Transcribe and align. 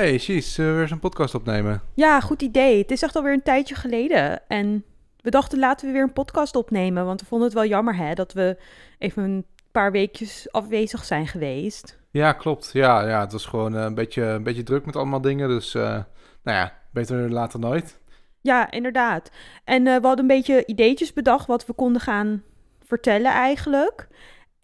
Hey, 0.00 0.18
zullen 0.18 0.70
we 0.70 0.72
weer 0.72 0.80
eens 0.80 0.90
een 0.90 0.98
podcast 0.98 1.34
opnemen? 1.34 1.82
Ja, 1.94 2.20
goed 2.20 2.42
idee. 2.42 2.78
Het 2.78 2.90
is 2.90 3.02
echt 3.02 3.16
alweer 3.16 3.32
een 3.32 3.42
tijdje 3.42 3.74
geleden. 3.74 4.48
En 4.48 4.84
we 5.20 5.30
dachten, 5.30 5.58
laten 5.58 5.86
we 5.86 5.92
weer 5.92 6.02
een 6.02 6.12
podcast 6.12 6.56
opnemen. 6.56 7.04
Want 7.04 7.20
we 7.20 7.26
vonden 7.26 7.46
het 7.46 7.56
wel 7.56 7.66
jammer, 7.66 7.96
hè, 7.96 8.14
dat 8.14 8.32
we 8.32 8.56
even 8.98 9.22
een 9.22 9.46
paar 9.72 9.92
weekjes 9.92 10.52
afwezig 10.52 11.04
zijn 11.04 11.26
geweest. 11.26 11.98
Ja, 12.10 12.32
klopt. 12.32 12.70
Ja, 12.72 13.08
ja 13.08 13.20
het 13.20 13.32
was 13.32 13.46
gewoon 13.46 13.76
eh, 13.76 13.82
een, 13.82 13.94
beetje, 13.94 14.22
een 14.22 14.42
beetje 14.42 14.62
druk 14.62 14.86
met 14.86 14.96
allemaal 14.96 15.20
dingen. 15.20 15.48
Dus, 15.48 15.74
eh, 15.74 15.82
nou 16.42 16.58
ja, 16.58 16.72
beter 16.92 17.30
later 17.30 17.58
nooit. 17.60 17.98
Ja, 18.40 18.70
inderdaad. 18.70 19.30
En 19.64 19.86
eh, 19.86 20.00
we 20.00 20.06
hadden 20.06 20.30
een 20.30 20.36
beetje 20.36 20.66
ideetjes 20.66 21.12
bedacht 21.12 21.46
wat 21.46 21.66
we 21.66 21.72
konden 21.72 22.02
gaan 22.02 22.42
vertellen 22.84 23.32
eigenlijk. 23.32 24.08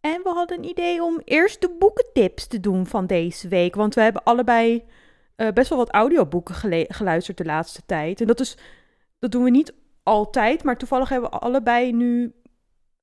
En 0.00 0.20
we 0.22 0.28
hadden 0.28 0.58
een 0.58 0.68
idee 0.68 1.02
om 1.02 1.20
eerst 1.24 1.60
de 1.60 1.76
boekentips 1.78 2.46
te 2.46 2.60
doen 2.60 2.86
van 2.86 3.06
deze 3.06 3.48
week. 3.48 3.74
Want 3.74 3.94
we 3.94 4.00
hebben 4.00 4.24
allebei 4.24 4.84
eh, 5.36 5.48
best 5.52 5.68
wel 5.68 5.78
wat 5.78 5.92
audioboeken 5.92 6.54
geluisterd 6.88 7.38
de 7.38 7.44
laatste 7.44 7.82
tijd. 7.86 8.20
En 8.20 8.26
dat, 8.26 8.40
is, 8.40 8.56
dat 9.18 9.30
doen 9.30 9.44
we 9.44 9.50
niet 9.50 9.74
altijd, 10.02 10.62
maar 10.62 10.76
toevallig 10.76 11.08
hebben 11.08 11.30
we 11.30 11.38
allebei 11.38 11.92
nu 11.92 12.34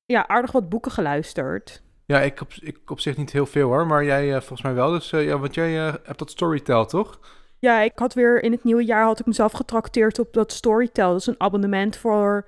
ja, 0.04 0.28
aardig 0.28 0.52
wat 0.52 0.68
boeken 0.68 0.90
geluisterd. 0.90 1.82
Ja, 2.06 2.20
ik 2.20 2.40
op, 2.40 2.52
ik 2.60 2.90
op 2.90 3.00
zich 3.00 3.16
niet 3.16 3.32
heel 3.32 3.46
veel 3.46 3.68
hoor, 3.68 3.86
maar 3.86 4.04
jij 4.04 4.34
eh, 4.34 4.40
volgens 4.40 4.62
mij 4.62 4.74
wel. 4.74 4.90
Dus 4.90 5.12
eh, 5.12 5.24
ja, 5.24 5.38
want 5.38 5.54
jij 5.54 5.72
hebt 5.72 6.18
dat 6.18 6.30
Storytel, 6.30 6.86
toch? 6.86 7.20
Ja, 7.58 7.80
ik 7.80 7.98
had 7.98 8.14
weer 8.14 8.42
in 8.42 8.52
het 8.52 8.64
nieuwe 8.64 8.84
jaar 8.84 9.04
had 9.04 9.20
ik 9.20 9.26
mezelf 9.26 9.52
getrakteerd 9.52 10.18
op 10.18 10.32
dat 10.32 10.52
Storytel. 10.52 11.10
Dat 11.10 11.20
is 11.20 11.26
een 11.26 11.40
abonnement 11.40 11.96
voor 11.96 12.46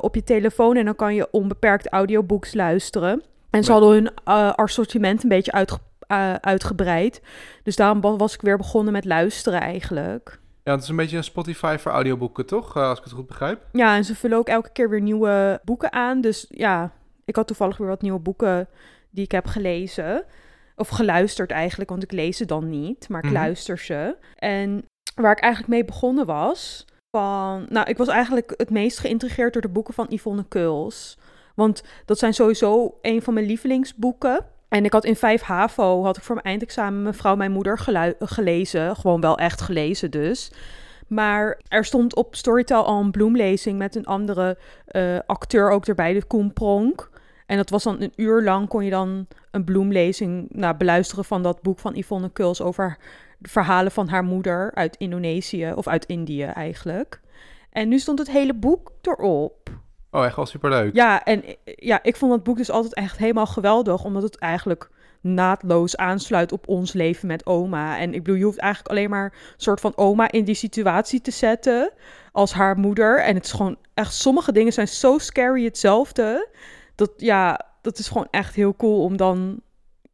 op 0.00 0.14
je 0.14 0.24
telefoon 0.24 0.76
en 0.76 0.84
dan 0.84 0.96
kan 0.96 1.14
je 1.14 1.28
onbeperkt 1.30 1.88
audiobooks 1.88 2.54
luisteren. 2.54 3.22
En 3.50 3.64
ze 3.64 3.72
hadden 3.72 3.90
hun 3.90 4.14
assortiment 4.54 5.22
een 5.22 5.28
beetje 5.28 5.52
uitge- 5.52 5.78
eh, 6.06 6.34
uitgebreid. 6.34 7.20
Dus 7.62 7.76
daarom 7.76 8.00
wa- 8.00 8.16
was 8.16 8.34
ik 8.34 8.40
weer 8.40 8.56
begonnen 8.56 8.92
met 8.92 9.04
luisteren 9.04 9.60
eigenlijk. 9.60 10.40
Ja, 10.62 10.72
het 10.72 10.82
is 10.82 10.88
een 10.88 10.96
beetje 10.96 11.16
een 11.16 11.24
Spotify 11.24 11.76
voor 11.78 11.92
audioboeken, 11.92 12.46
toch? 12.46 12.76
Eh, 12.76 12.88
als 12.88 12.98
ik 12.98 13.04
het 13.04 13.12
goed 13.12 13.26
begrijp. 13.26 13.60
Ja, 13.72 13.96
en 13.96 14.04
ze 14.04 14.14
vullen 14.14 14.38
ook 14.38 14.48
elke 14.48 14.70
keer 14.72 14.90
weer 14.90 15.00
nieuwe 15.00 15.60
boeken 15.64 15.92
aan. 15.92 16.20
Dus 16.20 16.46
ja, 16.48 16.92
ik 17.24 17.36
had 17.36 17.46
toevallig 17.46 17.76
weer 17.76 17.88
wat 17.88 18.02
nieuwe 18.02 18.18
boeken 18.18 18.68
die 19.10 19.24
ik 19.24 19.32
heb 19.32 19.46
gelezen. 19.46 20.24
Of 20.76 20.88
geluisterd 20.88 21.50
eigenlijk, 21.50 21.90
want 21.90 22.02
ik 22.02 22.12
lees 22.12 22.36
ze 22.36 22.44
dan 22.44 22.68
niet, 22.70 23.08
maar 23.08 23.18
ik 23.24 23.30
Mhm. 23.30 23.34
luister 23.34 23.78
ze. 23.78 24.16
En 24.36 24.84
waar 25.14 25.32
ik 25.32 25.40
eigenlijk 25.42 25.72
mee 25.72 25.84
begonnen 25.84 26.26
was, 26.26 26.84
van... 27.10 27.66
Nou, 27.68 27.88
ik 27.88 27.96
was 27.96 28.08
eigenlijk 28.08 28.54
het 28.56 28.70
meest 28.70 28.98
geïntrigeerd 28.98 29.52
door 29.52 29.62
de 29.62 29.68
boeken 29.68 29.94
van 29.94 30.06
Yvonne 30.08 30.44
Keuls. 30.48 31.18
Want 31.54 31.82
dat 32.04 32.18
zijn 32.18 32.34
sowieso 32.34 32.98
een 33.02 33.22
van 33.22 33.34
mijn 33.34 33.46
lievelingsboeken. 33.46 34.44
En 34.68 34.84
ik 34.84 34.92
had 34.92 35.04
in 35.04 35.16
5 35.16 35.42
HAVO, 35.42 36.02
had 36.04 36.16
ik 36.16 36.22
voor 36.22 36.34
mijn 36.34 36.46
eindexamen 36.46 37.02
Mevrouw 37.02 37.36
Mijn 37.36 37.52
Moeder 37.52 37.78
gelezen. 38.18 38.96
Gewoon 38.96 39.20
wel 39.20 39.38
echt 39.38 39.60
gelezen 39.60 40.10
dus. 40.10 40.52
Maar 41.06 41.60
er 41.68 41.84
stond 41.84 42.16
op 42.16 42.34
Storytel 42.34 42.84
al 42.84 43.00
een 43.00 43.10
bloemlezing 43.10 43.78
met 43.78 43.94
een 43.94 44.06
andere 44.06 44.58
eh, 44.86 45.18
acteur 45.26 45.70
ook 45.70 45.86
erbij, 45.86 46.12
de 46.12 46.24
Koen 46.24 46.52
Pronk. 46.52 47.10
En 47.46 47.56
dat 47.56 47.70
was 47.70 47.82
dan 47.82 48.00
een 48.02 48.12
uur 48.16 48.42
lang 48.42 48.68
kon 48.68 48.84
je 48.84 48.90
dan 48.90 49.26
een 49.50 49.64
bloemlezing 49.64 50.46
nou, 50.50 50.76
beluisteren 50.76 51.24
van 51.24 51.42
dat 51.42 51.62
boek 51.62 51.78
van 51.78 51.94
Yvonne 51.96 52.30
Kuls 52.30 52.62
over 52.62 52.98
de 53.38 53.48
verhalen 53.48 53.92
van 53.92 54.08
haar 54.08 54.24
moeder 54.24 54.74
uit 54.74 54.96
Indonesië, 54.96 55.72
of 55.74 55.86
uit 55.86 56.04
Indië 56.04 56.42
eigenlijk. 56.42 57.20
En 57.70 57.88
nu 57.88 57.98
stond 57.98 58.18
het 58.18 58.30
hele 58.30 58.54
boek 58.54 58.92
erop. 59.02 59.70
Oh, 60.16 60.24
echt 60.24 60.36
wel 60.36 60.46
superleuk. 60.46 60.94
Ja, 60.94 61.24
en 61.24 61.44
ja, 61.64 62.02
ik 62.02 62.16
vond 62.16 62.32
dat 62.32 62.42
boek 62.42 62.56
dus 62.56 62.70
altijd 62.70 62.94
echt 62.94 63.18
helemaal 63.18 63.46
geweldig, 63.46 64.04
omdat 64.04 64.22
het 64.22 64.38
eigenlijk 64.38 64.90
naadloos 65.20 65.96
aansluit 65.96 66.52
op 66.52 66.68
ons 66.68 66.92
leven 66.92 67.26
met 67.26 67.46
oma. 67.46 67.98
En 67.98 68.14
ik 68.14 68.22
bedoel, 68.22 68.38
je 68.38 68.44
hoeft 68.44 68.58
eigenlijk 68.58 68.90
alleen 68.90 69.10
maar 69.10 69.24
een 69.24 69.54
soort 69.56 69.80
van 69.80 69.96
oma 69.96 70.30
in 70.30 70.44
die 70.44 70.54
situatie 70.54 71.20
te 71.20 71.30
zetten 71.30 71.92
als 72.32 72.52
haar 72.52 72.78
moeder. 72.78 73.22
En 73.22 73.34
het 73.34 73.44
is 73.44 73.52
gewoon 73.52 73.76
echt, 73.94 74.14
sommige 74.14 74.52
dingen 74.52 74.72
zijn 74.72 74.88
zo 74.88 75.18
scary 75.18 75.64
hetzelfde. 75.64 76.48
Dat 76.94 77.10
ja, 77.16 77.60
dat 77.80 77.98
is 77.98 78.08
gewoon 78.08 78.28
echt 78.30 78.54
heel 78.54 78.76
cool 78.76 79.02
om 79.02 79.16
dan 79.16 79.60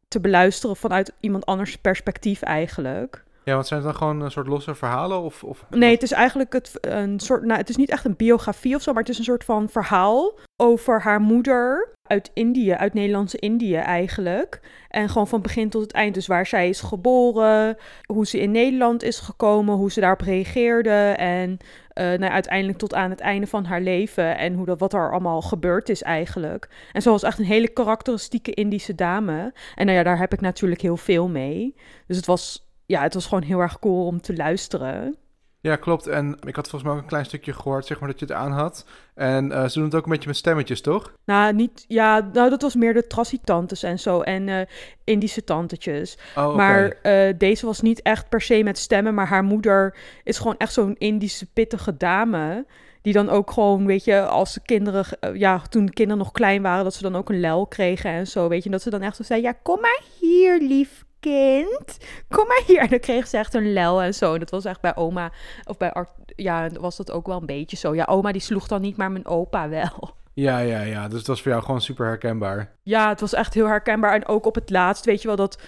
te 0.07 0.19
beluisteren 0.19 0.75
vanuit 0.75 1.13
iemand 1.19 1.45
anders 1.45 1.77
perspectief 1.77 2.41
eigenlijk. 2.41 3.22
Ja, 3.43 3.53
want 3.53 3.67
zijn 3.67 3.79
het 3.79 3.89
dan 3.89 3.97
gewoon 3.97 4.21
een 4.21 4.31
soort 4.31 4.47
losse 4.47 4.75
verhalen? 4.75 5.21
Of, 5.21 5.43
of... 5.43 5.65
Nee, 5.69 5.91
het 5.91 6.03
is 6.03 6.11
eigenlijk 6.11 6.53
het, 6.53 6.77
een 6.81 7.19
soort. 7.19 7.43
Nou, 7.43 7.59
het 7.59 7.69
is 7.69 7.75
niet 7.75 7.89
echt 7.89 8.05
een 8.05 8.15
biografie 8.15 8.75
of 8.75 8.81
zo, 8.81 8.91
maar 8.91 9.01
het 9.01 9.11
is 9.11 9.17
een 9.17 9.23
soort 9.23 9.43
van 9.43 9.69
verhaal 9.69 10.39
over 10.61 11.01
haar 11.01 11.21
moeder 11.21 11.91
uit 12.03 12.31
Indië, 12.33 12.73
uit 12.73 12.93
Nederlandse 12.93 13.39
Indië 13.39 13.75
eigenlijk. 13.75 14.61
En 14.87 15.09
gewoon 15.09 15.27
van 15.27 15.41
begin 15.41 15.69
tot 15.69 15.81
het 15.81 15.91
eind. 15.91 16.13
Dus 16.13 16.27
waar 16.27 16.45
zij 16.45 16.69
is 16.69 16.81
geboren, 16.81 17.77
hoe 18.05 18.27
ze 18.27 18.39
in 18.39 18.51
Nederland 18.51 19.03
is 19.03 19.19
gekomen, 19.19 19.75
hoe 19.75 19.91
ze 19.91 19.99
daarop 19.99 20.21
reageerde. 20.21 21.13
En 21.17 21.57
eh, 21.87 22.05
nou, 22.05 22.31
uiteindelijk 22.31 22.77
tot 22.77 22.93
aan 22.93 23.09
het 23.09 23.19
einde 23.19 23.47
van 23.47 23.65
haar 23.65 23.81
leven. 23.81 24.37
En 24.37 24.53
hoe 24.53 24.65
dat, 24.65 24.79
wat 24.79 24.93
er 24.93 25.11
allemaal 25.11 25.41
gebeurd 25.41 25.89
is 25.89 26.01
eigenlijk. 26.01 26.69
En 26.91 27.01
ze 27.01 27.09
was 27.09 27.23
echt 27.23 27.39
een 27.39 27.45
hele 27.45 27.67
karakteristieke 27.67 28.53
Indische 28.53 28.95
dame. 28.95 29.53
En 29.75 29.85
nou 29.85 29.97
ja, 29.97 30.03
daar 30.03 30.19
heb 30.19 30.33
ik 30.33 30.41
natuurlijk 30.41 30.81
heel 30.81 30.97
veel 30.97 31.29
mee. 31.29 31.75
Dus 32.07 32.17
het 32.17 32.25
was, 32.25 32.72
ja, 32.93 33.01
het 33.01 33.13
was 33.13 33.25
gewoon 33.25 33.43
heel 33.43 33.59
erg 33.59 33.79
cool 33.79 34.05
om 34.05 34.21
te 34.21 34.35
luisteren. 34.35 35.17
Ja, 35.59 35.75
klopt. 35.75 36.07
En 36.07 36.37
ik 36.45 36.55
had 36.55 36.69
volgens 36.69 36.83
mij 36.83 36.91
ook 36.91 36.99
een 36.99 37.07
klein 37.07 37.25
stukje 37.25 37.53
gehoord, 37.53 37.85
zeg 37.85 37.99
maar, 37.99 38.09
dat 38.09 38.19
je 38.19 38.25
het 38.25 38.35
aan 38.35 38.51
had. 38.51 38.85
En 39.15 39.51
eh, 39.51 39.65
ze 39.67 39.73
doen 39.73 39.83
het 39.83 39.95
ook 39.95 40.03
een 40.03 40.11
beetje 40.11 40.27
met 40.27 40.37
stemmetjes, 40.37 40.81
toch? 40.81 41.13
Nou, 41.25 41.53
niet, 41.53 41.85
ja, 41.87 42.29
nou, 42.33 42.49
dat 42.49 42.61
was 42.61 42.75
meer 42.75 42.93
de 42.93 43.07
trassietantes 43.07 43.83
en 43.83 43.99
zo. 43.99 44.21
En 44.21 44.49
eh, 44.49 44.67
Indische 45.03 45.43
tantetjes. 45.43 46.17
Oh. 46.35 46.55
Maar 46.55 46.97
eh, 47.01 47.33
deze 47.37 47.65
was 47.65 47.81
niet 47.81 48.01
echt 48.01 48.29
per 48.29 48.41
se 48.41 48.63
met 48.63 48.77
stemmen. 48.77 49.13
Maar 49.13 49.27
haar 49.27 49.43
moeder 49.43 49.97
is 50.23 50.37
gewoon 50.37 50.57
echt 50.57 50.73
zo'n 50.73 50.95
Indische 50.97 51.45
pittige 51.53 51.97
dame. 51.97 52.65
Die 53.01 53.13
dan 53.13 53.29
ook 53.29 53.51
gewoon, 53.51 53.85
weet 53.85 54.03
je, 54.03 54.25
als 54.25 54.53
de 54.53 54.61
kinderen, 54.65 55.05
ja, 55.33 55.61
toen 55.69 55.85
de 55.85 55.93
kinderen 55.93 56.23
nog 56.23 56.31
klein 56.31 56.61
waren, 56.61 56.83
dat 56.83 56.93
ze 56.93 57.01
dan 57.01 57.15
ook 57.15 57.29
een 57.29 57.39
lel 57.39 57.67
kregen 57.67 58.11
en 58.11 58.27
zo. 58.27 58.47
Weet 58.47 58.59
je, 58.59 58.65
en 58.65 58.71
dat 58.71 58.81
ze 58.81 58.89
dan 58.89 59.01
echt 59.01 59.15
zo 59.15 59.23
zei: 59.23 59.41
Ja, 59.41 59.53
kom 59.63 59.81
maar 59.81 60.01
hier, 60.19 60.61
lief 60.61 61.02
kind. 61.23 61.97
Kom 62.29 62.47
maar 62.47 62.61
hier. 62.67 62.79
En 62.79 62.89
dan 62.89 62.99
kreeg 62.99 63.27
ze 63.27 63.37
echt 63.37 63.53
een 63.53 63.73
lel 63.73 64.01
en 64.01 64.13
zo. 64.13 64.33
En 64.33 64.39
dat 64.39 64.49
was 64.49 64.65
echt 64.65 64.81
bij 64.81 64.95
oma, 64.95 65.31
of 65.65 65.77
bij 65.77 65.91
Art, 65.91 66.09
ja, 66.35 66.69
was 66.79 66.97
dat 66.97 67.11
ook 67.11 67.27
wel 67.27 67.39
een 67.39 67.45
beetje 67.45 67.77
zo. 67.77 67.95
Ja, 67.95 68.05
oma 68.05 68.31
die 68.31 68.41
sloeg 68.41 68.67
dan 68.67 68.81
niet, 68.81 68.97
maar 68.97 69.11
mijn 69.11 69.25
opa 69.25 69.69
wel. 69.69 70.15
Ja, 70.33 70.59
ja, 70.59 70.81
ja. 70.81 71.07
Dus 71.07 71.17
het 71.17 71.27
was 71.27 71.41
voor 71.41 71.51
jou 71.51 71.63
gewoon 71.63 71.81
super 71.81 72.05
herkenbaar. 72.05 72.71
Ja, 72.83 73.09
het 73.09 73.19
was 73.19 73.33
echt 73.33 73.53
heel 73.53 73.67
herkenbaar. 73.67 74.13
En 74.13 74.27
ook 74.27 74.45
op 74.45 74.55
het 74.55 74.69
laatst, 74.69 75.05
weet 75.05 75.21
je 75.21 75.27
wel, 75.27 75.37
dat, 75.37 75.61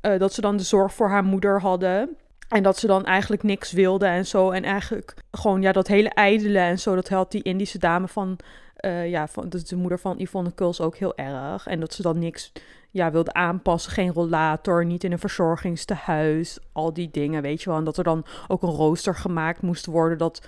eh, 0.00 0.18
dat 0.18 0.32
ze 0.32 0.40
dan 0.40 0.56
de 0.56 0.62
zorg 0.62 0.94
voor 0.94 1.08
haar 1.08 1.24
moeder 1.24 1.60
hadden. 1.60 2.16
En 2.48 2.62
dat 2.62 2.78
ze 2.78 2.86
dan 2.86 3.04
eigenlijk 3.04 3.42
niks 3.42 3.72
wilde 3.72 4.06
en 4.06 4.26
zo. 4.26 4.50
En 4.50 4.64
eigenlijk 4.64 5.14
gewoon, 5.30 5.62
ja, 5.62 5.72
dat 5.72 5.86
hele 5.86 6.08
ijdele 6.08 6.58
en 6.58 6.78
zo. 6.78 6.94
Dat 6.94 7.08
had 7.08 7.30
die 7.30 7.42
Indische 7.42 7.78
dame 7.78 8.08
van, 8.08 8.38
eh, 8.76 9.10
ja, 9.10 9.28
van, 9.28 9.48
dat 9.48 9.68
de 9.68 9.76
moeder 9.76 9.98
van 9.98 10.18
Yvonne 10.18 10.52
Kuls 10.52 10.80
ook 10.80 10.96
heel 10.96 11.16
erg. 11.16 11.66
En 11.66 11.80
dat 11.80 11.94
ze 11.94 12.02
dan 12.02 12.18
niks, 12.18 12.52
ja, 12.92 13.10
wilde 13.10 13.32
aanpassen. 13.32 13.92
Geen 13.92 14.12
rollator, 14.12 14.84
niet 14.84 15.04
in 15.04 15.12
een 15.12 15.18
verzorgingstehuis. 15.18 16.58
Al 16.72 16.92
die 16.92 17.08
dingen, 17.10 17.42
weet 17.42 17.62
je 17.62 17.68
wel. 17.68 17.78
En 17.78 17.84
dat 17.84 17.96
er 17.98 18.04
dan 18.04 18.24
ook 18.48 18.62
een 18.62 18.68
rooster 18.70 19.14
gemaakt 19.14 19.62
moest 19.62 19.86
worden. 19.86 20.18
Dat, 20.18 20.46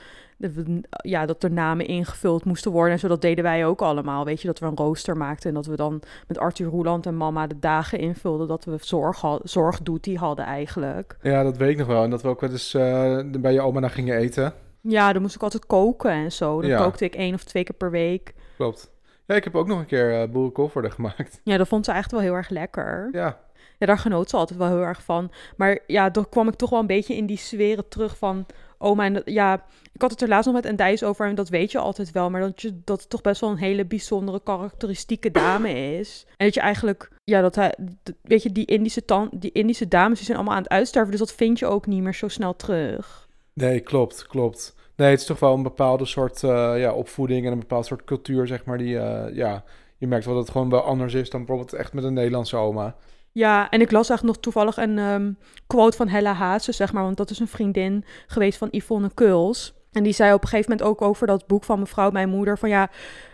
ja, 1.03 1.27
dat 1.27 1.43
er 1.43 1.50
namen 1.53 1.87
ingevuld 1.87 2.44
moesten 2.44 2.71
worden. 2.72 2.93
En 2.93 2.99
zo, 2.99 3.09
dat 3.09 3.21
deden 3.22 3.44
wij 3.44 3.66
ook 3.66 3.82
allemaal. 3.82 4.25
Weet 4.25 4.41
je, 4.41 4.47
dat 4.47 4.59
we 4.59 4.66
een 4.66 4.77
rooster 4.77 5.16
maakten. 5.16 5.49
En 5.49 5.55
dat 5.55 5.66
we 5.66 5.77
dan 5.77 6.03
met 6.28 6.38
Arthur 6.38 6.66
Roeland 6.69 7.06
en 7.06 7.16
mama 7.16 7.47
de 7.47 7.59
dagen 7.59 7.99
invulden. 7.99 8.49
Dat 8.49 8.65
we 8.65 8.76
zorg, 8.81 9.21
had, 9.21 9.41
zorgduty 9.44 10.16
hadden 10.16 10.44
eigenlijk. 10.44 11.16
Ja, 11.22 11.43
dat 11.43 11.56
weet 11.56 11.71
ik 11.71 11.76
nog 11.78 11.87
wel. 11.87 12.03
En 12.05 12.11
dat 12.11 12.22
we 12.22 12.28
ook 12.28 12.41
wel 12.41 12.50
eens 12.50 12.75
eh, 12.75 13.19
bij 13.41 13.53
je 13.53 13.61
oma 13.61 13.81
naar 13.81 13.91
gingen 13.91 14.16
eten. 14.16 14.53
Ja, 14.81 15.12
dan 15.12 15.22
moest 15.22 15.34
ik 15.34 15.43
altijd 15.43 15.66
koken 15.66 16.11
en 16.11 16.32
zo. 16.32 16.61
Dan 16.61 16.71
Ja. 16.71 16.82
kookte 16.82 17.05
ik 17.05 17.15
één 17.15 17.34
of 17.34 17.44
twee 17.44 17.65
keer 17.65 17.75
per 17.76 17.91
week. 17.91 18.34
Klopt. 18.56 18.93
Ja, 19.26 19.34
ik 19.34 19.44
heb 19.44 19.54
ook 19.54 19.66
nog 19.66 19.78
een 19.78 19.86
keer 19.86 20.28
uh, 20.32 20.90
gemaakt. 20.90 21.40
Ja, 21.44 21.56
dat 21.56 21.68
vond 21.68 21.84
ze 21.84 21.92
echt 21.92 22.10
wel 22.10 22.20
heel 22.20 22.34
erg 22.34 22.48
lekker. 22.48 23.08
Ja, 23.12 23.38
Ja, 23.78 23.86
daar 23.86 23.98
genoot 23.98 24.30
ze 24.30 24.36
altijd 24.36 24.58
wel 24.58 24.68
heel 24.68 24.82
erg 24.82 25.02
van. 25.02 25.30
Maar 25.56 25.78
ja, 25.86 26.10
dan 26.10 26.28
kwam 26.28 26.48
ik 26.48 26.54
toch 26.54 26.70
wel 26.70 26.80
een 26.80 26.86
beetje 26.86 27.16
in 27.16 27.26
die 27.26 27.36
sferen 27.36 27.88
terug 27.88 28.16
van 28.18 28.46
oma. 28.78 29.04
En 29.04 29.12
dat- 29.12 29.22
ja, 29.31 29.64
ik 29.93 30.00
had 30.02 30.10
het 30.10 30.22
er 30.22 30.28
laatst 30.28 30.46
nog 30.46 30.54
met 30.54 30.64
Endijs 30.64 31.02
over 31.02 31.26
en 31.26 31.34
dat 31.34 31.49
weet 31.49 31.72
je 31.72 31.78
altijd 31.78 32.12
wel. 32.12 32.31
Maar 32.31 32.40
dat, 32.40 32.62
je, 32.62 32.81
dat 32.84 33.00
het 33.00 33.10
toch 33.10 33.20
best 33.20 33.40
wel 33.40 33.50
een 33.50 33.56
hele 33.56 33.84
bijzondere 33.84 34.40
karakteristieke 34.44 35.31
dame 35.31 35.99
is. 35.99 36.25
En 36.37 36.44
dat 36.46 36.54
je 36.54 36.60
eigenlijk, 36.60 37.08
ja, 37.25 37.40
dat 37.40 37.54
hij, 37.54 37.75
weet 38.22 38.43
je, 38.43 38.52
die 38.52 38.66
Indische, 38.66 39.04
tan, 39.04 39.28
die 39.32 39.52
Indische 39.52 39.88
dames 39.88 40.16
die 40.16 40.25
zijn 40.26 40.37
allemaal 40.38 40.56
aan 40.56 40.62
het 40.62 40.72
uitsterven. 40.72 41.10
Dus 41.10 41.20
dat 41.20 41.32
vind 41.32 41.58
je 41.58 41.66
ook 41.66 41.87
niet 41.87 42.02
meer 42.02 42.14
zo 42.14 42.28
snel 42.28 42.56
terug. 42.56 43.28
nee, 43.52 43.81
klopt, 43.81 44.26
klopt. 44.26 44.75
Nee, 44.96 45.11
het 45.11 45.20
is 45.20 45.26
toch 45.26 45.41
wel 45.41 45.55
een 45.55 45.62
bepaalde 45.62 46.05
soort 46.05 46.43
eh, 46.43 46.73
ja, 46.76 46.93
opvoeding 46.93 47.46
en 47.46 47.52
een 47.52 47.58
bepaald 47.58 47.87
soort 47.87 48.05
cultuur, 48.05 48.46
zeg 48.46 48.64
maar, 48.64 48.79
die, 48.79 48.99
eh, 48.99 49.37
ja, 49.37 49.64
je 49.96 50.06
merkt 50.06 50.25
wel 50.25 50.35
dat 50.35 50.43
het 50.43 50.52
gewoon 50.52 50.70
wel 50.70 50.82
anders 50.82 51.14
is 51.14 51.31
dan 51.31 51.44
bijvoorbeeld 51.44 51.73
echt 51.73 51.93
met 51.93 52.05
een 52.05 52.12
Nederlandse 52.12 52.56
oma. 52.56 52.94
Ja, 53.32 53.70
en 53.70 53.81
ik 53.81 53.91
las 53.91 54.08
eigenlijk 54.08 54.37
nog 54.37 54.44
toevallig 54.44 54.76
een 54.76 54.99
ehm, 54.99 55.32
quote 55.67 55.96
van 55.96 56.08
Hella 56.08 56.32
Haase, 56.32 56.73
zeg 56.73 56.93
maar. 56.93 57.02
Want 57.02 57.17
dat 57.17 57.31
is 57.31 57.38
een 57.38 57.49
vriendin 57.49 58.05
geweest 58.26 58.58
van 58.58 58.69
Yvonne 58.70 59.11
Kuls. 59.14 59.75
En 59.93 60.02
die 60.02 60.12
zei 60.12 60.32
op 60.35 60.43
een 60.43 60.49
gegeven 60.49 60.70
moment 60.70 60.88
ook 60.88 61.02
over 61.02 61.26
dat 61.26 61.47
boek 61.47 61.64
van 61.64 61.79
mevrouw, 61.79 62.11
mijn 62.11 62.29
moeder, 62.29 62.58
van 62.58 62.69
ja, 62.69 62.90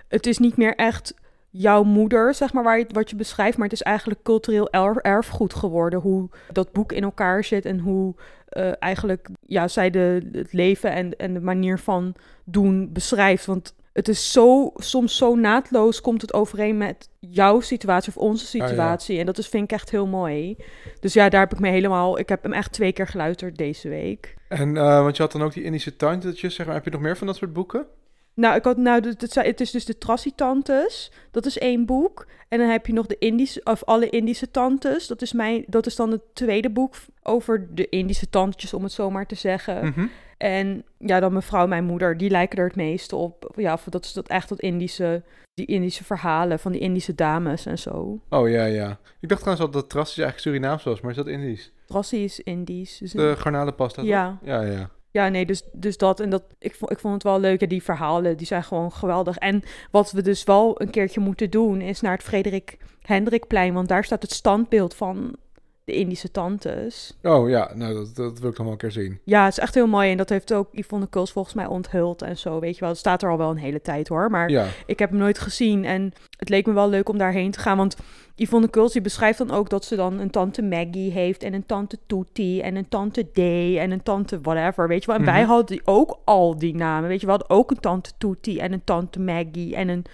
het 0.08 0.26
is 0.26 0.38
niet 0.38 0.56
meer 0.56 0.74
echt 0.74 1.14
jouw 1.50 1.82
moeder, 1.82 2.34
zeg 2.34 2.52
maar, 2.52 2.64
waar 2.64 2.78
je, 2.78 2.86
wat 2.92 3.10
je 3.10 3.16
beschrijft. 3.16 3.56
Maar 3.56 3.68
het 3.68 3.76
is 3.76 3.82
eigenlijk 3.82 4.22
cultureel 4.22 4.70
erf- 4.70 4.96
erfgoed 4.96 5.54
geworden. 5.54 6.00
Hoe 6.00 6.28
dat 6.52 6.72
boek 6.72 6.92
in 6.92 7.02
elkaar 7.02 7.44
zit 7.44 7.64
en 7.64 7.78
hoe 7.78 8.14
eh, 8.48 8.72
eigenlijk 8.78 9.28
ja, 9.46 9.68
zij 9.68 9.90
de, 9.90 10.28
het 10.32 10.52
leven 10.52 10.92
en, 10.92 11.16
en 11.16 11.34
de 11.34 11.40
manier 11.40 11.78
van 11.78 12.14
doen 12.44 12.92
beschrijft. 12.92 13.46
Want 13.46 13.74
het 13.92 14.08
is 14.08 14.32
zo, 14.32 14.72
soms 14.74 15.16
zo 15.16 15.34
naadloos 15.34 16.00
komt 16.00 16.20
het 16.20 16.34
overeen 16.34 16.76
met 16.76 17.08
jouw 17.18 17.60
situatie 17.60 18.08
of 18.08 18.22
onze 18.22 18.58
ja. 18.58 18.66
situatie. 18.66 19.18
En 19.18 19.26
dat 19.26 19.38
is, 19.38 19.48
vind 19.48 19.64
ik 19.64 19.72
echt 19.72 19.90
heel 19.90 20.06
mooi. 20.06 20.56
Dus 21.00 21.12
ja, 21.12 21.28
daar 21.28 21.40
heb 21.40 21.52
ik 21.52 21.60
me 21.60 21.68
helemaal... 21.68 22.18
Ik 22.18 22.28
heb 22.28 22.42
hem 22.42 22.52
echt 22.52 22.72
twee 22.72 22.92
keer 22.92 23.06
geluisterd 23.06 23.56
deze 23.56 23.88
week. 23.88 24.34
En, 24.48 24.76
eh, 24.76 25.02
want 25.02 25.16
je 25.16 25.22
had 25.22 25.32
dan 25.32 25.42
ook 25.42 25.52
die 25.52 25.64
Indische 25.64 25.96
tantetjes, 25.96 26.54
zeg 26.54 26.66
maar. 26.66 26.74
Heb 26.74 26.84
je 26.84 26.90
nog 26.90 27.00
meer 27.00 27.16
van 27.16 27.26
dat 27.26 27.36
soort 27.36 27.52
boeken? 27.52 27.86
Nou, 28.34 28.56
ik 28.56 28.64
had, 28.64 28.76
nou 28.76 29.08
het, 29.08 29.34
het, 29.34 29.60
is 29.60 29.70
dus 29.70 29.84
de 29.84 29.98
Trassy-tantes. 29.98 31.12
Dat 31.30 31.46
is 31.46 31.58
één 31.58 31.86
boek. 31.86 32.26
En 32.48 32.58
dan 32.58 32.68
heb 32.68 32.86
je 32.86 32.92
nog 32.92 33.06
de 33.06 33.18
Indische, 33.18 33.60
of 33.64 33.84
alle 33.84 34.10
Indische 34.10 34.50
tantes. 34.50 35.06
Dat 35.06 35.22
is, 35.22 35.32
mijn, 35.32 35.64
dat 35.66 35.86
is 35.86 35.96
dan 35.96 36.10
het 36.10 36.22
tweede 36.32 36.70
boek 36.70 36.94
over 37.22 37.74
de 37.74 37.88
Indische 37.88 38.28
tandjes, 38.28 38.74
om 38.74 38.82
het 38.82 38.92
zo 38.92 39.10
maar 39.10 39.26
te 39.26 39.34
zeggen. 39.34 39.84
Mhm. 39.86 40.06
En 40.36 40.84
ja, 40.98 41.20
dan 41.20 41.32
mevrouw, 41.32 41.66
mijn 41.66 41.84
moeder, 41.84 42.16
die 42.16 42.30
lijken 42.30 42.58
er 42.58 42.66
het 42.66 42.76
meeste 42.76 43.16
op. 43.16 43.52
Ja, 43.56 43.72
of 43.72 43.84
dat 43.84 44.04
is 44.04 44.12
dat 44.12 44.28
echt 44.28 44.48
dat 44.48 44.60
Indische, 44.60 45.22
die 45.54 45.66
Indische 45.66 46.04
verhalen 46.04 46.58
van 46.58 46.72
die 46.72 46.80
Indische 46.80 47.14
dames 47.14 47.66
en 47.66 47.78
zo. 47.78 48.20
Oh 48.28 48.48
ja, 48.48 48.64
ja. 48.64 48.98
Ik 49.20 49.28
dacht 49.28 49.40
trouwens 49.40 49.66
al 49.66 49.72
dat 49.72 49.90
Trassis 49.90 50.18
eigenlijk 50.18 50.48
Surinaams 50.48 50.82
was, 50.82 51.00
maar 51.00 51.10
is 51.10 51.16
dat 51.16 51.26
Indisch? 51.26 51.72
Trassy 51.86 52.16
is 52.16 52.40
Indisch. 52.40 52.98
Dus 52.98 53.12
De 53.12 53.34
garnalenpasta, 53.36 54.00
toch? 54.00 54.10
ja. 54.10 54.38
Ja, 54.42 54.90
ja. 55.10 55.28
Nee, 55.28 55.46
dus, 55.46 55.62
dus 55.72 55.96
dat. 55.96 56.20
En 56.20 56.30
dat, 56.30 56.42
ik, 56.58 56.74
vond, 56.74 56.90
ik 56.90 56.98
vond 56.98 57.14
het 57.14 57.22
wel 57.22 57.40
leuk. 57.40 57.60
Ja, 57.60 57.66
die 57.66 57.82
verhalen, 57.82 58.36
die 58.36 58.46
zijn 58.46 58.64
gewoon 58.64 58.92
geweldig. 58.92 59.36
En 59.36 59.62
wat 59.90 60.12
we 60.12 60.22
dus 60.22 60.44
wel 60.44 60.80
een 60.80 60.90
keertje 60.90 61.20
moeten 61.20 61.50
doen, 61.50 61.80
is 61.80 62.00
naar 62.00 62.12
het 62.12 62.22
Frederik 62.22 62.78
Hendrikplein. 63.02 63.74
Want 63.74 63.88
daar 63.88 64.04
staat 64.04 64.22
het 64.22 64.32
standbeeld 64.32 64.94
van 64.94 65.36
de 65.84 65.92
Indische 65.92 66.30
tantes. 66.30 67.16
Oh 67.22 67.48
ja, 67.48 67.70
nou 67.74 67.94
dat, 67.94 68.16
dat 68.16 68.38
wil 68.38 68.50
ik 68.50 68.56
nog 68.56 68.64
wel 68.64 68.72
een 68.72 68.76
keer 68.78 68.90
zien. 68.92 69.18
Ja, 69.24 69.44
het 69.44 69.52
is 69.52 69.58
echt 69.58 69.74
heel 69.74 69.86
mooi. 69.86 70.10
En 70.10 70.16
dat 70.16 70.28
heeft 70.28 70.52
ook 70.52 70.68
Yvonne 70.72 71.08
Kuls 71.08 71.32
volgens 71.32 71.54
mij 71.54 71.66
onthuld 71.66 72.22
en 72.22 72.38
zo, 72.38 72.60
weet 72.60 72.74
je 72.74 72.80
wel. 72.80 72.88
Het 72.88 72.98
staat 72.98 73.22
er 73.22 73.30
al 73.30 73.38
wel 73.38 73.50
een 73.50 73.56
hele 73.56 73.80
tijd 73.80 74.08
hoor. 74.08 74.30
Maar 74.30 74.50
Ja, 74.50 74.66
ik 74.86 74.98
heb 74.98 75.10
hem 75.10 75.18
nooit 75.18 75.38
gezien. 75.38 75.84
En 75.84 76.12
het 76.36 76.48
leek 76.48 76.66
me 76.66 76.72
wel 76.72 76.88
leuk 76.88 77.08
om 77.08 77.18
daarheen 77.18 77.50
te 77.50 77.58
gaan. 77.60 77.76
Want 77.76 77.96
Yvonne 78.34 78.68
Kuls 78.68 78.92
die 78.92 79.02
beschrijft 79.02 79.38
dan 79.38 79.50
ook 79.50 79.68
dat 79.70 79.84
ze 79.84 79.96
dan 79.96 80.18
een 80.18 80.30
tante 80.30 80.62
Maggie 80.62 81.10
heeft. 81.12 81.42
En 81.42 81.54
een 81.54 81.66
tante 81.66 81.98
Toetie. 82.06 82.62
En 82.62 82.76
een 82.76 82.88
tante 82.88 83.22
D. 83.32 83.38
En 83.78 83.90
een 83.90 84.02
tante 84.02 84.40
whatever. 84.40 84.88
Weet 84.88 85.00
je 85.00 85.06
wel. 85.06 85.16
En 85.16 85.24
wij 85.24 85.40
Mhm. 85.42 85.50
hadden 85.50 85.80
ook 85.84 86.18
al 86.24 86.58
die 86.58 86.74
namen. 86.74 87.08
Weet 87.08 87.20
je 87.20 87.26
wel. 87.26 87.48
Ook 87.48 87.70
een 87.70 87.80
tante 87.80 88.10
Toetie. 88.18 88.60
En 88.60 88.72
een 88.72 88.84
tante 88.84 89.20
Maggie. 89.20 89.74
En 89.76 89.88
een. 89.88 90.04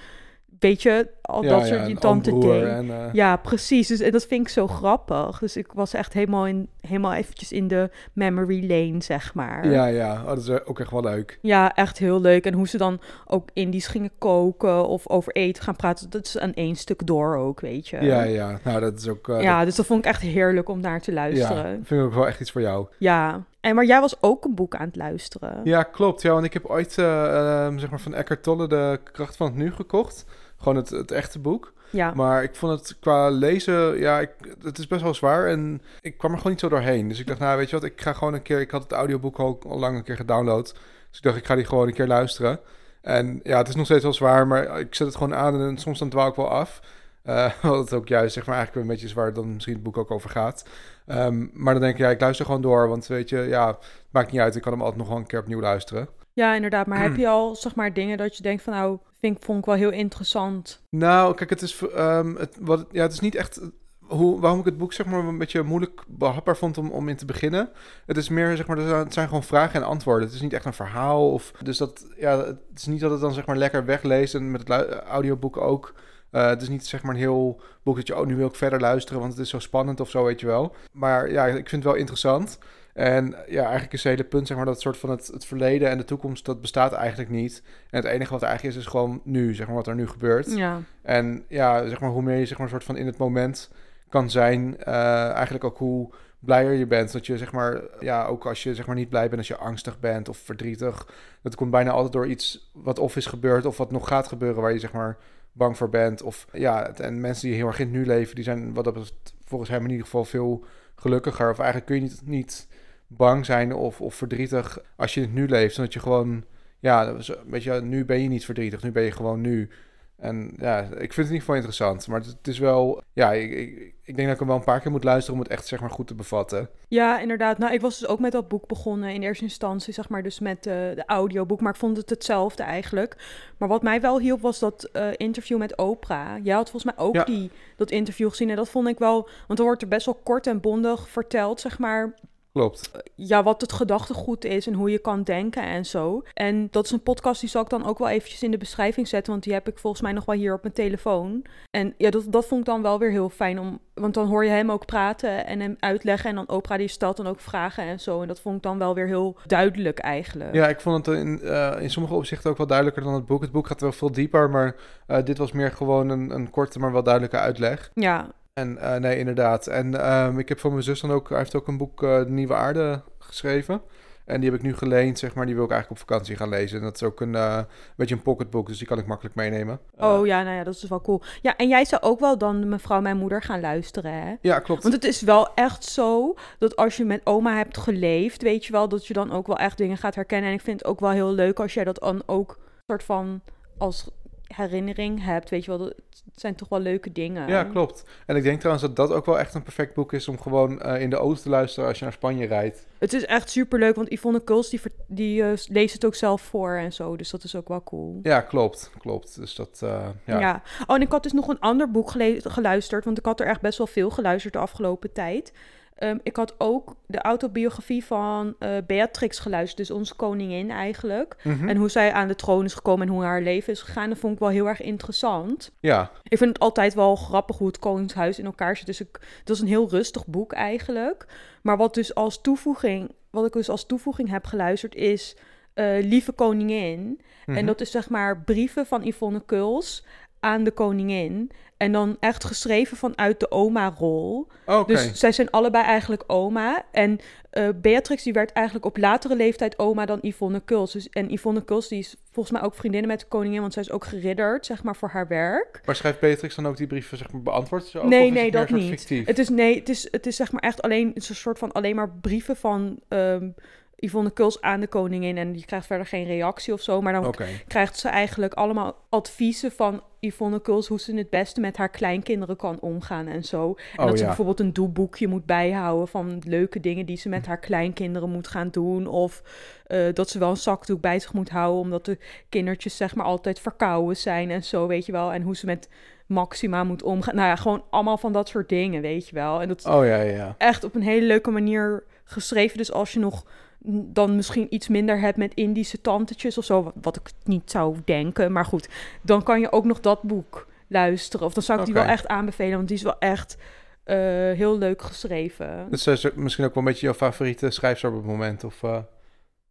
Weet 0.58 0.82
je, 0.82 1.08
al 1.26 1.43
ja, 1.44 1.49
dat 1.50 1.67
soort 1.67 2.00
tante 2.00 2.32
oom-broer 2.32 2.61
D. 2.61 2.64
En, 2.64 2.90
eh, 2.90 3.12
Ja, 3.12 3.37
precies. 3.37 3.88
Dus 3.88 4.00
en 4.00 4.12
dat 4.12 4.26
vind 4.26 4.40
ik 4.46 4.49
zo 4.52 4.67
grappig. 4.67 5.38
Dus 5.38 5.56
ik 5.56 5.67
was 5.73 5.94
echt 5.94 6.12
helemaal, 6.12 6.46
in, 6.46 6.69
helemaal 6.81 7.12
eventjes 7.12 7.52
in 7.52 7.69
de 7.69 7.90
memory 8.12 8.61
lane, 8.69 9.02
zeg 9.02 9.34
maar. 9.34 9.69
ja, 9.70 9.87
ja. 9.87 10.12
Oh, 10.23 10.26
dat 10.26 10.38
is 10.38 10.50
ook 10.64 10.81
echt 10.81 10.90
wel 10.90 11.02
leuk. 11.02 11.38
Ja, 11.43 11.75
echt 11.75 11.99
heel 11.99 12.20
leuk. 12.20 12.44
En 12.46 12.52
hoe 12.55 12.69
ze 12.69 12.78
dan 12.78 13.00
ook 13.26 13.49
Indisch 13.52 13.87
gingen 13.87 14.11
koken 14.19 14.87
of 14.88 15.08
over 15.08 15.32
eten 15.32 15.62
gaan 15.62 15.76
praten. 15.76 16.11
Dat 16.11 16.26
is 16.26 16.38
aan 16.38 16.55
één 16.55 16.76
stuk 16.76 17.06
door 17.06 17.37
ook, 17.37 17.61
weet 17.61 17.88
je. 17.88 18.00
Ja, 18.00 18.23
ja. 18.23 18.58
Nou, 18.64 18.81
dat 18.81 18.99
is 18.99 19.08
ook... 19.08 19.28
eh, 19.28 19.43
Ja, 19.43 19.64
dus 19.64 19.75
dat 19.75 19.87
vond 19.87 20.05
ik 20.05 20.11
echt 20.11 20.20
heerlijk 20.23 20.69
om 20.69 20.81
naar 20.81 21.00
te 21.00 21.11
ja, 21.11 21.17
luisteren. 21.17 21.64
vind 21.84 22.00
ik 22.00 22.06
ook 22.06 22.14
wel 22.14 22.26
echt 22.26 22.40
iets 22.40 22.50
voor 22.52 22.61
jou. 22.61 22.87
Ja. 22.99 23.43
En 23.61 23.75
maar 23.75 23.84
jij 23.84 24.00
was 24.00 24.17
ook 24.23 24.44
een 24.44 24.55
boek 24.55 24.75
aan 24.76 24.87
het 24.87 24.96
luisteren. 24.96 25.61
Ja, 25.64 25.82
klopt. 25.82 26.23
Ja, 26.23 26.32
want 26.32 26.44
ik 26.44 26.52
heb 26.52 26.64
ooit 26.64 26.99
eh, 26.99 27.64
ehm, 27.64 27.78
zeg 27.78 27.90
maar 27.90 28.00
van 28.00 28.14
Eckhart 28.14 28.43
Tolle 28.43 28.69
de 28.69 29.00
Kracht 29.12 29.37
van 29.37 29.46
het 29.46 29.56
Nu 29.56 29.73
gekocht. 29.73 30.25
Gewoon 30.58 30.76
het, 30.76 30.90
het 30.90 31.10
echte 31.10 31.38
boek. 31.38 31.72
Ja. 31.90 32.14
Maar 32.14 32.42
ik 32.42 32.54
vond 32.54 32.78
het 32.78 32.98
qua 32.98 33.28
lezen, 33.28 33.98
ja, 33.98 34.20
ik, 34.20 34.30
het 34.62 34.78
is 34.78 34.86
best 34.86 35.02
wel 35.02 35.14
zwaar. 35.14 35.46
En 35.46 35.82
ik 36.00 36.18
kwam 36.18 36.30
er 36.30 36.36
gewoon 36.36 36.52
niet 36.52 36.60
zo 36.60 36.68
doorheen. 36.68 37.08
Dus 37.08 37.20
ik 37.20 37.26
dacht, 37.26 37.38
nou, 37.38 37.58
weet 37.58 37.70
je 37.70 37.76
wat, 37.76 37.84
ik 37.84 38.00
ga 38.00 38.12
gewoon 38.12 38.34
een 38.34 38.42
keer... 38.42 38.60
Ik 38.60 38.70
had 38.70 38.82
het 38.82 38.92
audioboek 38.92 39.38
al, 39.38 39.60
al 39.68 39.78
lang 39.78 39.96
een 39.96 40.04
keer 40.04 40.16
gedownload. 40.16 40.74
Dus 41.08 41.18
ik 41.18 41.22
dacht, 41.22 41.36
ik 41.36 41.46
ga 41.46 41.54
die 41.54 41.64
gewoon 41.64 41.86
een 41.86 41.94
keer 41.94 42.06
luisteren. 42.06 42.60
En 43.00 43.40
ja, 43.42 43.58
het 43.58 43.68
is 43.68 43.74
nog 43.74 43.84
steeds 43.84 44.02
wel 44.02 44.12
zwaar, 44.12 44.46
maar 44.46 44.80
ik 44.80 44.94
zet 44.94 45.06
het 45.06 45.16
gewoon 45.16 45.34
aan 45.34 45.60
en 45.60 45.78
soms 45.78 45.98
dan 45.98 46.08
dwaal 46.08 46.28
ik 46.28 46.34
wel 46.34 46.50
af. 46.50 46.80
Eh 47.22 47.52
wat 47.62 47.78
het 47.78 47.92
ook 47.92 48.08
juist, 48.08 48.34
zeg 48.34 48.46
maar, 48.46 48.56
eigenlijk 48.56 48.86
een 48.86 48.92
beetje 48.92 49.06
is 49.06 49.12
waar 49.12 49.32
dan 49.32 49.54
misschien 49.54 49.74
het 49.74 49.82
boek 49.82 49.96
ook 49.96 50.10
over 50.10 50.30
gaat. 50.30 50.64
Ehm, 51.06 51.46
maar 51.52 51.72
dan 51.72 51.82
denk 51.82 51.94
ik, 51.94 52.00
ja, 52.00 52.10
ik 52.10 52.20
luister 52.20 52.46
gewoon 52.46 52.60
door. 52.60 52.88
Want 52.88 53.06
weet 53.06 53.28
je, 53.28 53.38
ja, 53.38 53.66
het 53.66 53.76
maakt 54.10 54.32
niet 54.32 54.40
uit. 54.40 54.56
Ik 54.56 54.62
kan 54.62 54.72
hem 54.72 54.80
altijd 54.80 54.98
nog 54.98 55.08
wel 55.08 55.16
een 55.16 55.26
keer 55.26 55.40
opnieuw 55.40 55.60
luisteren. 55.60 56.08
Ja, 56.36 56.54
inderdaad. 56.54 56.86
Maar 56.86 57.02
heb 57.02 57.16
je 57.16 57.28
al, 57.28 57.54
zeg 57.54 57.74
maar, 57.74 57.92
dingen 57.92 58.18
dat 58.18 58.36
je 58.36 58.42
denkt 58.42 58.62
van... 58.62 58.72
Nou, 58.72 58.98
vind, 59.20 59.36
ik- 59.36 59.42
vond 59.44 59.58
ik 59.58 59.64
wel 59.64 59.74
heel 59.74 59.90
interessant. 59.90 60.82
Nou, 60.90 61.34
kijk, 61.34 61.50
het 61.50 61.62
is, 61.62 61.82
ehm, 61.94 62.34
het, 62.34 62.56
wat, 62.60 62.86
ja, 62.90 63.02
het 63.02 63.12
is 63.12 63.20
niet 63.20 63.34
echt 63.34 63.60
hoe, 64.00 64.40
waarom 64.40 64.58
ik 64.58 64.64
het 64.64 64.78
boek 64.78 64.92
zeg 64.92 65.06
maar 65.06 65.24
een 65.24 65.38
beetje 65.38 65.62
moeilijk 65.62 66.02
behapbaar 66.08 66.56
vond 66.56 66.78
om, 66.78 66.90
om 66.90 67.08
in 67.08 67.16
te 67.16 67.24
beginnen. 67.24 67.68
Het 68.06 68.16
is 68.16 68.28
meer, 68.28 68.56
zeg 68.56 68.66
maar, 68.66 68.78
zijn- 68.80 68.94
het 68.98 69.12
zijn 69.12 69.28
gewoon 69.28 69.42
vragen 69.42 69.80
en 69.80 69.86
antwoorden. 69.86 70.24
Het 70.26 70.34
is 70.34 70.40
niet 70.42 70.52
echt 70.52 70.64
een 70.64 70.72
verhaal. 70.72 71.32
Of, 71.32 71.52
dus 71.62 71.78
dat, 71.78 72.06
ja, 72.18 72.44
het 72.44 72.58
is 72.74 72.86
niet 72.86 73.00
dat 73.00 73.10
het 73.10 73.20
dan 73.20 73.32
zeg 73.32 73.46
maar 73.46 73.56
lekker 73.56 73.84
wegleest 73.84 74.34
en 74.34 74.50
met 74.50 74.68
het 74.68 74.88
audioboek 75.08 75.56
ook. 75.56 75.94
Eh, 76.30 76.48
het 76.48 76.62
is 76.62 76.68
niet 76.68 76.86
zeg 76.86 77.02
maar 77.02 77.14
een 77.14 77.20
heel 77.20 77.60
boek 77.82 77.96
dat 77.96 78.06
je, 78.06 78.18
oh, 78.18 78.26
nu 78.26 78.36
wil 78.36 78.46
ik 78.48 78.54
verder 78.54 78.80
luisteren, 78.80 79.20
want 79.20 79.32
het 79.32 79.42
is 79.42 79.50
zo 79.50 79.58
spannend 79.58 80.00
of 80.00 80.10
zo, 80.10 80.24
weet 80.24 80.40
je 80.40 80.46
wel. 80.46 80.74
Maar 80.92 81.30
ja, 81.30 81.46
ik 81.46 81.54
vind 81.68 81.70
het 81.70 81.84
wel 81.92 81.94
interessant. 81.94 82.58
En 82.96 83.34
ja, 83.48 83.62
eigenlijk 83.62 83.93
is 83.93 84.02
het 84.02 84.12
hele 84.12 84.28
punt, 84.28 84.46
zeg 84.46 84.56
maar, 84.56 84.66
dat 84.66 84.81
soort 84.81 84.96
van 84.96 85.10
het, 85.10 85.26
het 85.26 85.44
verleden 85.44 85.88
en 85.88 85.98
de 85.98 86.04
toekomst, 86.04 86.44
dat 86.44 86.60
bestaat 86.60 86.93
eigenlijk 86.93 87.31
niet. 87.31 87.62
En 87.90 88.02
het 88.02 88.04
enige 88.04 88.32
wat 88.32 88.43
er 88.43 88.48
eigenlijk 88.48 88.76
is, 88.76 88.82
is 88.82 88.90
gewoon 88.90 89.20
nu, 89.25 89.54
zeg 89.54 89.66
maar, 89.66 89.76
wat 89.76 89.87
er 89.87 89.94
nu 89.94 90.08
gebeurt. 90.08 90.56
Ja. 90.56 90.81
En 91.02 91.44
ja, 91.48 91.88
zeg 91.88 92.00
maar, 92.00 92.10
hoe 92.10 92.22
meer 92.22 92.37
je 92.37 92.46
zeg 92.46 92.58
maar, 92.58 92.66
een 92.66 92.72
soort 92.72 92.84
van 92.84 92.96
in 92.96 93.06
het 93.06 93.16
moment 93.16 93.70
kan 94.08 94.31
zijn, 94.31 94.76
eh, 94.78 95.31
eigenlijk 95.31 95.64
ook 95.64 95.78
hoe 95.78 96.10
blijer 96.38 96.72
je 96.72 96.87
bent. 96.87 97.12
Dat 97.12 97.26
je 97.26 97.38
zeg 97.38 97.52
maar, 97.52 97.82
ja, 98.00 98.25
ook 98.25 98.46
als 98.46 98.62
je 98.62 98.75
zeg 98.75 98.87
maar 98.87 98.96
niet 98.96 99.08
blij 99.08 99.26
bent, 99.26 99.38
als 99.38 99.49
je 99.49 99.56
angstig 99.56 100.00
bent 100.00 100.28
of 100.28 100.37
verdrietig, 100.38 101.08
dat 101.42 101.54
komt 101.54 101.70
bijna 101.70 101.90
altijd 101.90 102.12
door 102.12 102.26
iets 102.26 102.70
wat 102.72 102.99
of 102.99 103.16
is 103.16 103.26
gebeurd 103.26 103.66
of 103.66 103.76
wat 103.76 103.90
nog 103.90 104.08
gaat 104.08 104.28
gebeuren, 104.28 104.62
waar 104.62 104.72
je 104.72 104.78
zeg 104.78 104.92
maar 104.92 105.16
bang 105.52 105.76
voor 105.76 105.88
bent. 105.88 106.22
Of 106.22 106.46
ja, 106.52 106.90
en 106.90 107.20
mensen 107.20 107.49
die 107.49 107.56
heel 107.56 107.66
erg 107.66 107.78
in 107.78 107.87
het 107.87 107.94
nu 107.94 108.06
leven, 108.06 108.34
die 108.34 108.44
zijn 108.44 108.75
wat 108.75 108.84
dat 108.84 109.12
volgens 109.44 109.70
hem 109.70 109.84
in 109.84 109.90
ieder 109.90 110.04
geval 110.04 110.25
veel 110.25 110.64
gelukkiger. 110.94 111.50
Of 111.50 111.58
eigenlijk 111.58 111.87
kun 111.87 111.96
je 111.96 112.02
niet, 112.02 112.20
niet 112.25 112.69
bang 113.06 113.46
zijn 113.46 113.74
of, 113.74 114.00
of 114.00 114.14
verdrietig 114.14 114.78
als 114.96 115.14
je 115.14 115.20
het 115.20 115.32
nu 115.32 115.48
leeft. 115.48 115.78
Omdat 115.78 115.92
je 115.92 116.00
gewoon, 116.00 116.44
ja, 116.78 117.16
weet 117.46 117.62
je, 117.62 117.72
nu 117.72 118.04
ben 118.04 118.20
je 118.22 118.28
niet 118.28 118.44
verdrietig, 118.44 118.82
nu 118.82 118.92
ben 118.92 119.02
je 119.02 119.10
gewoon 119.12 119.40
nu. 119.40 119.70
En 120.16 120.52
ja, 120.58 120.80
ik 120.80 120.88
vind 120.88 120.98
het 120.98 121.16
in 121.16 121.22
ieder 121.22 121.38
geval 121.38 121.54
interessant. 121.54 122.06
Maar 122.08 122.20
het, 122.20 122.48
is 122.48 122.58
wel, 122.58 123.02
ja, 123.12 123.32
ik, 123.32 123.50
ik, 123.50 123.94
ik 124.02 124.16
denk 124.16 124.22
dat 124.28 124.32
ik 124.32 124.38
hem 124.38 124.48
wel 124.48 124.56
een 124.56 124.64
paar 124.64 124.80
keer 124.80 124.90
moet 124.90 125.04
luisteren 125.04 125.38
om 125.38 125.44
het 125.44 125.52
echt 125.52 125.66
zeg 125.66 125.80
maar 125.80 125.90
goed 125.90 126.06
te 126.06 126.14
bevatten. 126.14 126.68
Ja, 126.88 127.20
inderdaad. 127.20 127.58
Nou, 127.58 127.72
ik 127.72 127.80
was 127.80 127.98
dus 127.98 128.08
ook 128.08 128.20
met 128.20 128.32
dat 128.32 128.48
boek 128.48 128.66
begonnen 128.66 129.14
in 129.14 129.22
eerste 129.22 129.44
instantie, 129.44 129.92
zeg 129.92 130.08
maar, 130.08 130.22
dus 130.22 130.38
met 130.38 130.66
eh, 130.66 130.74
de 130.74 131.02
audioboek. 131.06 131.60
Maar 131.60 131.72
ik 131.72 131.78
vond 131.78 131.96
het 131.96 132.10
hetzelfde 132.10 132.62
eigenlijk. 132.62 133.16
Maar 133.58 133.68
wat 133.68 133.82
mij 133.82 134.00
wel 134.00 134.20
hielp 134.20 134.40
was 134.40 134.58
dat 134.58 134.84
eh, 134.84 135.08
interview 135.16 135.58
met 135.58 135.76
Oprah. 135.76 136.44
Jij 136.44 136.54
had 136.54 136.70
volgens 136.70 136.94
mij 136.94 137.04
ook 137.04 137.14
Ja. 137.14 137.25
die, 137.25 137.50
dat 137.76 137.90
interview 137.90 138.28
gezien. 138.28 138.50
En 138.50 138.56
dat 138.56 138.68
vond 138.68 138.88
ik 138.88 138.98
wel, 138.98 139.28
want 139.46 139.58
er 139.58 139.64
wordt 139.64 139.82
er 139.82 139.88
best 139.88 140.06
wel 140.06 140.20
kort 140.22 140.46
en 140.46 140.60
bondig 140.60 141.08
verteld, 141.08 141.60
zeg 141.60 141.78
maar, 141.78 142.14
Klopt. 142.56 142.90
ja, 143.14 143.42
wat 143.42 143.60
het 143.60 143.72
gedachtegoed 143.72 144.44
is 144.44 144.66
en 144.66 144.75
hoe 144.75 144.90
je 144.90 144.98
kan 144.98 145.22
denken 145.22 145.62
en 145.62 145.86
zo. 145.86 146.22
En 146.34 146.68
dat 146.70 146.84
is 146.84 146.90
een 146.90 147.02
podcast 147.02 147.40
die 147.40 147.50
zal 147.50 147.62
ik 147.62 147.68
dan 147.68 147.86
ook 147.86 147.98
wel 147.98 148.08
eventjes 148.08 148.42
in 148.42 148.50
de 148.50 148.56
beschrijving 148.56 149.08
zetten, 149.08 149.32
want 149.32 149.44
die 149.44 149.52
heb 149.52 149.68
ik 149.68 149.78
volgens 149.78 150.02
mij 150.02 150.12
nog 150.12 150.25
wel 150.25 150.36
hier 150.36 150.54
op 150.54 150.62
mijn 150.62 150.75
telefoon. 150.75 151.44
En 151.70 151.94
ja, 151.98 152.10
dat, 152.10 152.25
dat 152.28 152.46
vond 152.46 152.60
ik 152.60 152.66
dan 152.66 152.82
wel 152.82 152.98
weer 152.98 153.10
heel 153.10 153.28
fijn, 153.28 153.58
om, 153.58 153.78
want 153.94 154.14
dan 154.14 154.26
hoor 154.26 154.44
je 154.44 154.50
hem 154.50 154.70
ook 154.70 154.86
praten 154.86 155.46
en 155.46 155.60
hem 155.60 155.76
uitleggen. 155.78 156.30
En 156.30 156.36
dan 156.36 156.48
Oprah 156.48 156.78
die 156.78 156.88
stelt 156.88 157.16
dan 157.16 157.26
ook 157.26 157.40
vragen 157.40 157.84
en 157.84 158.00
zo. 158.00 158.22
En 158.22 158.28
dat 158.28 158.40
vond 158.40 158.56
ik 158.56 158.62
dan 158.62 158.78
wel 158.78 158.94
weer 158.94 159.06
heel 159.06 159.36
duidelijk 159.46 159.98
eigenlijk. 159.98 160.54
Ja, 160.54 160.68
ik 160.68 160.80
vond 160.80 161.06
het 161.06 161.16
in, 161.16 161.40
eh, 161.40 161.76
in 161.80 161.90
sommige 161.90 162.14
opzichten 162.14 162.50
ook 162.50 162.56
wel 162.56 162.66
duidelijker 162.66 163.02
dan 163.02 163.14
het 163.14 163.26
boek. 163.26 163.40
Het 163.40 163.52
boek 163.52 163.66
gaat 163.66 163.80
wel 163.80 163.92
veel 163.92 164.12
dieper, 164.12 164.50
maar 164.50 164.76
eh, 165.06 165.25
dit 165.25 165.38
was 165.38 165.52
meer 165.52 165.72
gewoon 165.72 166.08
een, 166.08 166.30
een 166.30 166.50
korte, 166.50 166.78
maar 166.78 166.92
wel 166.92 167.02
duidelijke 167.02 167.38
uitleg. 167.38 167.90
Ja, 167.94 168.30
En 168.56 168.78
eh, 168.78 168.96
nee, 168.96 169.18
inderdaad. 169.18 169.66
En 169.66 170.00
ehm, 170.00 170.38
ik 170.38 170.48
heb 170.48 170.58
van 170.58 170.70
mijn 170.70 170.82
zus 170.82 171.00
dan 171.00 171.10
ook, 171.10 171.28
hij 171.28 171.38
heeft 171.38 171.54
ook 171.54 171.68
een 171.68 171.76
boek, 171.76 172.02
eh, 172.02 172.18
De 172.18 172.30
Nieuwe 172.30 172.54
Aarde, 172.54 173.02
geschreven. 173.18 173.82
En 174.25 174.40
die 174.40 174.50
heb 174.50 174.58
ik 174.58 174.64
nu 174.64 174.75
geleend, 174.75 175.18
zeg 175.18 175.34
maar. 175.34 175.46
Die 175.46 175.54
wil 175.54 175.64
ik 175.64 175.70
eigenlijk 175.70 176.00
op 176.00 176.08
vakantie 176.08 176.36
gaan 176.36 176.48
lezen. 176.48 176.78
En 176.78 176.84
dat 176.84 176.94
is 176.94 177.02
ook 177.02 177.20
een 177.20 177.34
eh, 177.34 177.62
beetje 177.96 178.14
een 178.14 178.22
pocketbook, 178.22 178.66
dus 178.66 178.78
die 178.78 178.86
kan 178.86 178.98
ik 178.98 179.06
makkelijk 179.06 179.34
meenemen. 179.34 179.80
Eh, 179.96 180.12
oh 180.12 180.26
ja, 180.26 180.42
nou 180.42 180.56
ja, 180.56 180.64
dat 180.64 180.75
is 180.75 180.88
wel 180.88 181.00
cool. 181.00 181.22
Ja, 181.42 181.56
en 181.56 181.68
jij 181.68 181.84
zou 181.84 182.02
ook 182.02 182.20
wel 182.20 182.38
dan 182.38 182.68
mevrouw 182.68 183.00
mijn 183.00 183.16
moeder 183.16 183.42
gaan 183.42 183.60
luisteren, 183.60 184.12
hè? 184.12 184.34
Ja, 184.40 184.58
klopt. 184.58 184.82
Want 184.82 184.94
het 184.94 185.04
is 185.04 185.20
wel 185.20 185.54
echt 185.54 185.84
zo 185.84 186.34
dat 186.58 186.76
als 186.76 186.96
je 186.96 187.04
met 187.04 187.20
oma 187.25 187.56
hebt 187.56 187.76
geleefd, 187.76 188.42
weet 188.42 188.64
je 188.64 188.72
wel, 188.72 188.88
dat 188.88 189.06
je 189.06 189.14
dan 189.14 189.32
ook 189.32 189.46
wel 189.46 189.58
echt 189.58 189.78
dingen 189.78 189.96
gaat 189.96 190.14
herkennen. 190.14 190.48
En 190.48 190.56
ik 190.56 190.62
vind 190.62 190.78
het 190.80 190.88
ook 190.88 191.00
wel 191.00 191.10
heel 191.10 191.32
leuk 191.32 191.60
als 191.60 191.75
jij 191.75 191.84
dat 191.84 191.98
dan 191.98 192.22
ook 192.26 192.58
soort 192.86 193.02
van 193.02 193.40
als 193.78 194.10
herinnering 194.54 195.24
hebt. 195.24 195.50
Weet 195.50 195.64
je 195.64 195.70
wel, 195.70 195.78
dat 195.78 195.88
het 195.88 196.40
zijn 196.40 196.54
toch 196.54 196.68
wel 196.68 196.80
leuke 196.80 197.12
dingen. 197.12 197.48
Ja, 197.48 197.64
klopt. 197.64 198.04
En 198.26 198.36
ik 198.36 198.42
denk 198.42 198.58
trouwens 198.60 198.86
dat 198.86 198.96
dat 198.96 199.12
ook 199.16 199.26
wel 199.26 199.38
echt 199.38 199.54
een 199.54 199.62
perfect 199.62 199.94
boek 199.94 200.12
is 200.12 200.28
om 200.28 200.40
gewoon 200.40 200.80
eh, 200.80 201.00
in 201.00 201.10
de 201.10 201.16
auto 201.16 201.40
te 201.42 201.48
luisteren 201.48 201.88
als 201.88 201.98
je 201.98 202.04
naar 202.04 202.12
Spanje 202.12 202.46
rijdt. 202.46 202.86
Het 202.98 203.12
is 203.12 203.24
echt 203.24 203.50
super 203.50 203.78
leuk, 203.78 203.94
want 203.96 204.10
Yvonne 204.12 204.40
Kuls 204.44 204.68
die, 204.70 204.80
die 205.06 205.42
eh, 205.42 205.52
leest 205.68 205.94
het 205.94 206.04
ook 206.04 206.14
zelf 206.14 206.40
voor 206.42 206.76
en 206.76 206.92
zo. 206.92 207.16
Dus 207.16 207.30
dat 207.30 207.44
is 207.44 207.54
ook 207.56 207.68
wel 207.68 207.82
cool. 207.82 208.18
Ja, 208.22 208.40
klopt, 208.40 208.90
klopt. 208.98 209.36
Dus 209.40 209.54
dat, 209.54 209.80
eh, 209.82 210.08
ja. 210.24 210.38
Ja. 210.40 210.62
Oh, 210.86 210.96
en 210.96 211.02
ik 211.02 211.10
had 211.12 211.22
dus 211.22 211.32
nog 211.32 211.48
een 211.48 211.60
ander 211.60 211.90
boek 211.90 212.10
gele- 212.10 212.40
geluisterd, 212.42 213.04
want 213.04 213.18
ik 213.18 213.24
had 213.24 213.40
er 213.40 213.46
echt 213.46 213.60
best 213.60 213.78
wel 213.78 213.86
veel 213.86 214.10
geluisterd 214.10 214.52
de 214.52 214.58
afgelopen 214.60 215.12
tijd. 215.12 215.52
Ehm, 215.96 216.18
ik 216.22 216.36
had 216.36 216.54
ook 216.58 216.94
de 217.06 217.20
autobiografie 217.20 218.04
van 218.04 218.54
eh, 218.58 218.76
Beatrix 218.86 219.38
geluisterd, 219.38 219.76
dus 219.76 219.90
onze 219.90 220.14
koningin 220.14 220.70
eigenlijk. 220.70 221.36
Mhm. 221.42 221.68
En 221.68 221.76
hoe 221.76 221.88
zij 221.88 222.12
aan 222.12 222.28
de 222.28 222.34
troon 222.34 222.64
is 222.64 222.74
gekomen 222.74 223.06
en 223.06 223.12
hoe 223.12 223.22
haar 223.22 223.42
leven 223.42 223.72
is 223.72 223.82
gegaan. 223.82 224.08
Dat 224.08 224.18
vond 224.18 224.32
ik 224.32 224.38
wel 224.38 224.48
heel 224.48 224.68
erg 224.68 224.80
interessant. 224.82 225.72
ja, 225.80 226.10
Ik 226.22 226.38
vind 226.38 226.50
het 226.50 226.58
altijd 226.58 226.94
wel 226.94 227.16
grappig 227.16 227.58
hoe 227.58 227.66
het 227.66 227.78
Koningshuis 227.78 228.38
in 228.38 228.44
elkaar 228.44 228.76
zit. 228.76 228.86
Dus 228.86 229.00
ik, 229.00 229.20
dat 229.44 229.56
is 229.56 229.62
een 229.62 229.68
heel 229.68 229.88
rustig 229.88 230.26
boek 230.26 230.52
eigenlijk. 230.52 231.26
Maar 231.62 231.76
wat 231.76 231.94
dus 231.94 232.14
als 232.14 232.40
toevoeging, 232.40 233.10
wat 233.30 233.46
ik 233.46 233.52
dus 233.52 233.68
als 233.68 233.86
toevoeging 233.86 234.30
heb 234.30 234.44
geluisterd 234.44 234.94
is 234.94 235.36
eh, 235.74 235.96
Lieve 236.00 236.32
Koningin. 236.32 237.20
Mhm. 237.46 237.58
En 237.58 237.66
dat 237.66 237.80
is 237.80 237.90
zeg 237.90 238.08
maar 238.08 238.42
brieven 238.42 238.86
van 238.86 239.06
Yvonne 239.06 239.42
Kuls 239.46 240.04
aan 240.40 240.64
de 240.64 240.71
koningin. 240.71 241.50
En 241.76 241.93
dan 241.93 242.16
echt 242.21 242.45
geschreven 242.45 242.97
vanuit 242.97 243.40
de 243.40 243.50
oma-rol. 243.50 244.47
Dus 244.87 245.12
zij 245.12 245.33
zijn 245.33 245.50
allebei 245.50 245.85
eigenlijk 245.85 246.25
oma. 246.26 246.85
En 246.93 247.19
eh, 247.50 247.69
Beatrix 247.76 248.23
die 248.23 248.33
werd 248.33 248.52
eigenlijk 248.52 248.87
op 248.87 248.97
latere 248.97 249.37
leeftijd 249.37 249.78
oma 249.78 250.07
dan 250.07 250.19
Yvonne 250.23 250.61
Kuls. 250.61 250.93
Dus, 250.93 251.09
en 251.09 251.33
Yvonne 251.33 251.64
Kuls 251.64 251.88
die 251.88 251.99
is 251.99 252.16
volgens 252.33 252.59
mij 252.59 252.66
ook 252.66 252.75
vriendinnen 252.75 253.11
met 253.11 253.21
de 253.21 253.26
koningin, 253.26 253.61
want 253.61 253.73
zij 253.73 253.83
is 253.83 253.90
ook 253.90 254.05
geridderd, 254.05 254.66
zeg 254.66 254.83
maar, 254.83 254.97
voor 254.97 255.09
haar 255.09 255.28
werk. 255.28 255.81
Maar 255.85 255.97
schrijft 255.97 256.21
Beatrix 256.21 256.55
dan 256.55 256.66
ook 256.66 256.76
die 256.76 256.87
brieven 256.87 257.19
zeg 257.19 257.33
maar, 257.33 257.43
beantwoord? 257.43 257.85
ze 257.85 258.00
ook, 258.00 258.09
Nee, 258.09 258.31
nee, 258.31 258.50
dat 258.50 258.71
niet. 258.71 258.88
Fictief? 258.88 259.26
Het 259.26 259.38
is, 259.38 259.49
nee, 259.49 259.78
het 259.78 259.88
is, 259.88 260.09
het 260.11 260.26
is 260.26 260.37
zeg 260.37 260.52
maar 260.52 260.62
echt 260.62 260.83
alleen 260.83 261.09
het 261.09 261.23
is 261.23 261.28
een 261.28 261.35
soort 261.35 261.59
van 261.59 261.73
alleen 261.73 261.97
maar 261.97 262.11
brieven 262.11 262.57
van 262.57 262.99
ehm, 263.09 263.49
Yvonne 263.96 264.30
Kuls 264.30 264.60
aan 264.60 264.80
de 264.80 264.86
koningin. 264.86 265.38
En 265.38 265.58
je 265.58 265.64
krijgt 265.64 265.86
verder 265.86 266.06
geen 266.06 266.24
reactie 266.24 266.72
of 266.72 266.80
zo. 266.80 267.00
Maar 267.00 267.12
dan 267.12 267.34
krijgt 267.66 267.98
ze 267.98 268.08
eigenlijk 268.08 268.54
allemaal 268.54 268.96
adviezen 269.08 269.72
van 269.72 270.02
Yvonne 270.20 270.60
Kuls 270.60 270.88
hoe 270.88 271.00
ze 271.00 271.14
het 271.14 271.30
beste 271.30 271.60
met 271.60 271.76
haar 271.76 271.88
kleinkinderen 271.90 272.56
kan 272.56 272.80
omgaan 272.80 273.26
en 273.26 273.44
zo. 273.44 273.74
En 273.96 273.98
Oh, 273.98 274.06
dat 274.06 274.14
ze 274.14 274.20
ja. 274.20 274.26
bijvoorbeeld 274.26 274.60
een 274.60 274.72
doelboekje 274.72 275.28
moet 275.28 275.46
bijhouden 275.46 276.08
van 276.08 276.42
leuke 276.46 276.80
dingen 276.80 277.06
die 277.06 277.16
ze 277.16 277.28
met 277.28 277.46
haar 277.46 277.58
kleinkinderen 277.58 278.30
moet 278.30 278.48
gaan 278.48 278.68
doen. 278.70 279.06
Of 279.06 279.42
eh, 279.86 280.12
dat 280.12 280.30
ze 280.30 280.38
wel 280.38 280.50
een 280.50 280.56
zakdoek 280.56 281.00
bij 281.00 281.18
zich 281.18 281.32
moet 281.32 281.50
houden, 281.50 281.80
omdat 281.80 282.04
de 282.04 282.18
kindertjes 282.48 282.96
zeg 282.96 283.14
maar 283.14 283.26
altijd 283.26 283.60
verkouden 283.60 284.16
zijn 284.16 284.50
en 284.50 284.64
zo, 284.64 284.86
weet 284.86 285.06
je 285.06 285.12
wel. 285.12 285.32
En 285.32 285.42
hoe 285.42 285.56
ze 285.56 285.66
met 285.66 285.88
Maxima 286.26 286.84
moet 286.84 287.02
omgaan. 287.02 287.34
Nou 287.34 287.48
ja, 287.48 287.56
gewoon 287.56 287.84
allemaal 287.90 288.18
van 288.18 288.32
dat 288.32 288.48
soort 288.48 288.68
dingen, 288.68 289.02
weet 289.02 289.28
je 289.28 289.34
wel. 289.34 289.60
En 289.60 289.68
dat 289.68 289.78
is 289.78 289.86
Oh 289.86 290.04
ja, 290.06 290.20
ja, 290.20 290.54
echt 290.58 290.84
op 290.84 290.94
een 290.94 291.02
hele 291.02 291.26
leuke 291.26 291.50
manier 291.50 292.04
geschreven. 292.24 292.78
Dus 292.78 292.92
als 292.92 293.12
je 293.12 293.18
nog 293.18 293.44
dan 293.88 294.37
misschien 294.37 294.66
iets 294.75 294.88
minder 294.88 295.21
hebt 295.21 295.37
met 295.37 295.55
Indische 295.55 296.00
tantetjes 296.00 296.59
of 296.59 296.64
zo, 296.64 296.83
wat, 296.83 296.95
wat 297.00 297.16
ik 297.16 297.31
niet 297.45 297.71
zou 297.71 297.97
denken. 298.05 298.52
Maar 298.52 298.64
goed, 298.64 298.88
dan 299.23 299.43
kan 299.43 299.61
je 299.61 299.73
ook 299.73 299.85
nog 299.85 300.00
dat 300.00 300.23
boek 300.23 300.66
luisteren. 300.88 301.47
Of 301.47 301.55
dan 301.55 301.62
zou 301.62 301.78
ik 301.78 301.85
die 301.85 301.95
wel 301.95 302.05
echt 302.05 302.28
aanbevelen, 302.28 302.76
want 302.76 302.88
die 302.88 302.97
is 302.97 303.02
wel 303.02 303.19
echt 303.19 303.57
eh, 304.05 304.16
heel 304.52 304.78
leuk 304.78 305.02
geschreven. 305.02 305.87
Dus 305.90 306.07
is 306.07 306.33
misschien 306.35 306.64
ook 306.64 306.75
wel 306.75 306.83
een 306.83 306.88
beetje 306.88 307.07
jouw 307.07 307.14
favoriete 307.14 307.71
schrijfster 307.71 308.11
op 308.11 308.16
het 308.16 308.26
moment? 308.26 308.64
Of, 308.64 308.83
eh, 308.83 308.99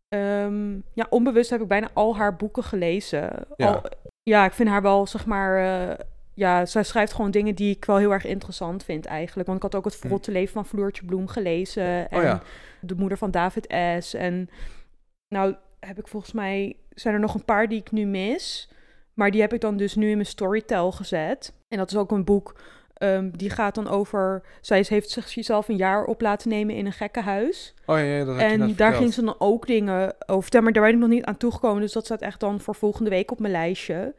Ehm, 0.10 0.74
ja, 0.94 1.06
onbewust 1.10 1.50
heb 1.50 1.62
ik 1.62 1.68
bijna 1.68 1.90
al 1.94 2.16
haar 2.18 2.36
boeken 2.36 2.64
gelezen. 2.64 3.46
Ja. 3.56 3.68
Al- 3.72 3.82
ja 4.24 4.46
ik 4.46 4.54
vind 4.54 4.70
haar 4.70 4.82
wel, 4.82 5.08
zeg 5.08 5.26
maar... 5.26 5.58
eh, 5.90 6.06
ja, 6.36 6.66
zij 6.66 6.84
schrijft 6.84 7.14
gewoon 7.14 7.32
dingen 7.32 7.56
die 7.56 7.76
ik 7.76 7.86
wel 7.86 7.98
heel 7.98 8.12
erg 8.12 8.26
interessant 8.26 8.84
vind 8.84 9.06
eigenlijk. 9.06 9.48
Want 9.48 9.64
ik 9.64 9.72
had 9.72 9.76
ook 9.76 9.86
het 9.86 9.96
verrotte 9.96 10.32
leven 10.32 10.54
van 10.54 10.66
Floortje 10.66 11.06
Bloem 11.06 11.28
gelezen. 11.28 12.10
En 12.10 12.18
Oh 12.18 12.24
ja. 12.24 12.42
de 12.82 12.96
moeder 12.96 13.18
van 13.18 13.32
David 13.32 13.76
S. 14.00 14.14
En 14.14 14.50
nou 15.28 15.56
heb 15.80 16.00
ik 16.00 16.08
volgens 16.08 16.32
mij... 16.32 16.76
Zijn 16.90 17.14
er 17.14 17.20
nog 17.20 17.34
een 17.34 17.46
paar 17.46 17.68
die 17.68 17.80
ik 17.80 17.92
nu 17.92 18.06
mis. 18.06 18.70
Maar 19.14 19.32
die 19.32 19.42
heb 19.42 19.54
ik 19.54 19.62
dan 19.62 19.78
dus 19.78 19.96
nu 19.96 20.10
in 20.10 20.16
mijn 20.16 20.26
storytel 20.26 20.92
gezet. 20.92 21.54
En 21.68 21.78
dat 21.78 21.92
is 21.92 21.98
ook 21.98 22.12
een 22.12 22.24
boek... 22.24 22.60
ehm, 22.94 23.30
die 23.32 23.50
gaat 23.50 23.76
dan 23.76 23.88
over... 23.88 24.44
Zij 24.62 24.86
heeft 24.88 25.10
zichzelf 25.10 25.68
een 25.68 25.76
jaar 25.78 26.06
op 26.06 26.22
laten 26.22 26.50
nemen 26.50 26.76
in 26.76 26.86
een 26.86 26.92
gekkenhuis. 26.92 27.74
Oh 27.86 27.98
ja, 27.98 28.04
ja 28.04 28.26
dat 28.26 28.38
En 28.38 28.60
daar 28.60 28.68
verteld. 28.68 28.96
ging 28.96 29.14
ze 29.14 29.24
dan 29.24 29.36
ook 29.38 29.68
dingen 29.68 30.16
over 30.26 30.42
vertellen, 30.42 30.66
maar 30.66 30.74
daar 30.74 30.84
ben 30.84 30.94
ik 30.94 31.00
nog 31.00 31.10
niet 31.10 31.26
aan 31.26 31.38
toegekomen. 31.38 31.82
Dus 31.82 31.94
dat 31.94 32.06
staat 32.06 32.22
echt 32.22 32.40
dan 32.40 32.60
voor 32.60 32.76
volgende 32.76 33.10
week 33.10 33.32
op 33.32 33.40
mijn 33.40 33.54
lijstje. 33.54 34.16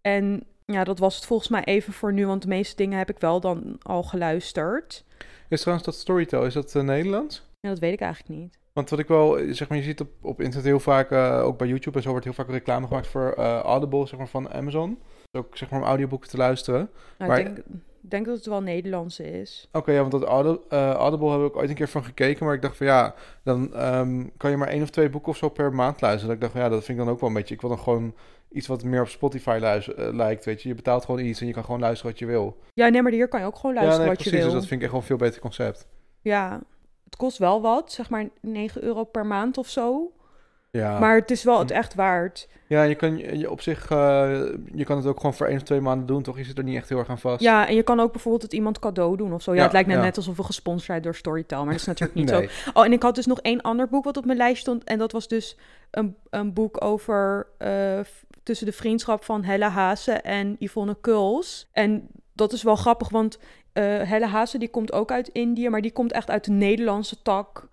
En 0.00 0.44
ja, 0.72 0.84
dat 0.84 0.98
was 0.98 1.14
het 1.16 1.26
volgens 1.26 1.48
mij 1.48 1.64
even 1.64 1.92
voor 1.92 2.12
nu, 2.12 2.26
want 2.26 2.42
de 2.42 2.48
meeste 2.48 2.76
dingen 2.76 2.98
heb 2.98 3.10
ik 3.10 3.18
wel 3.18 3.40
dan 3.40 3.76
al 3.82 4.02
geluisterd. 4.02 5.04
Is 5.48 5.60
trouwens 5.60 5.86
dat 5.86 5.96
Storytel, 5.96 6.44
is 6.44 6.54
dat 6.54 6.74
eh, 6.74 6.82
Nederlands? 6.82 7.48
Ja, 7.60 7.68
dat 7.68 7.78
weet 7.78 7.92
ik 7.92 8.00
eigenlijk 8.00 8.40
niet. 8.40 8.58
Want 8.72 8.90
wat 8.90 8.98
ik 8.98 9.08
wel, 9.08 9.38
zeg 9.50 9.68
maar, 9.68 9.78
je 9.78 9.84
ziet 9.84 10.00
op, 10.00 10.08
op 10.20 10.40
internet 10.40 10.66
heel 10.66 10.80
vaak, 10.80 11.10
eh, 11.10 11.42
ook 11.44 11.58
bij 11.58 11.66
YouTube 11.66 11.96
en 11.96 12.02
zo, 12.02 12.10
wordt 12.10 12.24
heel 12.24 12.34
vaak 12.34 12.48
reclame 12.48 12.86
gemaakt 12.86 13.06
voor 13.06 13.32
eh, 13.32 13.58
Audible, 13.58 14.06
zeg 14.06 14.18
maar, 14.18 14.28
van 14.28 14.52
Amazon. 14.52 14.98
Dus 15.30 15.42
ook, 15.42 15.56
zeg 15.56 15.70
maar, 15.70 15.80
om 15.80 15.86
audioboeken 15.86 16.28
te 16.28 16.36
luisteren. 16.36 16.90
Nou, 17.18 17.30
Maar- 17.30 17.40
ik 17.40 17.54
denk, 17.54 17.66
denk 18.00 18.26
dat 18.26 18.36
het 18.36 18.46
wel 18.46 18.62
Nederlands 18.62 19.20
is. 19.20 19.68
Oké, 19.72 19.92
ja, 19.92 20.00
want 20.00 20.12
dat 20.12 20.22
Audible, 20.24 20.60
eh, 20.68 20.90
Audible 20.90 21.30
heb 21.30 21.50
ik 21.50 21.56
ooit 21.56 21.68
een 21.68 21.74
keer 21.74 21.88
van 21.88 22.04
gekeken, 22.04 22.46
maar 22.46 22.54
ik 22.54 22.62
dacht 22.62 22.76
van 22.76 22.86
ja, 22.86 23.14
dan 23.42 23.74
ehm, 23.74 24.26
kan 24.36 24.50
je 24.50 24.56
maar 24.56 24.68
één 24.68 24.82
of 24.82 24.90
twee 24.90 25.10
boeken 25.10 25.30
of 25.30 25.36
zo 25.36 25.48
per 25.48 25.72
maand 25.74 26.00
luisteren. 26.00 26.26
Dat 26.26 26.36
ik 26.36 26.40
dacht 26.40 26.52
van 26.52 26.62
ja, 26.62 26.68
dat 26.68 26.84
vind 26.84 26.98
ik 26.98 27.04
dan 27.04 27.14
ook 27.14 27.20
wel 27.20 27.28
een 27.28 27.34
beetje, 27.34 27.54
ik 27.54 27.60
wil 27.60 27.70
dan 27.70 27.78
gewoon 27.78 28.14
iets 28.50 28.66
wat 28.66 28.84
meer 28.84 29.00
op 29.00 29.08
Spotify 29.08 29.58
eh, 29.62 29.78
lijkt, 30.12 30.44
weet 30.44 30.62
je. 30.62 30.68
Je 30.68 30.74
betaalt 30.74 31.04
gewoon 31.04 31.20
iets 31.20 31.40
en 31.40 31.46
je 31.46 31.52
kan 31.52 31.64
gewoon 31.64 31.80
luisteren 31.80 32.10
wat 32.10 32.20
je 32.20 32.26
wil. 32.26 32.58
Ja, 32.74 32.88
nee, 32.88 33.02
maar 33.02 33.12
hier 33.12 33.28
kan 33.28 33.40
je 33.40 33.46
ook 33.46 33.56
gewoon 33.56 33.74
luisteren 33.74 33.98
ja, 34.04 34.06
nee, 34.08 34.14
wat 34.16 34.22
precies, 34.22 34.32
je 34.32 34.44
wil. 34.44 34.46
dus 34.54 34.60
dat 34.60 34.66
vind 34.68 34.80
ik 34.80 34.82
echt 34.82 34.90
wel 34.92 35.00
een 35.00 35.06
veel 35.06 35.16
beter 35.26 35.40
concept. 35.40 35.86
Ja, 36.20 36.60
het 37.04 37.16
kost 37.16 37.38
wel 37.38 37.60
wat, 37.62 37.92
zeg 37.92 38.10
maar 38.10 38.28
9 38.40 38.82
euro 38.82 39.04
per 39.04 39.26
maand 39.26 39.58
of 39.58 39.68
zo. 39.68 40.12
Ja, 40.72 40.98
Maar 40.98 41.16
het 41.16 41.30
is 41.30 41.44
wel 41.44 41.58
het 41.58 41.70
Hm. 41.70 41.76
echt 41.76 41.94
waard. 41.94 42.48
ja 42.68 42.82
je 42.82 42.94
kan 42.94 43.16
je, 43.18 43.50
op 43.50 43.60
zich, 43.60 43.90
eh, 43.90 44.42
je 44.74 44.84
kan 44.84 44.96
het 44.96 45.06
ook 45.06 45.16
gewoon 45.16 45.34
voor 45.34 45.46
één 45.46 45.56
of 45.56 45.62
twee 45.62 45.80
maanden 45.80 46.06
doen, 46.06 46.22
toch? 46.22 46.36
Je 46.38 46.44
zit 46.44 46.58
er 46.58 46.64
niet 46.64 46.76
echt 46.76 46.88
heel 46.88 46.98
erg 46.98 47.08
aan 47.08 47.18
vast. 47.18 47.40
Ja, 47.42 47.68
en 47.68 47.74
je 47.74 47.82
kan 47.82 48.00
ook 48.00 48.12
bijvoorbeeld 48.12 48.42
het 48.42 48.52
iemand 48.52 48.78
cadeau 48.78 49.16
doen 49.16 49.32
of 49.32 49.42
zo. 49.42 49.50
Ja, 49.50 49.56
Ja, 49.56 49.62
het 49.62 49.72
lijkt 49.72 49.88
net, 49.88 49.96
ja. 49.98 50.02
net 50.04 50.16
alsof 50.16 50.36
we 50.36 50.42
gesponsord 50.42 50.84
zijn 50.86 51.02
door 51.02 51.14
Storytel, 51.14 51.62
maar 51.64 51.72
dat 51.72 51.80
is 51.80 51.86
natuurlijk 51.86 52.18
niet 52.18 52.28
zo. 52.34 52.38
nee. 52.38 52.48
Oh, 52.74 52.84
en 52.84 52.92
ik 52.92 53.02
had 53.02 53.14
dus 53.14 53.26
nog 53.26 53.40
één 53.40 53.60
ander 53.60 53.88
boek 53.88 54.04
wat 54.04 54.16
op 54.16 54.24
mijn 54.24 54.38
lijst 54.38 54.60
stond. 54.60 54.84
En 54.84 54.98
dat 54.98 55.12
was 55.12 55.28
dus 55.28 55.56
een, 55.90 56.16
een 56.30 56.52
boek 56.52 56.84
over 56.84 57.46
eh, 57.58 58.00
tussen 58.42 58.66
de 58.66 58.72
vriendschap 58.72 59.24
van 59.24 59.44
Helle 59.44 59.64
Haase 59.68 60.12
en 60.12 60.56
Yvonne 60.58 60.96
Kuls. 61.00 61.68
En 61.72 62.08
dat 62.32 62.52
is 62.52 62.62
wel 62.62 62.76
grappig, 62.76 63.08
want 63.08 63.38
eh 63.72 63.82
Helle 64.02 64.26
Haase 64.26 64.58
die 64.58 64.68
komt 64.70 64.92
ook 64.92 65.10
uit 65.12 65.28
Indië, 65.28 65.68
maar 65.68 65.80
die 65.80 65.92
komt 65.92 66.12
echt 66.12 66.30
uit 66.30 66.44
de 66.44 66.50
Nederlandse 66.52 67.22
tak. 67.22 67.68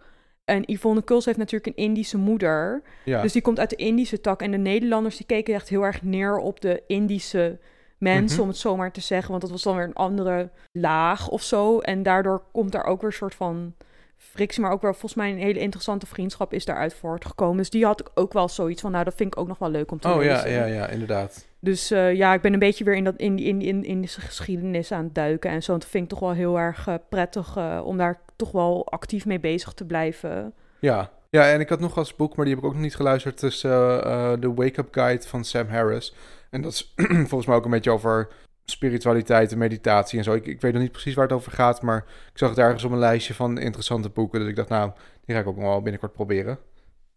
En 0.46 0.64
Yvonne 0.66 1.02
Kuls 1.04 1.26
heeft 1.26 1.38
natuurlijk 1.38 1.78
een 1.78 1.84
Indische 1.84 2.18
moeder. 2.18 2.82
Ja. 3.06 3.22
Dus 3.22 3.32
die 3.34 3.42
komt 3.42 3.60
uit 3.60 3.70
de 3.70 3.76
Indische 3.76 4.22
tak. 4.22 4.42
En 4.42 4.52
de 4.52 4.58
Nederlanders 4.58 5.18
die 5.18 5.26
keken 5.26 5.54
echt 5.54 5.70
heel 5.70 5.84
erg 5.84 6.02
neer 6.02 6.38
op 6.38 6.62
de 6.62 6.84
Indische 6.88 7.60
mensen, 7.98 8.34
Mhm. 8.34 8.42
om 8.42 8.48
het 8.48 8.58
zo 8.58 8.76
maar 8.78 8.92
te 8.92 9.02
zeggen. 9.02 9.30
Want 9.30 9.42
dat 9.42 9.52
was 9.52 9.64
dan 9.64 9.76
weer 9.76 9.86
een 9.86 9.94
andere 9.94 10.50
laag 10.72 11.30
of 11.30 11.42
zo. 11.44 11.80
En 11.80 12.04
daardoor 12.04 12.44
komt 12.52 12.72
daar 12.72 12.84
ook 12.86 13.02
weer 13.02 13.10
een 13.10 13.16
soort 13.16 13.36
van 13.36 13.74
frictie. 14.18 14.62
Maar 14.62 14.72
ook 14.72 14.82
wel 14.82 14.92
volgens 14.92 15.14
mij 15.14 15.32
een 15.32 15.38
hele 15.38 15.60
interessante 15.60 16.06
vriendschap 16.06 16.54
is 16.54 16.66
daaruit 16.66 16.94
voortgekomen. 16.94 17.58
Dus 17.58 17.70
die 17.70 17.86
had 17.86 18.00
ik 18.00 18.10
ook 18.14 18.34
wel 18.34 18.50
zoiets 18.50 18.82
van, 18.82 18.92
nou 18.92 19.04
dat 19.04 19.14
vind 19.16 19.34
ik 19.34 19.40
ook 19.40 19.48
nog 19.48 19.58
wel 19.58 19.70
leuk 19.70 19.92
om 19.92 20.00
te 20.00 20.08
oh 20.08 20.24
ja, 20.24 20.34
lezen. 20.34 20.52
ja, 20.52 20.66
ja, 20.66 20.88
inderdaad. 20.88 21.48
Dus 21.60 21.92
eh, 21.92 22.14
ja, 22.14 22.34
ik 22.34 22.42
ben 22.42 22.54
een 22.54 22.60
beetje 22.60 22.84
weer 22.84 22.96
in, 22.96 23.04
dat, 23.04 23.16
in, 23.16 23.40
in, 23.40 23.62
in, 23.62 23.84
in 23.84 24.02
deze 24.02 24.22
geschiedenis 24.22 24.92
aan 24.92 25.04
het 25.04 25.16
duiken 25.16 25.52
en 25.52 25.64
zo. 25.64 25.74
En 25.74 25.80
dat 25.80 25.90
vind 25.90 26.04
ik 26.04 26.10
toch 26.10 26.20
wel 26.20 26.32
heel 26.32 26.60
erg 26.60 26.88
eh, 26.88 26.94
prettig 27.10 27.58
eh, 27.58 27.82
om 27.84 27.98
daar 27.98 28.22
toch 28.36 28.52
wel 28.52 28.88
actief 28.90 29.26
mee 29.26 29.40
bezig 29.40 29.74
te 29.74 29.86
blijven. 29.86 30.54
Ja. 30.80 31.12
ja, 31.30 31.52
en 31.52 31.60
ik 31.60 31.70
had 31.70 31.80
nog 31.80 31.98
als 31.98 32.16
boek, 32.16 32.36
maar 32.36 32.46
die 32.46 32.54
heb 32.54 32.64
ik 32.64 32.70
ook 32.70 32.76
nog 32.76 32.84
niet 32.84 32.96
geluisterd, 32.96 33.40
dus 33.40 33.62
de 33.62 34.52
Wake 34.56 34.80
Up 34.80 34.88
Guide 34.92 35.28
van 35.28 35.44
Sam 35.44 35.68
Harris. 35.68 36.16
En 36.50 36.62
dat 36.62 36.72
is 36.72 36.94
volgens 37.30 37.46
mij 37.46 37.56
ook 37.56 37.66
een 37.66 37.72
beetje 37.72 37.92
over 37.92 38.28
spiritualiteit 38.72 39.52
en 39.52 39.58
meditatie 39.58 40.18
en 40.18 40.24
zo. 40.24 40.34
Ik, 40.34 40.46
ik 40.46 40.62
weet 40.62 40.74
nog 40.74 40.82
niet 40.82 40.92
precies 40.92 41.14
waar 41.14 41.26
het 41.26 41.34
over 41.34 41.52
gaat, 41.52 41.82
maar 41.82 42.06
ik 42.32 42.38
zag 42.38 42.50
het 42.50 42.58
ergens 42.58 42.84
op 42.84 42.92
een 42.92 42.98
lijstje 42.98 43.34
van 43.34 43.58
interessante 43.58 44.10
boeken. 44.10 44.40
Dus 44.40 44.50
ik 44.50 44.56
dacht, 44.56 44.70
nou, 44.70 44.92
die 45.26 45.36
ga 45.36 45.42
ik 45.42 45.48
ook 45.48 45.56
nog 45.56 45.66
wel 45.66 45.82
binnenkort 45.82 46.14
proberen. 46.14 46.60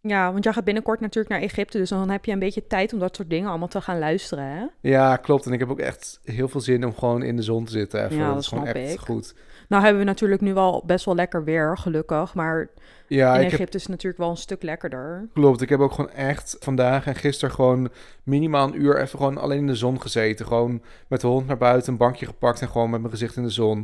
Ja, 0.01 0.31
want 0.31 0.43
jij 0.43 0.53
gaat 0.53 0.63
binnenkort 0.63 0.99
natuurlijk 0.99 1.33
naar 1.33 1.41
Egypte, 1.41 1.77
dus 1.77 1.89
dan 1.89 2.09
heb 2.09 2.25
je 2.25 2.31
een 2.31 2.39
beetje 2.39 2.67
tijd 2.67 2.93
om 2.93 2.99
dat 2.99 3.15
soort 3.15 3.29
dingen 3.29 3.49
allemaal 3.49 3.67
te 3.67 3.81
gaan 3.81 3.99
luisteren, 3.99 4.45
hè? 4.45 4.65
Ja, 4.89 5.15
klopt. 5.15 5.45
En 5.45 5.53
ik 5.53 5.59
heb 5.59 5.69
ook 5.69 5.79
echt 5.79 6.19
heel 6.23 6.47
veel 6.47 6.61
zin 6.61 6.85
om 6.85 6.95
gewoon 6.95 7.23
in 7.23 7.35
de 7.35 7.41
zon 7.41 7.65
te 7.65 7.71
zitten. 7.71 8.03
Even. 8.03 8.17
Ja, 8.17 8.23
dat 8.25 8.33
dat 8.33 8.41
is 8.41 8.47
gewoon 8.47 8.65
echt 8.65 8.93
ik. 8.93 8.99
goed. 8.99 9.35
Nou 9.71 9.83
hebben 9.83 10.01
we 10.01 10.07
natuurlijk 10.07 10.41
nu 10.41 10.53
wel 10.53 10.83
best 10.85 11.05
wel 11.05 11.15
lekker 11.15 11.43
weer, 11.43 11.77
gelukkig, 11.77 12.33
maar 12.33 12.69
Ja, 13.07 13.35
in 13.35 13.41
heb 13.43 13.51
Egypte 13.51 13.77
is 13.77 13.81
het 13.81 13.91
natuurlijk 13.91 14.21
wel 14.21 14.29
een 14.29 14.37
stuk 14.37 14.63
lekkerder. 14.63 15.27
Klopt, 15.33 15.61
ik 15.61 15.69
heb 15.69 15.79
ook 15.79 15.91
gewoon 15.91 16.11
echt 16.11 16.55
vandaag 16.59 17.05
en 17.05 17.15
gisteren 17.15 17.55
gewoon 17.55 17.89
minimaal 18.23 18.67
een 18.67 18.81
uur 18.81 18.99
even 19.01 19.17
gewoon 19.19 19.37
alleen 19.37 19.57
in 19.59 19.67
de 19.67 19.75
zon 19.75 20.01
gezeten. 20.01 20.45
Gewoon 20.45 20.81
met 21.07 21.21
de 21.21 21.27
hond 21.27 21.47
naar 21.47 21.57
buiten, 21.57 21.91
een 21.91 21.97
bankje 21.97 22.25
gepakt 22.25 22.61
en 22.61 22.67
gewoon 22.69 22.89
met 22.89 22.99
mijn 22.99 23.11
gezicht 23.11 23.35
in 23.35 23.43
de 23.43 23.49
zon. 23.49 23.77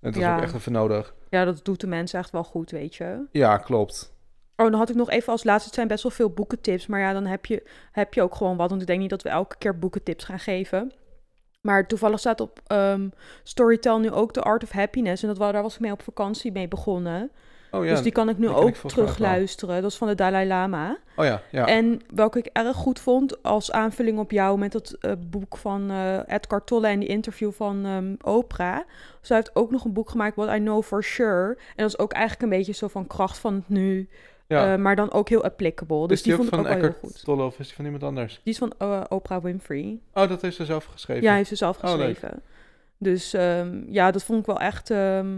En 0.00 0.12
dat 0.12 0.22
Ja. 0.22 0.36
ook 0.36 0.42
echt 0.42 0.54
even 0.54 0.72
nodig. 0.72 1.14
Ja, 1.30 1.44
dat 1.44 1.64
doet 1.64 1.80
de 1.80 1.86
mensen 1.86 2.18
echt 2.18 2.30
wel 2.30 2.44
goed, 2.44 2.70
weet 2.70 2.94
je. 2.94 3.26
Ja, 3.30 3.56
klopt. 3.56 4.12
Oh, 4.56 4.70
dan 4.70 4.78
had 4.78 4.88
ik 4.90 4.96
nog 4.96 5.10
even 5.10 5.32
als 5.32 5.44
laatste, 5.44 5.66
het 5.66 5.74
zijn 5.74 5.88
best 5.88 6.02
wel 6.02 6.12
veel 6.12 6.30
boekentips. 6.30 6.86
Maar 6.86 7.00
ja, 7.00 7.12
dan 7.12 7.26
heb 7.26 7.46
je, 7.46 7.68
heb 7.92 8.14
je 8.14 8.22
ook 8.22 8.34
gewoon 8.34 8.56
wat. 8.56 8.70
Want 8.70 8.80
ik 8.80 8.86
denk 8.86 9.00
niet 9.00 9.10
dat 9.10 9.22
we 9.22 9.28
elke 9.28 9.56
keer 9.58 9.78
boekentips 9.78 10.24
gaan 10.24 10.38
geven. 10.38 10.92
Maar 11.60 11.86
toevallig 11.86 12.18
staat 12.18 12.40
op 12.40 12.60
ehm, 12.66 13.08
Storytel 13.42 13.98
nu 13.98 14.10
ook 14.10 14.32
The 14.32 14.42
Art 14.42 14.62
of 14.62 14.70
Happiness. 14.70 15.22
En 15.22 15.28
dat, 15.28 15.38
daar 15.52 15.62
was 15.62 15.74
ik 15.74 15.80
mee 15.80 15.92
op 15.92 16.02
vakantie 16.02 16.52
mee 16.52 16.68
begonnen. 16.68 17.30
Oh 17.70 17.84
ja. 17.84 17.90
dus 17.90 18.02
die 18.02 18.12
kan 18.12 18.28
ik 18.28 18.38
nu 18.38 18.46
die 18.46 18.56
ook 18.56 18.74
terugluisteren. 18.74 19.82
Dat 19.82 19.90
is 19.90 19.96
van 19.96 20.08
de 20.08 20.14
Dalai 20.14 20.46
Lama. 20.46 20.98
Oh 21.16 21.24
ja, 21.24 21.42
ja. 21.50 21.66
En 21.66 22.00
welke 22.14 22.38
ik 22.38 22.46
erg 22.52 22.76
goed 22.76 23.00
vond 23.00 23.42
als 23.42 23.72
aanvulling 23.72 24.18
op 24.18 24.30
jou 24.30 24.58
met 24.58 24.72
dat 24.72 24.96
eh, 25.00 25.12
boek 25.30 25.56
van 25.56 25.90
eh 25.90 26.18
Edgar 26.26 26.64
Tolle 26.64 26.86
en 26.86 26.98
die 26.98 27.08
interview 27.08 27.52
van 27.52 27.84
ehm, 27.84 28.34
Oprah. 28.34 28.78
Zij 29.20 29.36
heeft 29.36 29.56
ook 29.56 29.70
nog 29.70 29.84
een 29.84 29.92
boek 29.92 30.10
gemaakt, 30.10 30.36
What 30.36 30.54
I 30.54 30.58
Know 30.58 30.82
For 30.82 31.04
Sure. 31.04 31.48
En 31.48 31.76
dat 31.76 31.88
is 31.88 31.98
ook 31.98 32.12
eigenlijk 32.12 32.42
een 32.42 32.58
beetje 32.58 32.72
zo 32.72 32.88
van 32.88 33.06
kracht 33.06 33.38
van 33.38 33.54
het 33.54 33.68
nu, 33.68 34.08
ja. 34.50 34.72
eh, 34.72 34.78
maar 34.78 34.96
dan 34.96 35.12
ook 35.12 35.28
heel 35.28 35.44
applicable. 35.44 36.06
Dus 36.08 36.16
is 36.18 36.22
die, 36.22 36.34
vond 36.34 36.48
ik 36.52 36.58
ook 36.58 36.66
wel 36.66 36.76
heel 36.76 36.94
goed. 37.00 37.24
Tolle 37.24 37.42
of 37.44 37.58
is 37.58 37.66
die 37.66 37.76
van 37.76 37.84
iemand 37.84 38.02
anders? 38.02 38.40
Die 38.44 38.52
is 38.52 38.58
van 38.58 38.72
eh, 38.78 39.00
Oprah 39.08 39.42
Winfrey. 39.42 39.98
Oh, 40.14 40.28
dat 40.28 40.42
heeft 40.42 40.56
ze 40.56 40.64
zelf 40.64 40.84
geschreven. 40.84 41.22
Ja, 41.22 41.34
heeft 41.34 41.48
ze 41.48 41.56
zelf 41.56 41.76
Oh, 41.76 41.90
geschreven. 41.90 42.42
dus 42.98 43.32
ehm, 43.34 43.82
ja, 43.86 44.10
dat 44.10 44.22
vond 44.24 44.40
ik 44.40 44.46
wel 44.46 44.60
echt 44.60 44.90
ehm, 44.90 45.36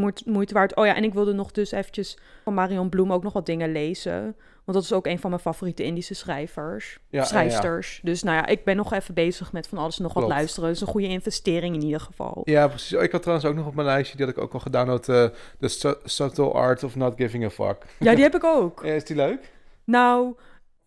moeite, 0.00 0.22
moeite 0.26 0.54
waard. 0.54 0.74
Oh 0.76 0.86
ja, 0.86 0.94
en 0.96 1.04
ik 1.04 1.14
wilde 1.14 1.32
nog 1.32 1.50
dus 1.50 1.70
eventjes 1.72 2.18
van 2.44 2.54
Marion 2.54 2.88
Bloem 2.88 3.12
ook 3.12 3.22
nog 3.22 3.32
wat 3.32 3.46
dingen 3.46 3.72
lezen. 3.72 4.22
Want 4.64 4.76
dat 4.78 4.82
is 4.82 4.92
ook 4.92 5.06
een 5.06 5.18
van 5.18 5.30
mijn 5.30 5.42
favoriete 5.42 5.82
Indische 5.82 6.14
schrijvers. 6.14 6.98
Ja, 7.08 7.18
ja, 7.20 7.24
schrijfsters. 7.24 8.00
Dus 8.02 8.22
nou 8.22 8.36
ja, 8.36 8.46
ik 8.46 8.64
ben 8.64 8.76
nog 8.76 8.92
even 8.92 9.14
bezig 9.14 9.52
met 9.52 9.66
van 9.68 9.78
alles 9.78 9.98
nog 9.98 10.12
wat 10.14 10.28
luisteren. 10.28 10.64
Dat 10.68 10.74
is 10.76 10.80
een 10.80 10.86
goede 10.92 11.08
investering 11.08 11.74
in 11.74 11.82
ieder 11.82 12.00
geval. 12.00 12.40
Ja, 12.44 12.68
precies. 12.68 12.96
Oh, 12.96 13.02
ik 13.02 13.12
had 13.12 13.20
trouwens 13.22 13.48
ook 13.48 13.54
nog 13.56 13.66
op 13.66 13.74
mijn 13.74 13.86
lijstje, 13.86 14.16
die 14.16 14.26
had 14.26 14.36
ik 14.36 14.42
ook 14.42 14.52
al 14.52 14.60
gedownload, 14.60 15.08
eh 15.08 15.24
The 15.58 15.68
Su- 15.68 15.94
Subtle 16.04 16.50
Art 16.52 16.82
of 16.84 16.96
Not 16.96 17.14
Giving 17.16 17.44
a 17.44 17.50
Fuck. 17.50 17.76
Ja, 17.98 18.14
die 18.14 18.22
heb 18.22 18.34
ik 18.34 18.44
ook. 18.44 18.80
Ja, 18.86 18.92
is 18.92 19.04
die 19.04 19.16
leuk? 19.16 19.52
Nou, 19.84 20.34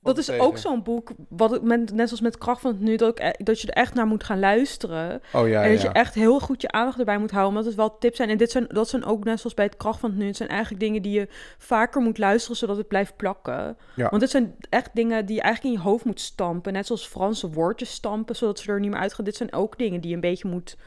dat 0.01 0.17
is 0.17 0.31
ook 0.31 0.57
zo'n 0.57 0.83
boek, 0.83 1.11
wat 1.29 1.53
ik 1.53 1.61
met, 1.61 1.93
net 1.93 2.07
zoals 2.07 2.21
met 2.21 2.37
Kracht 2.37 2.61
van 2.61 2.71
het 2.71 2.79
Nu, 2.79 2.95
dat, 2.95 3.09
ik, 3.09 3.19
e- 3.19 3.43
dat 3.43 3.61
je 3.61 3.67
er 3.67 3.73
echt 3.73 3.93
naar 3.93 4.07
moet 4.07 4.23
gaan 4.23 4.39
luisteren. 4.39 5.21
Oh 5.33 5.47
ja, 5.47 5.63
en 5.63 5.71
dat 5.71 5.81
ja. 5.81 5.87
je 5.87 5.93
echt 5.93 6.13
heel 6.13 6.39
goed 6.39 6.61
je 6.61 6.71
aandacht 6.71 6.99
erbij 6.99 7.17
moet 7.17 7.31
houden, 7.31 7.49
omdat 7.49 7.65
het 7.65 7.75
wel 7.75 7.97
tips 7.97 8.17
zijn. 8.17 8.29
En 8.29 8.37
dit 8.37 8.51
zijn, 8.51 8.65
dat 8.67 8.89
zijn 8.89 9.05
ook 9.05 9.23
net 9.23 9.39
zoals 9.39 9.55
bij 9.55 9.65
het 9.65 9.77
Kracht 9.77 9.99
van 9.99 10.09
het 10.09 10.19
Nu, 10.19 10.27
het 10.27 10.37
zijn 10.37 10.49
eigenlijk 10.49 10.81
dingen 10.81 11.01
die 11.01 11.19
je 11.19 11.27
vaker 11.57 12.01
moet 12.01 12.17
luisteren, 12.17 12.57
zodat 12.57 12.77
het 12.77 12.87
blijft 12.87 13.15
plakken. 13.15 13.77
Ja. 13.95 14.09
Want 14.09 14.21
dit 14.21 14.31
zijn 14.31 14.55
echt 14.69 14.89
dingen 14.93 15.25
die 15.25 15.35
je 15.35 15.41
eigenlijk 15.41 15.75
in 15.75 15.81
je 15.81 15.89
hoofd 15.89 16.05
moet 16.05 16.21
stampen. 16.21 16.73
Net 16.73 16.85
zoals 16.85 17.07
Franse 17.07 17.49
woordjes 17.49 17.91
stampen, 17.91 18.35
zodat 18.35 18.59
ze 18.59 18.71
er 18.71 18.79
niet 18.79 18.91
meer 18.91 18.99
uitgaan. 18.99 19.25
Dit 19.25 19.35
zijn 19.35 19.53
ook 19.53 19.77
dingen 19.77 20.01
die 20.01 20.09
je 20.09 20.15
een 20.15 20.21
beetje 20.21 20.47
moet 20.47 20.77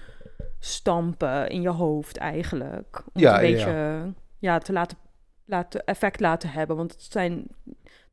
stampen 0.58 1.48
in 1.48 1.62
je 1.62 1.68
hoofd 1.68 2.16
eigenlijk. 2.16 3.02
Om 3.12 3.20
Ja, 3.20 3.32
het 3.32 3.42
een 3.42 3.52
beetje 3.52 4.12
ja, 4.38 4.58
te 4.58 4.72
laten, 4.72 4.98
laten 5.44 5.84
effect 5.84 6.20
laten 6.20 6.50
hebben. 6.50 6.76
Want 6.76 6.92
het 6.92 7.02
zijn 7.02 7.46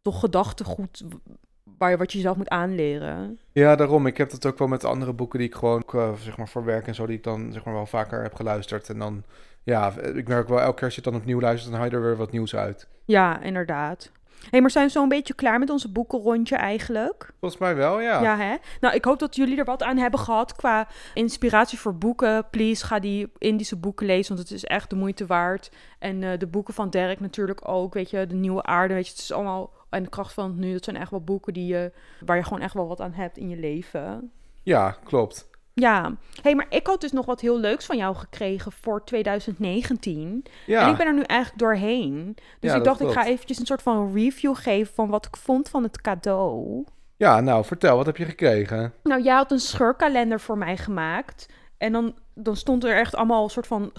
toch 0.01 0.20
gedachtegoed 0.20 1.04
waar 1.77 1.89
je 1.89 1.98
wat 1.98 2.12
je 2.12 2.20
zelf 2.20 2.38
moet 2.38 2.50
aanleren. 2.50 3.39
Ja, 3.51 3.75
daarom. 3.75 4.08
Ik 4.08 4.18
heb 4.18 4.30
dat 4.30 4.46
ook 4.46 4.58
wel 4.58 4.68
met 4.68 4.84
andere 4.84 5.13
boeken 5.13 5.39
die 5.39 5.48
ik 5.48 5.56
gewoon, 5.56 5.84
eh, 5.94 6.13
zeg 6.13 6.38
maar, 6.38 6.48
voor 6.48 6.66
werk 6.66 6.88
en 6.88 6.96
zo, 6.96 7.06
die 7.06 7.18
ik 7.18 7.24
dan, 7.24 7.51
zeg 7.51 7.63
maar, 7.63 7.74
wel 7.74 7.86
vaker 7.86 8.22
heb 8.22 8.36
geluisterd. 8.36 8.89
En 8.89 9.00
dan, 9.00 9.24
ja, 9.63 9.94
ik 10.13 10.27
merk 10.27 10.48
wel, 10.48 10.62
elke 10.62 10.74
keer 10.75 10.84
als 10.84 10.96
je 10.96 11.01
het 11.01 11.12
dan 11.12 11.22
opnieuw 11.22 11.39
luistert, 11.39 11.72
dan 11.72 11.80
haal 11.80 11.89
je 11.89 11.96
er 11.96 12.04
weer 12.04 12.18
wat 12.18 12.32
nieuws 12.32 12.56
uit. 12.56 12.88
Ja, 13.06 13.42
inderdaad. 13.42 14.12
Hé, 14.42 14.48
hey, 14.50 14.62
maar 14.62 14.72
zijn 14.72 14.86
we 14.86 14.92
zo'n 14.92 15.10
beetje 15.10 15.34
klaar 15.34 15.60
met 15.60 15.70
onze 15.70 15.92
boekenrondje 15.92 16.56
eigenlijk? 16.56 17.32
Volgens 17.39 17.62
mij 17.62 17.75
wel, 17.75 18.01
ja. 18.01 18.22
Ja. 18.22 18.38
hè? 18.38 18.56
Nou, 18.82 18.96
ik 18.96 19.06
hoop 19.06 19.20
dat 19.20 19.36
jullie 19.36 19.58
er 19.58 19.66
wat 19.66 19.84
aan 19.84 19.98
hebben 19.98 20.20
gehad 20.20 20.56
qua 20.56 20.88
inspiratie 21.13 21.80
voor 21.80 21.96
boeken. 21.96 22.46
Please, 22.50 22.86
ga 22.86 23.00
die 23.00 23.32
Indische 23.38 23.75
boeken 23.75 24.06
lezen, 24.06 24.36
want 24.36 24.50
het 24.50 24.58
is 24.58 24.66
echt 24.66 24.89
de 24.89 24.96
moeite 24.96 25.25
waard. 25.25 25.72
En 26.00 26.24
eh, 26.24 26.39
de 26.39 26.48
boeken 26.48 26.74
van 26.74 26.89
Derek 26.89 27.20
natuurlijk 27.20 27.68
ook, 27.68 27.94
weet 27.94 28.10
je, 28.10 28.27
De 28.27 28.36
Nieuwe 28.36 28.63
Aarde, 28.63 28.94
weet 28.94 29.06
je, 29.06 29.12
het 29.12 29.22
is 29.22 29.32
allemaal... 29.32 29.72
En 29.89 30.03
de 30.03 30.10
kracht 30.10 30.34
van 30.34 30.50
het 30.50 30.58
nu, 30.58 30.74
dat 30.74 30.84
zijn 30.84 30.96
echt 30.96 31.12
wel 31.12 31.22
boeken 31.24 31.53
die 31.53 31.65
je, 31.67 31.91
waar 32.25 32.38
je 32.38 32.44
gewoon 32.44 32.62
echt 32.62 32.74
wel 32.74 32.88
wat 32.88 33.01
aan 33.01 33.13
hebt 33.13 33.38
in 33.38 33.50
je 33.50 33.58
leven. 33.58 34.32
Ja, 34.63 34.98
klopt. 35.03 35.50
Ja, 35.74 36.15
hey, 36.41 36.56
maar 36.56 36.65
ik 36.70 36.88
had 36.88 37.01
dus 37.01 37.12
nog 37.12 37.25
wat 37.25 37.41
heel 37.41 37.60
leuks 37.60 37.86
van 37.86 37.98
jou 37.98 38.15
gekregen 38.15 38.72
voor 38.72 39.03
2019. 39.03 40.46
Ja, 40.65 40.84
En 40.86 40.91
ik 40.91 40.98
ben 40.98 41.08
er 41.08 41.13
nu 41.13 41.22
eigenlijk 41.22 41.60
doorheen. 41.60 42.38
Dus 42.60 42.72
Ja, 42.72 42.77
ik 42.77 42.84
dacht, 42.84 43.01
ik 43.01 43.12
ga 43.12 43.25
eventjes 43.25 43.60
een 43.60 43.65
soort 43.65 43.82
van 43.82 44.13
review 44.13 44.56
geven 44.56 44.94
van 44.94 45.10
wat 45.10 45.25
ik 45.25 45.36
vond 45.38 45.70
van 45.70 45.84
het 45.84 46.01
cadeau. 46.01 46.86
ja, 47.15 47.39
nou, 47.41 47.65
vertel, 47.65 47.98
wat 47.98 48.06
heb 48.06 48.17
je 48.17 48.25
gekregen? 48.25 48.94
Nou, 49.03 49.22
jij 49.22 49.36
had 49.36 49.51
een 49.51 49.60
scheurkalender 49.60 50.39
voor 50.39 50.58
mij 50.58 50.77
gemaakt. 50.77 51.50
En 51.77 51.91
dan, 51.91 52.15
dan 52.34 52.56
stond 52.56 52.84
er 52.84 52.96
echt 52.96 53.15
allemaal 53.15 53.44
een 53.44 53.50
soort 53.50 53.67
van 53.67 53.91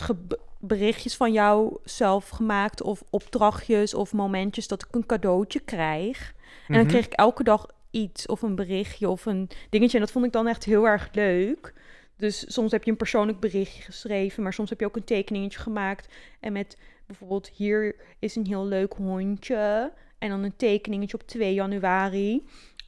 berichtjes 0.59 1.17
van 1.17 1.33
jou 1.33 1.77
zelf 1.85 2.29
gemaakt. 2.29 2.83
Of 2.83 3.03
opdrachtjes 3.11 3.95
of 3.95 4.13
momentjes 4.13 4.69
dat 4.69 4.83
ik 4.83 4.95
een 4.95 5.07
cadeautje 5.07 5.61
krijg. 5.61 6.35
En 6.67 6.75
dan 6.75 6.83
Mhm. 6.83 6.89
kreeg 6.91 7.05
ik 7.07 7.13
elke 7.13 7.43
dag 7.45 7.67
iets 7.91 8.27
of 8.27 8.43
een 8.43 8.55
berichtje 8.55 9.09
of 9.09 9.27
een 9.27 9.49
dingetje. 9.71 9.99
En 9.99 10.03
dat 10.05 10.13
vond 10.13 10.25
ik 10.25 10.33
dan 10.33 10.47
echt 10.47 10.65
heel 10.65 10.87
erg 10.87 11.09
leuk. 11.13 11.75
Dus 12.17 12.53
soms 12.55 12.73
heb 12.73 12.85
je 12.85 12.91
een 12.91 12.97
persoonlijk 12.97 13.41
berichtje 13.41 13.83
geschreven, 13.83 14.43
maar 14.43 14.53
soms 14.53 14.71
heb 14.71 14.81
je 14.81 14.87
ook 14.87 14.97
een 14.97 15.05
tekeningetje 15.05 15.59
gemaakt. 15.59 16.09
En 16.41 16.53
met 16.53 16.77
bijvoorbeeld 17.07 17.49
hier 17.49 17.97
is 18.19 18.37
een 18.37 18.47
heel 18.47 18.67
leuk 18.67 18.93
hondje. 18.93 19.93
En 20.19 20.29
dan 20.29 20.43
een 20.43 20.57
tekeningetje 20.57 21.17
op 21.21 21.27
2 21.27 21.55
januari. 21.55 22.47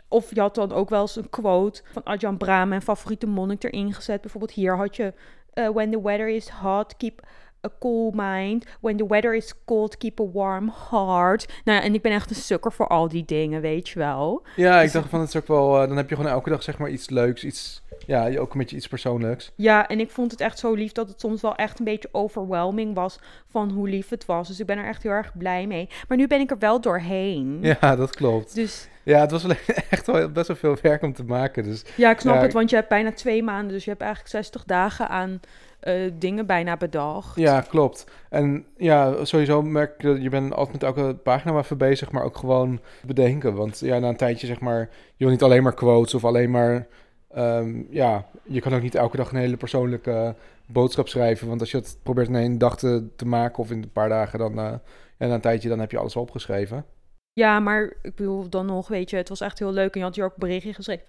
Of 0.08 0.34
je 0.34 0.40
had 0.40 0.54
dan 0.54 0.72
ook 0.72 0.88
wel 0.88 1.00
eens 1.00 1.16
een 1.16 1.30
quote 1.30 1.82
van 1.92 2.04
Ajahn 2.06 2.36
Brahm, 2.36 2.68
mijn 2.68 2.82
favoriete 2.82 3.26
monnik, 3.26 3.64
erin 3.64 3.92
gezet. 3.94 4.20
Bijvoorbeeld 4.20 4.52
hier 4.52 4.76
had 4.76 4.96
je... 4.96 5.14
eh, 5.52 5.68
when 5.68 5.90
the 5.90 6.02
weather 6.02 6.28
is 6.28 6.48
hot, 6.48 6.96
keep 6.96 7.26
a 7.66 7.70
cool 7.80 8.12
mind. 8.14 8.66
When 8.80 8.96
the 8.96 9.06
weather 9.06 9.34
is 9.34 9.54
cold, 9.64 9.96
keep 9.96 10.20
a 10.20 10.24
warm 10.32 10.72
heart. 10.90 11.48
Nou 11.64 11.78
ja, 11.78 11.84
en 11.84 11.94
ik 11.94 12.02
ben 12.02 12.12
echt 12.12 12.30
een 12.30 12.36
sukker 12.36 12.72
voor 12.72 12.86
al 12.86 13.08
die 13.08 13.24
dingen, 13.24 13.60
weet 13.60 13.88
je 13.88 13.98
wel. 13.98 14.42
Ja, 14.56 14.76
ik 14.76 14.82
Dus- 14.82 14.92
dacht 14.92 15.08
van, 15.08 15.20
het 15.20 15.28
is 15.28 15.36
ook 15.36 15.46
wel, 15.48 15.80
eh, 15.82 15.88
dan 15.88 15.96
heb 15.96 16.08
je 16.08 16.16
gewoon 16.16 16.30
elke 16.30 16.50
dag, 16.50 16.62
zeg 16.62 16.78
maar, 16.78 16.90
iets 16.90 17.10
leuks, 17.10 17.44
iets, 17.44 17.82
ja, 18.06 18.36
ook 18.38 18.52
een 18.52 18.58
beetje 18.58 18.76
iets 18.76 18.88
persoonlijks. 18.88 19.52
Ja, 19.54 19.88
en 19.88 20.00
ik 20.00 20.10
vond 20.10 20.30
het 20.30 20.40
echt 20.40 20.58
zo 20.58 20.74
lief 20.74 20.92
dat 20.92 21.08
het 21.08 21.20
soms 21.20 21.40
wel 21.42 21.54
echt 21.56 21.78
een 21.78 21.84
beetje 21.84 22.08
overwhelming 22.12 22.94
was 22.94 23.18
van 23.50 23.70
hoe 23.70 23.88
lief 23.88 24.08
het 24.08 24.26
was. 24.26 24.48
Dus 24.48 24.60
ik 24.60 24.66
ben 24.66 24.78
er 24.78 24.86
echt 24.86 25.02
heel 25.02 25.12
erg 25.12 25.36
blij 25.38 25.66
mee. 25.66 25.88
Maar 26.08 26.16
nu 26.16 26.26
ben 26.26 26.40
ik 26.40 26.50
er 26.50 26.58
wel 26.58 26.80
doorheen. 26.80 27.58
Ja, 27.80 27.96
dat 27.96 28.14
klopt. 28.16 28.54
Dus 28.54 28.88
Ja, 29.02 29.20
het 29.20 29.30
was 29.30 29.44
echt 29.90 30.06
wel 30.06 30.28
best 30.30 30.46
wel 30.46 30.56
veel 30.56 30.76
werk 30.82 31.02
om 31.02 31.12
te 31.12 31.24
maken, 31.24 31.64
dus 31.64 31.84
ja, 31.96 32.10
ik 32.10 32.20
snap 32.20 32.34
Ja, 32.34 32.40
het, 32.40 32.52
want 32.52 32.70
je 32.70 32.76
hebt 32.76 32.88
bijna 32.88 33.12
twee 33.12 33.42
maanden. 33.42 33.72
Dus 33.72 33.84
je 33.84 33.90
hebt 33.90 34.02
eigenlijk 34.02 34.30
60 34.32 34.64
dagen 34.64 35.08
aan 35.08 35.40
eh, 35.80 36.10
dingen 36.18 36.46
bijna 36.46 36.76
bedacht. 36.76 37.36
Ja, 37.36 37.60
klopt. 37.60 38.06
En 38.28 38.64
ja, 38.76 39.24
sowieso 39.24 39.62
merk 39.62 39.92
ik 39.92 40.02
dat 40.02 40.22
je 40.22 40.28
bent 40.28 40.54
altijd 40.54 40.72
met 40.72 40.82
elke 40.82 41.14
pagina 41.14 41.52
wel 41.52 41.62
even 41.62 41.78
bezig, 41.78 42.10
maar 42.10 42.24
ook 42.24 42.36
gewoon 42.36 42.80
bedenken. 43.06 43.54
Want 43.54 43.78
ja, 43.78 43.98
na 43.98 44.08
een 44.08 44.16
tijdje 44.16 44.46
zeg 44.46 44.60
maar, 44.60 44.78
je 45.16 45.24
wil 45.24 45.28
niet 45.30 45.42
alleen 45.42 45.62
maar 45.62 45.74
quotes 45.74 46.14
of 46.14 46.24
alleen 46.24 46.50
maar, 46.50 46.86
ehm, 47.30 47.82
ja, 47.90 48.26
je 48.42 48.60
kan 48.60 48.74
ook 48.74 48.82
niet 48.82 48.94
elke 48.94 49.16
dag 49.16 49.30
een 49.30 49.38
hele 49.38 49.56
persoonlijke 49.56 50.34
boodschap 50.66 51.08
schrijven. 51.08 51.48
Want 51.48 51.60
als 51.60 51.70
je 51.70 51.76
het 51.76 51.98
probeert 52.02 52.28
in 52.28 52.34
één 52.34 52.58
dag 52.58 52.76
te, 52.78 53.08
te 53.16 53.26
maken 53.26 53.58
of 53.58 53.70
in 53.70 53.82
een 53.82 53.92
paar 53.92 54.08
dagen, 54.08 54.38
dan 54.38 54.58
eh, 54.58 54.74
ja, 55.18 55.26
na 55.26 55.34
een 55.34 55.40
tijdje 55.40 55.68
dan 55.68 55.80
heb 55.80 55.90
je 55.90 55.98
alles 55.98 56.16
opgeschreven. 56.16 56.84
Ja, 57.32 57.60
maar 57.60 57.96
ik 58.02 58.14
bedoel 58.14 58.48
dan 58.48 58.66
nog, 58.66 58.88
weet 58.88 59.10
je, 59.10 59.16
het 59.16 59.28
was 59.28 59.40
echt 59.40 59.58
heel 59.58 59.72
leuk. 59.72 59.92
En 59.92 59.98
je 59.98 60.06
had 60.06 60.14
hier 60.14 60.24
ook 60.24 60.36
berichtje 60.36 60.74
geschreven 60.74 61.06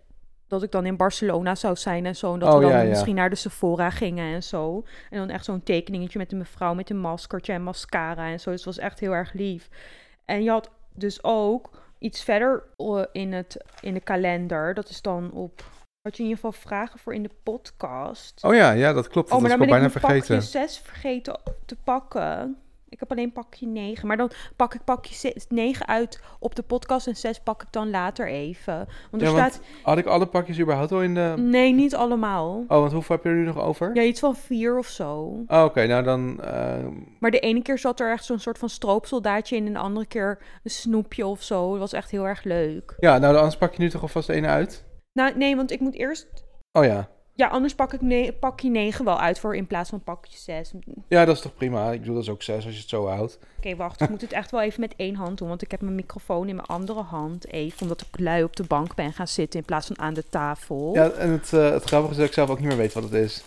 dat 0.52 0.64
ik 0.64 0.72
dan 0.72 0.86
in 0.86 0.96
Barcelona 0.98 1.56
zou 1.56 1.76
zijn 1.76 2.06
en 2.06 2.16
zo. 2.16 2.34
En 2.34 2.40
dat 2.40 2.50
Oh, 2.50 2.56
we 2.56 2.62
dan 2.62 2.72
ja, 2.72 2.82
ja. 2.82 2.90
misschien 2.90 3.16
naar 3.16 3.30
de 3.30 3.36
Sephora 3.36 3.90
gingen 3.90 4.34
en 4.34 4.44
zo. 4.44 4.84
En 5.10 5.18
dan 5.18 5.30
echt 5.30 5.46
zo'n 5.46 5.64
tekeningetje 5.64 6.20
met 6.20 6.32
een 6.32 6.38
mevrouw 6.38 6.74
met 6.74 6.90
een 6.90 7.00
maskertje 7.00 7.54
en 7.54 7.64
mascara 7.64 8.28
en 8.30 8.40
zo. 8.40 8.50
Dus 8.52 8.66
het 8.66 8.76
was 8.76 8.86
echt 8.86 9.00
heel 9.00 9.12
erg 9.12 9.34
lief. 9.34 9.70
En 10.26 10.44
je 10.44 10.50
had 10.50 10.70
dus 10.94 11.24
ook 11.24 11.70
iets 12.00 12.24
verder 12.24 12.64
eh, 12.78 13.02
in, 13.12 13.34
het, 13.34 13.58
in 13.82 13.94
de 13.94 14.00
kalender. 14.00 14.74
Dat 14.74 14.90
is 14.90 15.02
dan 15.02 15.32
op... 15.32 15.64
Had 16.02 16.18
je 16.18 16.24
in 16.24 16.30
ieder 16.30 16.44
geval 16.44 16.62
vragen 16.62 17.00
voor 17.00 17.14
in 17.14 17.24
de 17.24 17.30
podcast? 17.44 18.44
Oh 18.44 18.56
ja, 18.56 18.72
ja, 18.72 18.94
dat 18.94 19.08
klopt. 19.08 19.28
Dat 19.30 19.38
Oh, 19.38 19.42
maar 19.44 19.58
was 19.58 19.60
dan 19.60 19.68
ik 19.68 19.74
ben 19.74 19.86
ik 19.86 19.94
bijna 19.94 20.08
vergeten. 20.08 20.36
pakje 20.38 20.50
6 20.68 20.78
vergeten 20.84 21.40
te 21.66 21.76
pakken. 21.84 22.58
Ik 22.92 23.00
heb 23.00 23.12
alleen 23.12 23.32
pakje 23.32 23.68
9. 23.68 24.08
Maar 24.08 24.18
dan 24.18 24.32
pak 24.56 24.74
ik 24.74 24.84
pakje 24.84 25.34
9 25.50 25.88
uit 25.88 26.22
op 26.40 26.56
de 26.56 26.62
podcast 26.62 27.08
en 27.08 27.16
6 27.16 27.40
pak 27.40 27.62
ik 27.62 27.68
dan 27.72 27.90
later 27.90 28.28
even. 28.28 28.88
Want 29.12 29.24
er 29.24 29.30
Ja, 29.30 29.36
want- 29.36 29.54
staat... 29.54 29.64
Had 29.84 29.98
ik 29.98 30.06
alle 30.06 30.26
pakjes 30.26 30.60
überhaupt 30.60 30.92
al 30.92 31.02
in 31.04 31.14
de... 31.14 31.34
Nee, 31.38 31.74
niet 31.74 31.96
allemaal. 31.96 32.64
Oh, 32.68 32.80
want 32.80 32.92
hoeveel 32.92 33.16
heb 33.16 33.26
je 33.26 33.32
er 33.32 33.36
nu 33.36 33.46
nog 33.46 33.60
over? 33.60 33.96
Ja, 33.96 34.02
iets 34.02 34.20
van 34.20 34.36
vier 34.36 34.78
of 34.78 34.88
zo. 34.88 35.44
Oh, 35.48 35.64
oké, 35.64 35.86
nou 35.88 36.04
dan... 36.04 36.42
eh, 36.44 36.88
Maar 37.20 37.32
de 37.32 37.40
ene 37.40 37.62
keer 37.62 37.78
zat 37.80 38.00
er 38.00 38.12
echt 38.12 38.26
zo'n 38.26 38.40
soort 38.40 38.58
van 38.58 38.70
stroopsoldaatje 38.70 39.56
in... 39.56 39.66
en 39.66 39.74
de 39.74 39.80
andere 39.80 40.06
keer 40.06 40.38
een 40.64 40.72
snoepje 40.72 41.26
of 41.26 41.44
zo. 41.44 41.70
Dat 41.70 41.80
was 41.80 41.94
echt 41.94 42.12
heel 42.12 42.28
erg 42.28 42.44
leuk. 42.44 42.96
ja, 43.00 43.18
nou 43.18 43.36
anders 43.36 43.58
pak 43.58 43.74
je 43.74 43.82
nu 43.82 43.90
toch 43.90 44.02
alvast 44.02 44.30
ene 44.30 44.48
uit? 44.48 44.86
Nou, 45.14 45.38
nee, 45.38 45.56
want 45.56 45.72
ik 45.72 45.80
moet 45.80 45.96
eerst... 45.96 46.28
Oh 46.72 46.86
ja. 46.86 47.10
Ja, 47.42 47.48
anders 47.48 47.76
pak 47.76 47.94
ik 47.94 48.02
ne 48.02 48.34
pakje 48.40 48.70
9 48.70 49.06
wel 49.06 49.20
uit 49.20 49.40
voor 49.40 49.56
in 49.56 49.68
plaats 49.68 49.90
van 49.90 50.02
pakje 50.04 50.38
6. 50.38 50.72
Oké, 50.76 50.92
Ja, 51.08 51.26
dat 51.26 51.36
is 51.36 51.42
toch 51.42 51.56
prima. 51.56 51.92
Ik 51.92 52.00
bedoel, 52.00 52.14
dat 52.16 52.24
is 52.24 52.30
ook 52.30 52.42
zes 52.44 52.66
als 52.66 52.74
je 52.74 52.80
het 52.80 52.90
zo 52.90 53.08
houdt. 53.08 53.40
wacht. 53.78 54.02
Ik 54.02 54.10
moet 54.10 54.22
het 54.22 54.32
echt 54.32 54.52
wel 54.52 54.62
even 54.62 54.80
met 54.80 54.94
één 54.96 55.16
hand 55.16 55.38
doen. 55.38 55.48
Want 55.48 55.62
ik 55.62 55.72
heb 55.72 55.82
mijn 55.82 55.96
microfoon 55.96 56.48
in 56.48 56.56
mijn 56.56 56.68
andere 56.68 57.02
hand 57.02 57.48
even. 57.48 57.82
Omdat 57.82 58.02
ik 58.02 58.20
lui 58.20 58.44
op 58.44 58.56
de 58.56 58.64
bank 58.64 58.96
ben 58.96 59.14
gaan 59.14 59.28
zitten 59.28 59.60
in 59.60 59.66
plaats 59.66 59.88
van 59.88 60.00
aan 60.00 60.14
de 60.14 60.24
tafel. 60.30 60.94
Ja, 60.94 61.10
en 61.10 61.30
het, 61.30 61.54
eh, 61.54 61.70
het 61.70 61.84
grappige 61.84 62.12
is 62.12 62.18
dat 62.18 62.28
ik 62.28 62.34
zelf 62.34 62.50
ook 62.50 62.60
niet 62.60 62.68
meer 62.68 62.78
weet 62.78 62.94
wat 62.94 63.04
het 63.04 63.14
is. 63.14 63.44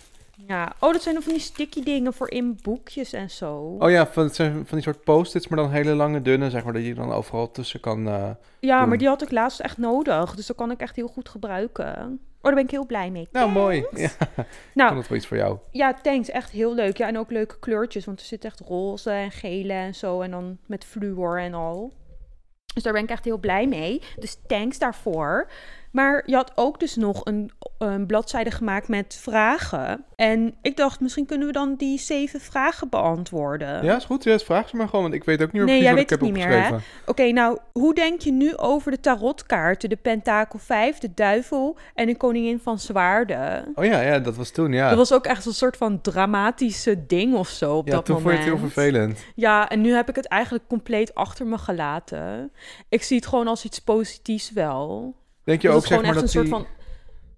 Ja, 0.47 0.73
oh, 0.79 0.91
dat 0.91 1.01
zijn 1.01 1.13
dan 1.15 1.23
van 1.23 1.33
die 1.33 1.41
sticky 1.41 1.83
dingen 1.83 2.13
voor 2.13 2.29
in 2.29 2.59
boekjes 2.61 3.13
en 3.13 3.29
zo. 3.29 3.75
Oh 3.79 3.89
ja, 3.89 4.07
van, 4.07 4.23
het 4.23 4.35
zijn 4.35 4.53
van 4.53 4.77
die 4.77 4.81
soort 4.81 5.03
post-its, 5.03 5.47
maar 5.47 5.59
dan 5.59 5.71
hele 5.71 5.93
lange, 5.93 6.21
dunne, 6.21 6.49
zeg 6.49 6.63
maar, 6.63 6.73
dat 6.73 6.85
je 6.85 6.93
dan 6.93 7.11
overal 7.11 7.51
tussen 7.51 7.79
kan... 7.79 8.07
eh, 8.07 8.29
ja, 8.59 8.79
doen. 8.79 8.89
maar 8.89 8.97
die 8.97 9.07
had 9.07 9.21
ik 9.21 9.31
laatst 9.31 9.59
echt 9.59 9.77
nodig. 9.77 10.35
Dus 10.35 10.45
dat 10.45 10.55
kan 10.55 10.71
ik 10.71 10.79
echt 10.79 10.95
heel 10.95 11.07
goed 11.07 11.29
gebruiken. 11.29 12.19
Oh, 12.45 12.51
daar 12.51 12.63
ben 12.63 12.63
ik 12.63 12.71
heel 12.71 12.85
blij 12.85 13.09
mee. 13.11 13.27
Nou, 13.31 13.51
mooi. 13.51 13.85
Ja, 13.95 14.05
ik 14.35 14.45
Nou, 14.73 14.87
vond 14.89 14.99
het 14.99 15.07
wel 15.07 15.17
iets 15.17 15.27
voor 15.27 15.37
jou. 15.37 15.57
ja, 15.71 15.93
thanks. 15.93 16.29
Echt 16.29 16.49
heel 16.51 16.73
leuk. 16.75 16.97
Ja, 16.97 17.07
en 17.07 17.17
ook 17.17 17.31
leuke 17.31 17.59
kleurtjes. 17.59 18.05
Want 18.05 18.19
er 18.19 18.25
zit 18.25 18.45
echt 18.45 18.59
roze 18.59 19.09
en 19.11 19.31
gele 19.31 19.73
en 19.73 19.95
zo. 19.95 20.21
En 20.21 20.31
dan 20.31 20.57
met 20.65 20.85
fluor 20.85 21.39
en 21.39 21.53
al. 21.53 21.93
Dus 22.73 22.83
daar 22.83 22.93
ben 22.93 23.03
ik 23.03 23.09
echt 23.09 23.25
heel 23.25 23.37
blij 23.37 23.67
mee. 23.67 24.01
Dus 24.19 24.37
thanks 24.47 24.79
daarvoor. 24.79 25.47
Maar 25.95 26.23
je 26.25 26.35
had 26.35 26.51
ook 26.55 26.79
dus 26.79 26.95
nog 26.95 27.21
een, 27.23 27.51
een 27.77 28.05
bladzijde 28.05 28.51
gemaakt 28.51 28.87
met 28.87 29.17
vragen. 29.21 30.05
En 30.15 30.55
ik 30.61 30.77
dacht, 30.77 30.99
misschien 30.99 31.25
kunnen 31.25 31.47
we 31.47 31.53
dan 31.53 31.75
die 31.75 31.99
zeven 31.99 32.39
vragen 32.39 32.89
beantwoorden. 32.89 33.83
Ja, 33.83 33.95
is 33.95 34.05
goed. 34.05 34.23
Ja, 34.23 34.39
vraag 34.39 34.69
ze 34.69 34.75
maar 34.75 34.87
gewoon, 34.87 35.01
want 35.01 35.13
ik 35.13 35.23
weet 35.23 35.41
ook 35.41 35.51
niet 35.51 35.61
meer 35.61 35.65
Nee, 35.65 35.79
precies 35.79 35.93
wat 35.93 36.03
ik 36.03 36.09
heb 36.09 36.21
opgeschreven. 36.21 36.81
Oké, 37.05 37.31
nou, 37.31 37.57
hoe 37.71 37.93
denk 37.93 38.21
je 38.21 38.31
nu 38.31 38.57
over 38.57 38.91
de 38.91 38.99
tarotkaarten? 38.99 39.89
De 39.89 39.95
pentakel 39.95 40.59
5, 40.59 40.97
de 40.97 41.13
duivel 41.13 41.77
en 41.93 42.05
de 42.05 42.17
koningin 42.17 42.59
van 42.59 42.79
zwaarden. 42.79 43.71
Oh 43.75 43.85
ja, 43.85 44.01
ja, 44.01 44.19
dat 44.19 44.35
was 44.35 44.49
toen, 44.49 44.71
ja. 44.71 44.89
Dat 44.89 44.97
was 44.97 45.13
ook 45.13 45.25
echt 45.25 45.45
een 45.45 45.53
soort 45.53 45.77
van 45.77 46.01
dramatische 46.01 47.05
ding 47.05 47.35
of 47.35 47.47
zo 47.47 47.75
op 47.75 47.87
ja, 47.87 47.93
dat 47.93 48.05
toen 48.05 48.15
moment. 48.15 48.33
vond 48.33 48.45
je 48.45 48.51
het 48.51 48.59
heel 48.59 48.69
vervelend. 48.71 49.25
Ja, 49.35 49.69
en 49.69 49.81
nu 49.81 49.93
heb 49.93 50.09
ik 50.09 50.15
het 50.15 50.27
eigenlijk 50.27 50.67
compleet 50.67 51.13
achter 51.13 51.45
me 51.45 51.57
gelaten. 51.57 52.51
Ik 52.89 53.03
zie 53.03 53.17
het 53.17 53.27
gewoon 53.27 53.47
als 53.47 53.65
iets 53.65 53.79
positiefs 53.79 54.51
wel. 54.51 55.15
Denk 55.45 55.61
je 55.61 55.67
Dat 55.67 55.77
ook, 55.77 55.85
zeg 55.85 56.01
maar, 56.01 56.13
dat 56.13 56.31
die, 56.31 56.47
van... 56.47 56.65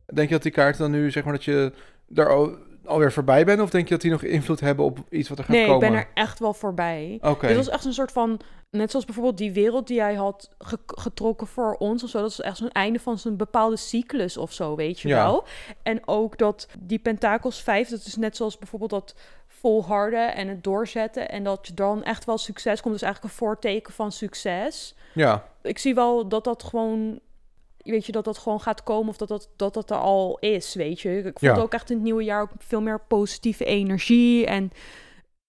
denk 0.06 0.28
je 0.28 0.34
dat 0.34 0.44
die 0.44 0.52
kaarten 0.52 0.82
dan 0.82 0.92
nu, 0.92 1.12
zeg 1.12 1.24
maar, 1.24 1.34
dat 1.34 1.44
je 1.44 1.72
daar 2.08 2.30
al, 2.30 2.56
alweer 2.86 3.12
voorbij 3.12 3.46
bent? 3.46 3.62
Of 3.62 3.70
denk 3.70 3.84
je 3.88 3.94
dat 3.94 4.02
die 4.02 4.12
nog 4.12 4.24
invloed 4.24 4.60
hebben 4.60 4.86
op 4.86 5.00
iets 5.10 5.30
wat 5.30 5.38
er 5.38 5.44
gaat 5.44 5.54
Nee, 5.54 5.62
ik 5.66 5.70
komen? 5.72 5.90
ben 5.90 5.98
er 6.00 6.08
echt 6.14 6.40
wel 6.40 6.54
voorbij. 6.54 7.18
Oké. 7.22 7.48
Dit 7.48 7.56
was 7.56 7.70
echt 7.70 7.86
een 7.86 7.94
soort 7.94 8.12
van, 8.12 8.40
net 8.72 8.90
zoals 8.92 9.06
bijvoorbeeld 9.06 9.38
die 9.38 9.52
wereld 9.52 9.88
die 9.88 10.02
hij 10.02 10.14
had 10.16 10.50
ge- 10.60 10.80
getrokken 10.86 11.48
voor 11.48 11.74
ons 11.74 12.04
of 12.04 12.10
zo. 12.10 12.22
Dat 12.22 12.30
is 12.32 12.40
echt 12.42 12.58
zo'n 12.58 12.72
einde 12.72 13.00
van 13.00 13.18
zo'n 13.18 13.38
bepaalde 13.38 13.78
cyclus 13.78 14.38
of 14.38 14.54
zo, 14.54 14.76
weet 14.76 15.00
je 15.00 15.08
Ja. 15.08 15.24
wel. 15.24 15.46
En 15.84 16.08
ook 16.08 16.38
dat 16.38 16.68
die 16.80 17.00
Pentakels 17.00 17.62
5, 17.62 17.90
dat 17.90 18.06
is 18.06 18.16
net 18.16 18.36
zoals 18.36 18.58
bijvoorbeeld 18.58 18.92
dat 18.92 19.16
volharden 19.48 20.36
en 20.36 20.48
het 20.48 20.64
doorzetten. 20.64 21.30
En 21.30 21.44
dat 21.44 21.68
je 21.68 21.74
dan 21.74 22.04
echt 22.04 22.26
wel 22.26 22.38
succes 22.38 22.82
komt. 22.82 22.94
Dus 22.94 23.04
eigenlijk 23.04 23.34
een 23.34 23.40
voorteken 23.40 23.94
van 23.94 24.12
succes. 24.12 24.96
Ja, 25.14 25.46
Ik 25.62 25.78
zie 25.78 25.96
wel 25.96 26.28
dat 26.28 26.44
dat 26.44 26.64
gewoon... 26.64 27.20
Weet 27.92 28.06
je, 28.06 28.12
dat 28.12 28.26
dat 28.26 28.38
gewoon 28.38 28.62
gaat 28.62 28.84
komen 28.84 29.10
of 29.10 29.18
dat 29.18 29.28
dat, 29.28 29.50
dat, 29.56 29.74
dat 29.74 29.90
er 29.90 29.98
al 29.98 30.38
is, 30.40 30.74
weet 30.76 31.02
je. 31.02 31.18
Ik 31.18 31.24
vond 31.40 31.56
Ja. 31.56 31.62
ook 31.62 31.74
echt 31.74 31.90
in 31.90 31.96
het 31.96 32.06
nieuwe 32.06 32.24
jaar 32.24 32.42
ook 32.42 32.50
veel 32.58 32.82
meer 32.82 33.00
positieve 33.08 33.66
energie. 33.66 34.46
En 34.46 34.72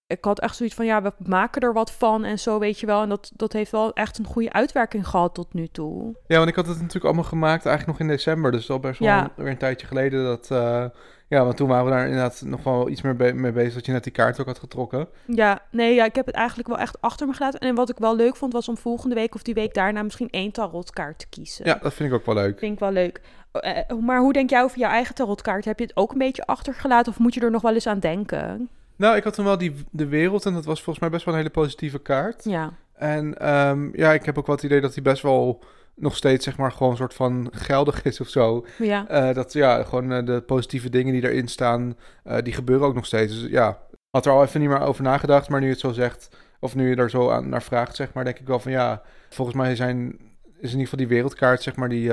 ik 0.09 0.25
had 0.25 0.39
echt 0.39 0.55
zoiets 0.55 0.75
van, 0.75 0.85
ja, 0.85 1.01
we 1.01 1.11
maken 1.17 1.61
er 1.61 1.73
wat 1.73 1.91
van 1.91 2.23
en 2.23 2.39
zo, 2.39 2.59
weet 2.59 2.79
je 2.79 2.85
wel. 2.85 3.01
En 3.01 3.09
dat, 3.09 3.31
dat 3.35 3.53
heeft 3.53 3.71
wel 3.71 3.93
echt 3.93 4.17
een 4.17 4.25
goede 4.25 4.51
uitwerking 4.53 5.07
gehad 5.07 5.33
tot 5.33 5.53
nu 5.53 5.67
toe. 5.67 6.15
Ja, 6.27 6.37
want 6.37 6.49
ik 6.49 6.55
had 6.55 6.67
het 6.67 6.77
natuurlijk 6.77 7.05
allemaal 7.05 7.23
gemaakt 7.23 7.65
eigenlijk 7.65 7.99
nog 7.99 8.07
in 8.09 8.15
december. 8.15 8.51
Dus 8.51 8.69
al 8.69 8.79
best 8.79 8.99
wel 8.99 9.07
Ja. 9.07 9.29
weer 9.35 9.47
een 9.47 9.57
tijdje 9.57 9.87
geleden. 9.87 10.23
Dat, 10.23 10.51
eh, 10.51 10.85
ja, 11.27 11.43
want 11.43 11.57
toen 11.57 11.67
waren 11.67 11.85
we 11.85 11.91
daar 11.91 12.05
inderdaad 12.05 12.41
nog 12.45 12.63
wel 12.63 12.89
iets 12.89 13.01
meer 13.01 13.15
be- 13.15 13.33
mee 13.33 13.51
bezig. 13.51 13.73
Dat 13.73 13.85
je 13.85 13.91
net 13.91 14.03
die 14.03 14.11
kaart 14.13 14.39
ook 14.39 14.45
had 14.47 14.59
getrokken. 14.59 15.07
Ja, 15.25 15.59
nee, 15.71 15.93
ja, 15.93 16.05
ik 16.05 16.15
heb 16.15 16.25
het 16.25 16.35
eigenlijk 16.35 16.67
wel 16.67 16.77
echt 16.77 17.01
achter 17.01 17.27
me 17.27 17.33
gelaten. 17.33 17.59
En 17.59 17.75
wat 17.75 17.89
ik 17.89 17.97
wel 17.97 18.15
leuk 18.15 18.35
vond, 18.35 18.53
was 18.53 18.67
om 18.69 18.77
volgende 18.77 19.15
week 19.15 19.35
of 19.35 19.41
die 19.43 19.53
week 19.53 19.73
daarna 19.73 20.03
misschien 20.03 20.29
één 20.29 20.51
tarotkaart 20.51 21.19
te 21.19 21.27
kiezen. 21.29 21.65
Ja, 21.65 21.79
dat 21.81 21.93
vind 21.93 22.09
ik 22.09 22.15
ook 22.15 22.25
wel 22.25 22.35
leuk. 22.35 22.59
Vind 22.59 22.73
ik 22.73 22.79
wel 22.79 22.91
leuk. 22.91 23.21
Eh, 23.51 23.77
eh, 23.77 23.97
maar 23.97 24.19
hoe 24.19 24.33
denk 24.33 24.49
jij 24.49 24.63
over 24.63 24.77
jouw 24.79 24.91
eigen 24.91 25.15
tarotkaart? 25.15 25.65
Heb 25.65 25.79
je 25.79 25.85
het 25.85 25.95
ook 25.97 26.11
een 26.11 26.17
beetje 26.17 26.45
achtergelaten 26.45 27.11
of 27.11 27.19
moet 27.19 27.33
je 27.33 27.41
er 27.41 27.51
nog 27.51 27.61
wel 27.61 27.73
eens 27.73 27.87
aan 27.87 27.99
denken? 27.99 28.69
Nou, 28.99 29.15
ik 29.15 29.23
had 29.23 29.33
toen 29.33 29.45
wel 29.45 29.57
die, 29.57 29.75
de 29.91 30.07
wereld 30.07 30.45
en 30.45 30.53
dat 30.53 30.65
was 30.65 30.81
volgens 30.81 30.99
mij 30.99 31.09
best 31.09 31.25
wel 31.25 31.33
een 31.33 31.39
hele 31.39 31.53
positieve 31.53 31.99
kaart. 31.99 32.43
Ja, 32.43 32.73
En 32.93 33.37
ehm, 33.37 33.89
ja, 33.93 34.13
ik 34.13 34.25
heb 34.25 34.37
ook 34.37 34.45
wel 34.45 34.55
het 34.55 34.65
idee 34.65 34.81
dat 34.81 34.93
die 34.93 35.03
best 35.03 35.21
wel 35.21 35.63
nog 35.95 36.15
steeds, 36.15 36.43
zeg 36.43 36.57
maar, 36.57 36.71
gewoon 36.71 36.91
een 36.91 36.97
soort 36.97 37.13
van 37.13 37.49
geldig 37.51 38.03
is 38.03 38.19
of 38.19 38.27
zo. 38.27 38.65
ja. 38.77 39.07
Eh, 39.07 39.33
dat 39.33 39.53
ja, 39.53 39.83
gewoon 39.83 40.11
eh, 40.11 40.25
de 40.25 40.41
positieve 40.41 40.89
dingen 40.89 41.13
die 41.13 41.23
erin 41.23 41.47
staan, 41.47 41.97
eh, 42.23 42.37
die 42.43 42.53
gebeuren 42.53 42.87
ook 42.87 42.95
nog 42.95 43.05
steeds. 43.05 43.41
Dus 43.41 43.49
ja, 43.49 43.79
had 44.09 44.25
er 44.25 44.31
al 44.31 44.43
even 44.43 44.59
niet 44.59 44.69
meer 44.69 44.79
over 44.79 45.03
nagedacht, 45.03 45.49
maar 45.49 45.59
nu 45.59 45.65
je 45.65 45.71
het 45.71 45.81
zo 45.81 45.91
zegt, 45.91 46.29
of 46.59 46.75
nu 46.75 46.89
je 46.89 46.95
er 46.95 47.09
zo 47.09 47.29
aan, 47.29 47.49
naar 47.49 47.63
vraagt, 47.63 47.95
zeg 47.95 48.13
maar, 48.13 48.23
denk 48.23 48.39
ik 48.39 48.47
wel 48.47 48.59
van 48.59 48.71
ja, 48.71 49.01
volgens 49.29 49.57
mij 49.57 49.75
zijn, 49.75 50.07
is 50.43 50.71
in 50.73 50.79
ieder 50.79 50.79
geval 50.79 50.99
die 50.99 51.07
wereldkaart, 51.07 51.61
zeg 51.61 51.75
maar, 51.75 51.89
die, 51.89 52.03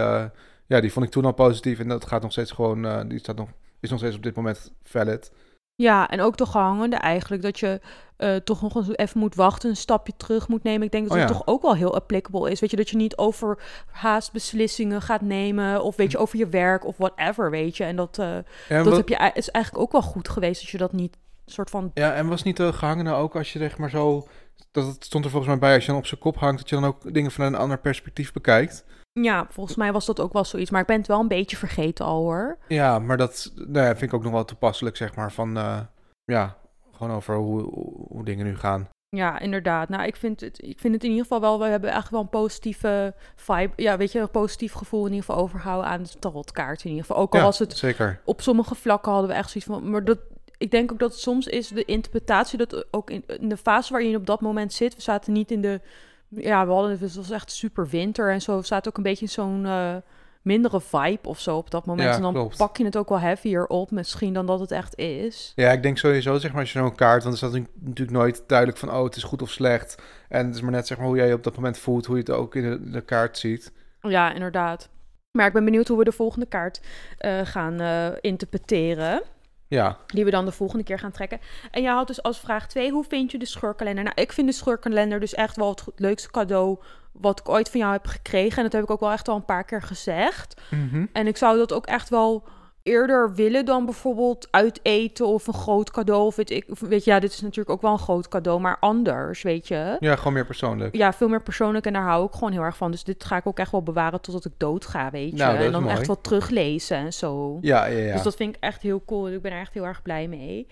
ja, 0.66 0.80
die 0.80 0.92
vond 0.92 1.06
ik 1.06 1.10
toen 1.10 1.24
al 1.24 1.32
positief 1.32 1.78
en 1.78 1.88
dat 1.88 2.06
gaat 2.06 2.22
nog 2.22 2.32
steeds 2.32 2.50
gewoon, 2.50 3.08
die 3.08 3.18
staat 3.18 3.36
nog, 3.36 3.48
is 3.80 3.90
nog 3.90 3.98
steeds 3.98 4.16
op 4.16 4.22
dit 4.22 4.34
moment 4.34 4.72
valid. 4.82 5.30
Ja, 5.76 6.08
en 6.08 6.20
ook 6.20 6.36
de 6.36 6.46
gehangende 6.46 6.96
eigenlijk. 6.96 7.42
Dat 7.42 7.58
je 7.58 7.80
eh, 8.16 8.36
toch 8.36 8.62
nog 8.62 8.74
eens 8.74 8.96
even 8.96 9.20
moet 9.20 9.34
wachten, 9.34 9.70
een 9.70 9.76
stapje 9.76 10.12
terug 10.16 10.48
moet 10.48 10.62
nemen. 10.62 10.86
Ik 10.86 10.92
denk 10.92 11.08
dat 11.08 11.12
Oh 11.12 11.22
het 11.22 11.28
ja. 11.28 11.36
toch 11.36 11.46
ook 11.46 11.62
wel 11.62 11.74
heel 11.74 11.94
applicable 11.94 12.50
is. 12.50 12.60
Weet 12.60 12.70
je, 12.70 12.76
dat 12.76 12.90
je 12.90 12.96
niet 12.96 13.16
overhaast 13.16 14.32
beslissingen 14.32 15.02
gaat 15.02 15.20
nemen. 15.20 15.82
Of 15.82 15.96
weet 15.96 16.10
je, 16.10 16.18
over 16.18 16.38
je 16.38 16.48
werk 16.48 16.86
of 16.86 16.96
whatever, 16.96 17.50
weet 17.50 17.76
je. 17.76 17.84
En 17.84 17.96
dat, 17.96 18.18
eh, 18.18 18.36
en 18.68 18.84
dat 18.84 18.96
heb 18.96 19.08
je, 19.08 19.30
is 19.34 19.50
eigenlijk 19.50 19.84
ook 19.84 19.92
wel 19.92 20.02
goed 20.02 20.28
geweest 20.28 20.60
dat 20.60 20.70
je 20.70 20.78
dat 20.78 20.92
niet 20.92 21.16
soort 21.46 21.70
van... 21.70 21.90
Ja, 21.94 22.14
en 22.14 22.28
was 22.28 22.42
niet 22.42 22.56
de 22.56 22.72
gehangene 22.72 23.12
ook 23.12 23.36
als 23.36 23.52
je 23.52 23.58
zeg 23.58 23.78
maar 23.78 23.90
zo... 23.90 24.26
Dat 24.70 24.96
stond 24.98 25.24
er 25.24 25.30
volgens 25.30 25.50
mij 25.52 25.60
bij, 25.60 25.74
als 25.74 25.84
je 25.84 25.90
dan 25.90 26.00
op 26.00 26.06
zijn 26.06 26.20
kop 26.20 26.36
hangt... 26.36 26.58
dat 26.58 26.68
je 26.68 26.74
dan 26.74 26.84
ook 26.84 27.14
dingen 27.14 27.30
vanuit 27.30 27.52
een 27.52 27.58
ander 27.58 27.78
perspectief 27.78 28.32
bekijkt. 28.32 28.84
Ja, 29.22 29.46
volgens 29.50 29.76
mij 29.76 29.92
was 29.92 30.06
dat 30.06 30.20
ook 30.20 30.32
wel 30.32 30.44
zoiets. 30.44 30.70
Maar 30.70 30.80
ik 30.80 30.86
ben 30.86 30.96
het 30.96 31.06
wel 31.06 31.20
een 31.20 31.28
beetje 31.28 31.56
vergeten 31.56 32.04
al, 32.04 32.22
hoor. 32.22 32.58
Ja, 32.68 32.98
maar 32.98 33.16
dat 33.16 33.52
nou 33.54 33.86
ja, 33.86 33.96
vind 33.96 34.02
ik 34.02 34.14
ook 34.14 34.22
nog 34.22 34.32
wel 34.32 34.44
toepasselijk, 34.44 34.96
zeg 34.96 35.14
maar. 35.14 35.32
Van, 35.32 35.56
eh, 35.56 35.80
ja, 36.24 36.56
gewoon 36.92 37.16
over 37.16 37.36
hoe, 37.36 37.62
hoe, 37.62 38.06
hoe 38.08 38.24
dingen 38.24 38.46
nu 38.46 38.56
gaan. 38.56 38.88
Ja, 39.08 39.38
inderdaad. 39.38 39.88
Nou, 39.88 40.04
ik 40.04 40.16
vind, 40.16 40.40
het, 40.40 40.62
ik 40.62 40.78
vind 40.78 40.94
het 40.94 41.02
in 41.02 41.10
ieder 41.10 41.24
geval 41.24 41.40
wel... 41.40 41.58
We 41.58 41.64
hebben 41.64 41.92
echt 41.92 42.10
wel 42.10 42.20
een 42.20 42.28
positieve 42.28 43.14
vibe... 43.34 43.72
Ja, 43.76 43.96
weet 43.96 44.12
je, 44.12 44.18
een 44.18 44.30
positief 44.30 44.72
gevoel 44.72 45.06
in 45.06 45.12
ieder 45.12 45.24
geval 45.24 45.42
overhouden 45.42 45.90
aan 45.90 46.02
de 46.02 46.18
tarotkaart 46.18 46.84
in 46.84 46.90
ieder 46.90 47.04
geval. 47.04 47.22
Ook 47.22 47.32
al 47.32 47.38
ja, 47.38 47.44
was 47.44 47.58
het 47.58 47.76
zeker. 47.76 48.20
op 48.24 48.40
sommige 48.40 48.74
vlakken 48.74 49.12
hadden 49.12 49.30
we 49.30 49.36
echt 49.36 49.50
zoiets 49.50 49.70
van. 49.70 49.90
Maar 49.90 50.04
dat, 50.04 50.18
ik 50.58 50.70
denk 50.70 50.92
ook 50.92 50.98
dat 50.98 51.18
soms 51.18 51.46
is 51.46 51.68
de 51.68 51.84
interpretatie 51.84 52.58
dat 52.58 52.86
ook 52.90 53.10
in, 53.10 53.24
in 53.26 53.48
de 53.48 53.56
fase 53.56 53.92
waarin 53.92 54.10
je 54.10 54.16
op 54.16 54.26
dat 54.26 54.40
moment 54.40 54.72
zit. 54.72 54.94
We 54.94 55.02
zaten 55.02 55.32
niet 55.32 55.50
in 55.50 55.60
de. 55.60 55.80
Ja, 56.28 56.66
we 56.66 56.72
hadden, 56.72 56.98
het 57.00 57.14
was 57.14 57.30
echt 57.30 57.50
super 57.50 57.88
winter 57.88 58.30
en 58.30 58.42
zo. 58.42 58.62
Zaten 58.62 58.90
ook 58.90 58.96
een 58.96 59.02
beetje 59.02 59.26
zo'n 59.26 59.66
eh, 59.66 59.96
mindere 60.42 60.80
vibe 60.80 61.28
of 61.28 61.40
zo 61.40 61.56
op 61.56 61.70
dat 61.70 61.86
moment. 61.86 62.08
Ja, 62.08 62.14
en 62.14 62.22
dan 62.22 62.32
klopt. 62.32 62.56
pak 62.56 62.76
je 62.76 62.84
het 62.84 62.96
ook 62.96 63.08
wel 63.08 63.20
heavier 63.20 63.66
op, 63.66 63.90
misschien 63.90 64.32
dan 64.32 64.46
dat 64.46 64.60
het 64.60 64.70
echt 64.70 64.96
is. 64.96 65.52
Ja, 65.54 65.70
ik 65.70 65.82
denk 65.82 65.98
sowieso, 65.98 66.38
zeg 66.38 66.50
maar, 66.50 66.60
als 66.60 66.72
je 66.72 66.78
zo'n 66.78 66.94
kaart... 66.94 67.22
want 67.22 67.40
er 67.40 67.48
staat 67.48 67.62
natuurlijk 67.80 68.16
nooit 68.16 68.42
duidelijk 68.46 68.78
van... 68.78 68.90
oh, 68.90 69.04
het 69.04 69.16
is 69.16 69.22
goed 69.22 69.42
of 69.42 69.50
slecht. 69.50 70.02
En 70.28 70.46
het 70.46 70.54
is 70.54 70.60
maar 70.60 70.70
net, 70.70 70.86
zeg 70.86 70.98
maar, 70.98 71.06
hoe 71.06 71.16
jij 71.16 71.26
je 71.26 71.34
op 71.34 71.44
dat 71.44 71.56
moment 71.56 71.78
voelt... 71.78 72.06
hoe 72.06 72.16
je 72.16 72.22
het 72.22 72.30
ook 72.30 72.54
in 72.54 72.70
de, 72.70 72.90
de 72.90 73.00
kaart 73.00 73.38
ziet. 73.38 73.72
Ja, 74.00 74.32
inderdaad. 74.32 74.88
Maar 75.30 75.46
ik 75.46 75.52
ben 75.52 75.64
benieuwd 75.64 75.88
hoe 75.88 75.98
we 75.98 76.04
de 76.04 76.12
volgende 76.12 76.46
kaart 76.46 76.80
eh, 77.18 77.40
gaan 77.44 77.80
eh, 77.80 78.06
interpreteren. 78.20 79.22
Ja, 79.68 79.98
Die 80.06 80.24
we 80.24 80.30
dan 80.30 80.44
de 80.44 80.52
volgende 80.52 80.84
keer 80.84 80.98
gaan 80.98 81.10
trekken. 81.10 81.40
En 81.70 81.82
jij 81.82 81.92
had 81.92 82.06
dus 82.06 82.22
als 82.22 82.40
vraag 82.40 82.66
2, 82.68 82.90
hoe 82.90 83.04
vind 83.04 83.30
je 83.30 83.38
de 83.38 83.46
scheurkalender? 83.46 84.04
Nou, 84.04 84.20
ik 84.20 84.32
vind 84.32 84.46
de 84.46 84.52
scheurkalender 84.52 85.20
dus 85.20 85.34
echt 85.34 85.56
wel 85.56 85.68
het 85.68 85.84
leukste 85.96 86.30
cadeau 86.30 86.78
wat 87.12 87.40
ik 87.40 87.48
ooit 87.48 87.70
van 87.70 87.80
jou 87.80 87.92
heb 87.92 88.06
gekregen. 88.06 88.56
En 88.56 88.62
dat 88.62 88.72
heb 88.72 88.82
ik 88.82 88.90
ook 88.90 89.00
wel 89.00 89.12
echt 89.12 89.28
al 89.28 89.36
een 89.36 89.44
paar 89.44 89.64
keer 89.64 89.82
gezegd. 89.82 90.60
Mhm. 90.70 91.06
En 91.12 91.26
ik 91.26 91.36
zou 91.36 91.58
dat 91.58 91.72
ook 91.72 91.86
echt 91.86 92.08
wel 92.08 92.44
eerder 92.86 93.34
willen 93.34 93.64
dan 93.64 93.84
bijvoorbeeld 93.84 94.48
uit 94.50 94.80
eten 94.82 95.26
of 95.26 95.46
een 95.46 95.54
groot 95.54 95.90
cadeau. 95.90 96.26
Of 96.26 96.36
weet 96.36 96.50
ik, 96.50 96.64
weet 96.80 97.04
je, 97.04 97.10
ja, 97.10 97.18
dit 97.20 97.32
is 97.32 97.40
natuurlijk 97.40 97.70
ook 97.70 97.82
wel 97.82 97.92
een 97.92 97.98
groot 97.98 98.28
cadeau, 98.28 98.60
maar 98.60 98.76
anders, 98.80 99.42
weet 99.42 99.68
je. 99.68 99.96
ja 100.00 100.16
gewoon 100.16 100.32
meer 100.32 100.46
persoonlijk. 100.46 100.96
Ja, 100.96 101.12
veel 101.12 101.28
meer 101.28 101.42
persoonlijk 101.42 101.86
en 101.86 101.92
daar 101.92 102.02
hou 102.02 102.26
ik 102.26 102.32
gewoon 102.32 102.52
heel 102.52 102.62
erg 102.62 102.76
van. 102.76 102.90
Dus 102.90 103.04
dit 103.04 103.24
ga 103.24 103.36
ik 103.36 103.46
ook 103.46 103.58
echt 103.58 103.70
wel 103.72 103.82
bewaren 103.82 104.20
totdat 104.20 104.44
ik 104.44 104.52
dood 104.56 104.86
ga, 104.86 105.10
weet 105.10 105.30
je. 105.30 105.36
Nou, 105.36 105.56
dat 105.56 105.66
en 105.66 105.72
dan 105.72 105.88
echt 105.88 106.06
wel 106.06 106.20
teruglezen 106.20 106.96
en 106.96 107.12
zo. 107.12 107.58
Ja, 107.60 107.84
ja, 107.86 107.98
ja. 107.98 108.12
Dus 108.12 108.22
dat 108.22 108.36
vind 108.36 108.56
ik 108.56 108.62
echt 108.62 108.82
heel 108.82 109.02
cool. 109.06 109.28
Ik 109.30 109.42
ben 109.42 109.52
er 109.52 109.60
echt 109.60 109.74
heel 109.74 109.84
erg 109.86 110.02
blij 110.02 110.28
mee. 110.28 110.66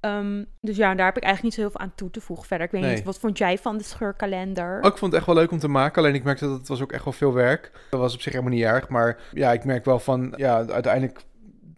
Ehm, 0.00 0.44
dus 0.60 0.76
ja, 0.76 0.94
daar 0.94 1.06
heb 1.06 1.16
ik 1.16 1.22
eigenlijk 1.22 1.42
niet 1.42 1.54
zo 1.54 1.60
heel 1.60 1.70
veel 1.70 1.80
aan 1.80 1.92
toe 1.94 2.10
te 2.10 2.20
voegen 2.20 2.46
verder. 2.46 2.66
Ik 2.66 2.72
weet 2.72 2.82
Nee. 2.82 2.94
niet, 2.94 3.04
wat 3.04 3.18
vond 3.18 3.38
jij 3.38 3.58
van 3.58 3.76
de 3.76 3.84
scheurkalender? 3.84 4.78
Oh, 4.80 4.86
ik 4.90 4.96
vond 4.98 5.12
het 5.12 5.14
echt 5.14 5.26
wel 5.26 5.34
leuk 5.34 5.50
om 5.50 5.58
te 5.58 5.68
maken. 5.68 6.02
Alleen 6.02 6.14
ik 6.14 6.24
merkte 6.24 6.46
dat 6.46 6.58
het 6.58 6.68
was 6.68 6.82
ook 6.82 6.92
echt 6.92 7.04
wel 7.04 7.12
veel 7.12 7.32
werk. 7.32 7.70
Dat 7.90 8.00
was 8.00 8.14
op 8.14 8.20
zich 8.20 8.32
helemaal 8.32 8.54
niet 8.54 8.64
erg. 8.64 8.88
Maar 8.88 9.18
ja, 9.32 9.52
ik 9.52 9.64
merk 9.64 9.84
wel 9.84 9.98
van... 9.98 10.32
Ja, 10.36 10.64
uiteindelijk 10.68 11.20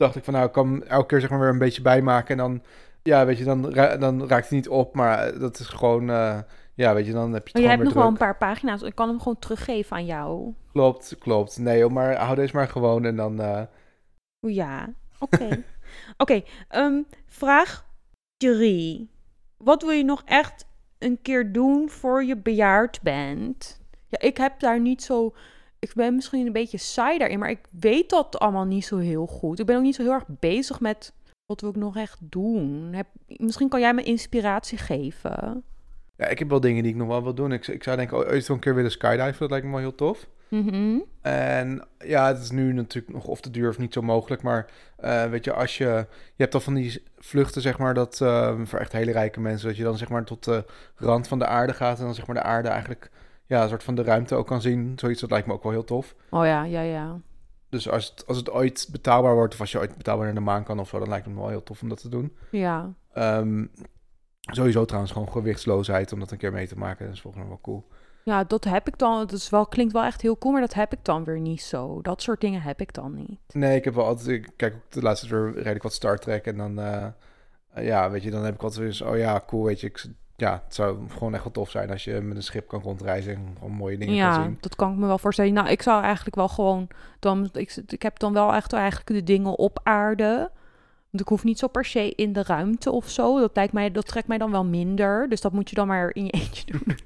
dacht 0.03 0.17
ik 0.17 0.25
van... 0.25 0.33
Nou, 0.35 0.47
ik 0.47 0.53
kan 0.53 0.85
elke 0.85 1.07
keer 1.07 1.21
zeg 1.21 1.31
maar 1.31 1.38
weer 1.38 1.49
een 1.49 1.59
beetje 1.59 1.83
bijmaken. 1.83 2.29
En 2.31 2.37
dan... 2.37 2.62
Ja, 3.03 3.27
weet 3.27 3.38
je, 3.38 3.45
dan, 3.45 3.73
ra- 3.73 3.97
dan 3.97 4.29
raakt 4.29 4.43
het 4.45 4.51
niet 4.51 4.69
op. 4.69 4.95
Maar 4.95 5.38
dat 5.38 5.59
is 5.59 5.67
gewoon... 5.67 6.11
eh, 6.11 6.38
ja, 6.75 6.95
weet 6.95 7.07
je, 7.07 7.12
dan 7.12 7.33
heb 7.33 7.49
je 7.49 7.53
het 7.53 7.53
Maar 7.53 7.62
je 7.62 7.69
gewoon 7.69 7.85
hebt 7.85 7.95
nog 7.95 8.03
wel 8.03 8.12
een 8.12 8.19
paar 8.19 8.37
pagina's. 8.37 8.83
Ik 8.83 8.95
kan 8.95 9.09
hem 9.09 9.19
gewoon 9.19 9.38
teruggeven 9.38 9.97
aan 9.97 10.05
jou. 10.07 10.55
Klopt, 10.73 11.17
klopt. 11.19 11.59
Nee, 11.59 11.79
joh, 11.79 11.91
maar 11.91 12.17
hou 12.17 12.35
deze 12.37 12.57
maar 12.57 12.69
gewoon. 12.69 13.05
En 13.05 13.17
dan... 13.17 13.41
Oeh, 13.41 14.55
Ja, 14.55 14.88
oké. 15.19 15.49
oké, 16.23 16.43
ehm, 16.69 17.03
vraag 17.27 17.85
drie. 18.37 19.11
Wat 19.57 19.83
wil 19.83 19.91
je 19.91 20.05
nog 20.05 20.23
echt 20.25 20.67
een 20.99 21.19
keer 21.23 21.53
doen 21.53 21.91
voor 21.91 22.25
je 22.25 22.37
bejaard 22.37 23.01
bent? 23.03 23.81
Ja, 24.09 24.19
ik 24.21 24.37
heb 24.37 24.61
daar 24.61 24.81
niet 24.81 25.03
zo... 25.03 25.35
Ik 25.83 25.92
ben 25.95 26.14
misschien 26.14 26.47
een 26.47 26.53
beetje 26.53 26.79
saai 26.79 27.18
daarin, 27.18 27.38
maar 27.38 27.51
ik 27.51 27.61
weet 27.71 28.11
dat 28.11 28.38
allemaal 28.38 28.64
niet 28.64 28.85
zo 28.85 28.99
heel 28.99 29.27
goed. 29.27 29.59
Ik 29.59 29.66
ben 29.66 29.77
ook 29.77 29.83
niet 29.83 29.95
zo 29.95 30.03
heel 30.03 30.12
erg 30.12 30.25
bezig 30.27 30.81
met 30.81 31.12
Wat 31.47 31.61
wil 31.61 31.71
ik 31.71 31.77
nog 31.77 31.97
echt 31.97 32.18
doen? 32.21 32.92
Heb, 32.92 33.07
misschien 33.27 33.68
kan 33.68 33.81
jij 33.81 33.95
me 33.95 34.03
inspiratie 34.03 34.79
geven. 34.79 35.64
Ja, 36.16 36.27
ik 36.27 36.38
heb 36.38 36.49
wel 36.49 36.61
dingen 36.61 36.83
die 36.83 36.92
ik 36.92 36.99
nog 36.99 37.09
wel 37.09 37.23
wil 37.23 37.35
doen. 37.35 37.53
Ik, 37.53 37.66
ik 37.66 37.83
zou 37.83 37.97
denk 37.97 38.12
ik 38.12 38.16
ooit 38.16 38.49
een 38.49 38.59
keer 38.59 38.75
willen 38.75 38.90
skydiven. 38.90 39.38
Dat 39.38 39.51
lijkt 39.51 39.64
me 39.64 39.73
wel 39.73 39.81
heel 39.81 39.95
tof. 39.95 40.29
Mhm. 40.49 40.99
En 41.21 41.85
ja, 41.99 42.27
het 42.27 42.42
is 42.42 42.51
nu 42.51 42.73
natuurlijk 42.73 43.14
nog 43.14 43.27
of 43.27 43.40
te 43.40 43.51
duur 43.51 43.68
of 43.68 43.79
niet 43.79 43.92
zo 43.92 44.03
mogelijk. 44.03 44.42
Maar 44.42 44.66
eh, 44.97 45.25
weet 45.25 45.45
je, 45.45 45.53
als 45.53 45.79
je... 45.79 46.07
Je 46.35 46.42
hebt 46.42 46.55
al 46.55 46.61
van 46.61 46.75
die 46.75 47.03
vluchten, 47.18 47.62
zeg 47.62 47.79
maar, 47.79 47.95
dat 47.95 48.21
eh, 48.21 48.61
voor 48.64 48.79
echt 48.79 48.92
hele 48.92 49.12
rijke 49.12 49.40
mensen... 49.40 49.68
dat 49.68 49.77
je 49.77 49.83
dan 49.83 49.99
zeg 49.99 50.09
maar 50.09 50.25
tot 50.25 50.45
de 50.45 50.64
rand 50.97 51.29
van 51.29 51.38
de 51.38 51.47
aarde 51.47 51.75
gaat... 51.75 51.99
en 51.99 52.05
dan 52.05 52.14
zeg 52.14 52.27
maar 52.27 52.37
de 52.37 52.42
aarde 52.42 52.68
eigenlijk... 52.68 53.11
ja, 53.53 53.62
een 53.62 53.69
soort 53.69 53.83
van 53.83 53.95
de 53.95 54.03
ruimte 54.03 54.35
ook 54.35 54.47
kan 54.47 54.61
zien. 54.61 54.93
Zoiets, 54.97 55.21
dat 55.21 55.31
lijkt 55.31 55.47
me 55.47 55.53
ook 55.53 55.62
wel 55.62 55.73
heel 55.73 55.85
tof. 55.85 56.15
Oh 56.31 56.45
ja, 56.45 56.65
ja, 56.65 56.81
ja. 56.81 57.21
Dus 57.69 57.88
als 57.91 58.11
het, 58.11 58.27
als 58.27 58.37
het 58.37 58.51
ooit 58.51 58.88
betaalbaar 58.93 59.35
wordt... 59.35 59.55
of 59.55 59.61
als 59.61 59.73
je 59.73 59.79
ooit 59.79 59.97
betaalbaar 59.97 60.25
naar 60.25 60.35
de 60.35 60.41
maan 60.41 60.65
kan 60.65 60.81
of 60.81 60.88
zo... 60.88 60.99
dan 60.99 61.09
lijkt 61.09 61.25
het 61.25 61.35
me 61.35 61.41
wel 61.41 61.49
heel 61.51 61.62
tof 61.62 61.83
om 61.83 61.88
dat 61.88 62.01
te 62.01 62.09
doen. 62.09 62.37
Ja, 62.51 62.93
Ehm, 63.12 63.65
sowieso 64.41 64.85
trouwens 64.85 65.12
gewoon 65.12 65.33
gewichtsloosheid... 65.33 66.12
om 66.12 66.19
dat 66.19 66.31
een 66.31 66.38
keer 66.38 66.53
mee 66.53 66.67
te 66.69 66.79
maken. 66.79 67.05
Dat 67.07 67.15
is 67.15 67.21
volgens 67.21 67.43
mij 67.43 67.53
wel 67.53 67.61
cool. 67.62 67.87
ja 68.25 68.45
dat 68.45 68.65
heb 68.65 68.88
ik 68.88 68.99
dan. 68.99 69.19
Het 69.19 69.33
is 69.33 69.51
wel, 69.51 69.67
klinkt 69.67 69.93
wel 69.93 70.03
echt 70.05 70.21
heel 70.23 70.38
cool, 70.38 70.53
maar 70.53 70.61
dat 70.62 70.75
heb 70.75 70.93
ik 70.93 70.99
dan 71.05 71.25
weer 71.25 71.41
niet 71.41 71.62
zo. 71.62 72.01
Dat 72.03 72.23
soort 72.23 72.41
dingen 72.41 72.62
heb 72.62 72.81
ik 72.81 72.93
dan 72.95 73.15
niet. 73.15 73.41
Nee, 73.55 73.77
ik 73.77 73.85
heb 73.85 73.95
wel 73.95 74.05
altijd... 74.07 74.29
Ik 74.29 74.51
kijk 74.57 74.75
ook 74.75 74.91
de 74.93 75.03
laatste 75.03 75.29
weer 75.29 75.53
redelijk 75.55 75.83
wat 75.83 75.93
Star 75.93 76.19
Trek. 76.19 76.47
En 76.47 76.57
dan... 76.57 76.79
eh, 76.79 77.07
ja, 77.75 78.11
weet 78.11 78.23
je, 78.23 78.31
dan 78.31 78.45
heb 78.45 78.55
ik 78.55 78.62
altijd 78.62 78.81
weer 78.81 78.93
zo... 78.93 79.11
Oh 79.11 79.17
ja, 79.19 79.43
cool, 79.47 79.65
weet 79.65 79.81
je. 79.81 79.87
Ik, 79.87 80.05
ja, 80.43 80.63
het 80.65 80.75
zou 80.75 80.97
gewoon 81.09 81.35
echt 81.35 81.43
wel 81.43 81.53
tof 81.53 81.71
zijn... 81.71 81.91
als 81.91 82.05
je 82.05 82.21
met 82.21 82.37
een 82.37 82.43
schip 82.43 82.69
kan 82.69 82.81
rondreizen... 82.83 83.35
en 83.35 83.55
gewoon 83.59 83.73
mooie 83.73 83.99
dingen 83.99 84.19
kan 84.19 84.25
Ja, 84.25 84.43
zien. 84.43 84.59
dat 84.61 84.77
kan 84.77 84.93
ik 84.93 84.99
me 84.99 85.07
wel 85.07 85.19
voorstellen. 85.19 85.53
Nou, 85.53 85.69
ik 85.69 85.83
zou 85.83 86.03
eigenlijk 86.03 86.37
wel 86.37 86.49
gewoon 86.49 86.89
dan. 87.19 87.49
Ik, 87.53 87.77
ik 87.87 88.03
heb 88.03 88.19
dan 88.19 88.33
wel 88.33 88.55
echt 88.55 88.73
eigenlijk 88.73 89.07
de 89.07 89.23
dingen 89.23 89.59
op 89.59 89.81
aarde. 89.83 90.51
Want 91.11 91.25
ik 91.25 91.29
hoef 91.29 91.45
niet 91.45 91.59
zo 91.59 91.69
per 91.69 91.85
se 91.85 92.15
in 92.15 92.33
de 92.33 92.43
ruimte 92.43 92.91
of 92.91 93.09
zo. 93.09 93.41
Dat 93.41 93.51
lijkt 93.55 93.73
mij, 93.73 93.91
dat 93.91 94.07
trekt 94.07 94.27
mij 94.27 94.39
dan 94.39 94.51
wel 94.51 94.65
minder. 94.65 95.29
Dus 95.29 95.41
dat 95.41 95.53
moet 95.53 95.69
je 95.69 95.75
dan 95.75 95.87
maar 95.87 96.11
in 96.15 96.25
je 96.25 96.31
eentje 96.31 96.65
doen. 96.73 96.97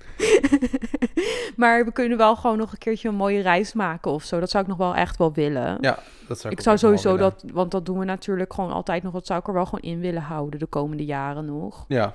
maar 1.62 1.84
we 1.84 1.92
kunnen 1.92 2.18
wel 2.18 2.36
gewoon 2.36 2.58
nog 2.58 2.72
een 2.72 2.78
keertje 2.78 3.08
een 3.08 3.14
mooie 3.14 3.40
reis 3.40 3.72
maken 3.72 4.10
of 4.10 4.22
zo. 4.22 4.40
Dat 4.40 4.50
zou 4.50 4.62
ik 4.62 4.68
nog 4.68 4.78
wel 4.78 4.94
echt 4.94 5.16
wel 5.16 5.32
willen. 5.32 5.78
Ja, 5.80 5.98
dat 6.28 6.38
zou 6.38 6.52
ik, 6.52 6.58
ik 6.58 6.64
zou 6.64 6.78
sowieso 6.78 7.16
dat, 7.16 7.44
want 7.52 7.70
dat 7.70 7.86
doen 7.86 7.98
we 7.98 8.04
natuurlijk 8.04 8.52
gewoon 8.52 8.72
altijd 8.72 9.02
nog. 9.02 9.12
Dat 9.12 9.26
zou 9.26 9.40
ik 9.40 9.46
er 9.46 9.52
wel 9.52 9.64
gewoon 9.66 9.90
in 9.92 10.00
willen 10.00 10.22
houden 10.22 10.60
de 10.60 10.66
komende 10.66 11.04
jaren 11.04 11.44
nog. 11.44 11.84
Ja, 11.88 12.14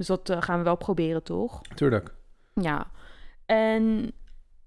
Dus 0.00 0.08
dat 0.08 0.28
eh, 0.28 0.42
gaan 0.42 0.58
we 0.58 0.64
wel 0.64 0.76
proberen, 0.76 1.22
toch? 1.22 1.60
tuurlijk. 1.74 2.14
Ja. 2.54 2.90
En 3.46 4.12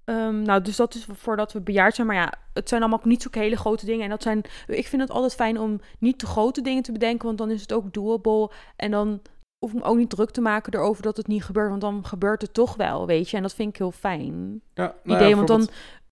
ehm, 0.05 0.41
nou, 0.41 0.61
dus 0.61 0.75
dat 0.75 0.95
is 0.95 1.07
voordat 1.11 1.53
we 1.53 1.61
bejaard 1.61 1.95
zijn. 1.95 2.07
Maar 2.07 2.15
ja, 2.15 2.33
het 2.53 2.69
zijn 2.69 2.81
allemaal 2.81 2.99
niet 3.03 3.21
zulke 3.21 3.39
hele 3.39 3.55
grote 3.55 3.85
dingen. 3.85 4.03
En 4.03 4.09
dat 4.09 4.23
zijn, 4.23 4.41
ik 4.67 4.87
vind 4.87 5.01
het 5.01 5.11
altijd 5.11 5.35
fijn 5.35 5.59
om 5.59 5.81
niet 5.99 6.19
te 6.19 6.25
grote 6.25 6.61
dingen 6.61 6.83
te 6.83 6.91
bedenken, 6.91 7.25
want 7.25 7.37
dan 7.37 7.51
is 7.51 7.61
het 7.61 7.73
ook 7.73 7.93
doable. 7.93 8.51
En 8.75 8.91
dan 8.91 9.21
hoef 9.57 9.73
ik 9.73 9.79
me 9.79 9.83
ook 9.83 9.97
niet 9.97 10.09
druk 10.09 10.29
te 10.29 10.41
maken 10.41 10.73
erover 10.73 11.03
dat 11.03 11.17
het 11.17 11.27
niet 11.27 11.43
gebeurt, 11.43 11.69
want 11.69 11.81
dan 11.81 12.05
gebeurt 12.05 12.41
het 12.41 12.53
toch 12.53 12.75
wel, 12.75 13.07
weet 13.07 13.29
je. 13.29 13.37
En 13.37 13.43
dat 13.43 13.53
vind 13.53 13.69
ik 13.69 13.77
heel 13.77 13.91
fijn. 13.91 14.61
Ja, 14.73 14.95
nou 15.03 15.17
Idee, 15.17 15.29
ja, 15.29 15.35
want 15.35 15.47
dan, 15.47 15.67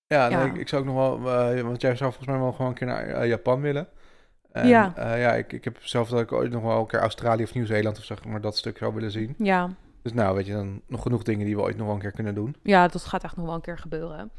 Ja, 0.07 0.27
nee, 0.27 0.38
ja. 0.38 0.45
ik, 0.45 0.57
ik 0.57 0.67
zou 0.67 0.81
ook 0.81 0.88
nog 0.88 1.23
wel... 1.23 1.34
eh, 1.55 1.62
want 1.62 1.81
jij 1.81 1.95
zou 1.95 2.12
volgens 2.12 2.31
mij 2.31 2.39
wel 2.39 2.51
gewoon 2.51 2.67
een 2.67 2.77
keer 2.77 2.88
naar 2.88 3.07
eh, 3.07 3.27
Japan 3.27 3.62
willen. 3.62 3.88
En, 4.51 4.67
Ja. 4.67 4.93
eh, 4.95 5.21
ja, 5.21 5.33
ik, 5.33 5.53
ik 5.53 5.63
heb 5.63 5.77
zelf 5.81 6.09
dat 6.09 6.19
ik 6.21 6.31
ooit 6.31 6.51
nog 6.51 6.63
wel 6.63 6.79
een 6.79 6.87
keer 6.87 6.99
Australië 6.99 7.43
of 7.43 7.53
Nieuw-Zeeland 7.53 7.97
of 7.97 8.03
zeg 8.03 8.25
maar 8.25 8.41
dat 8.41 8.57
stuk 8.57 8.77
zou 8.77 8.93
willen 8.93 9.11
zien. 9.11 9.35
ja, 9.37 9.69
Dus 10.01 10.13
nou, 10.13 10.35
weet 10.35 10.45
je, 10.45 10.51
dan 10.53 10.81
nog 10.87 11.01
genoeg 11.01 11.23
dingen 11.23 11.45
die 11.45 11.55
we 11.55 11.61
ooit 11.61 11.77
nog 11.77 11.85
wel 11.85 11.95
een 11.95 12.01
keer 12.01 12.11
kunnen 12.11 12.35
doen. 12.35 12.55
ja, 12.63 12.87
dat 12.87 13.03
gaat 13.03 13.23
echt 13.23 13.35
nog 13.35 13.45
wel 13.45 13.55
een 13.55 13.61
keer 13.61 13.77
gebeuren. 13.77 14.31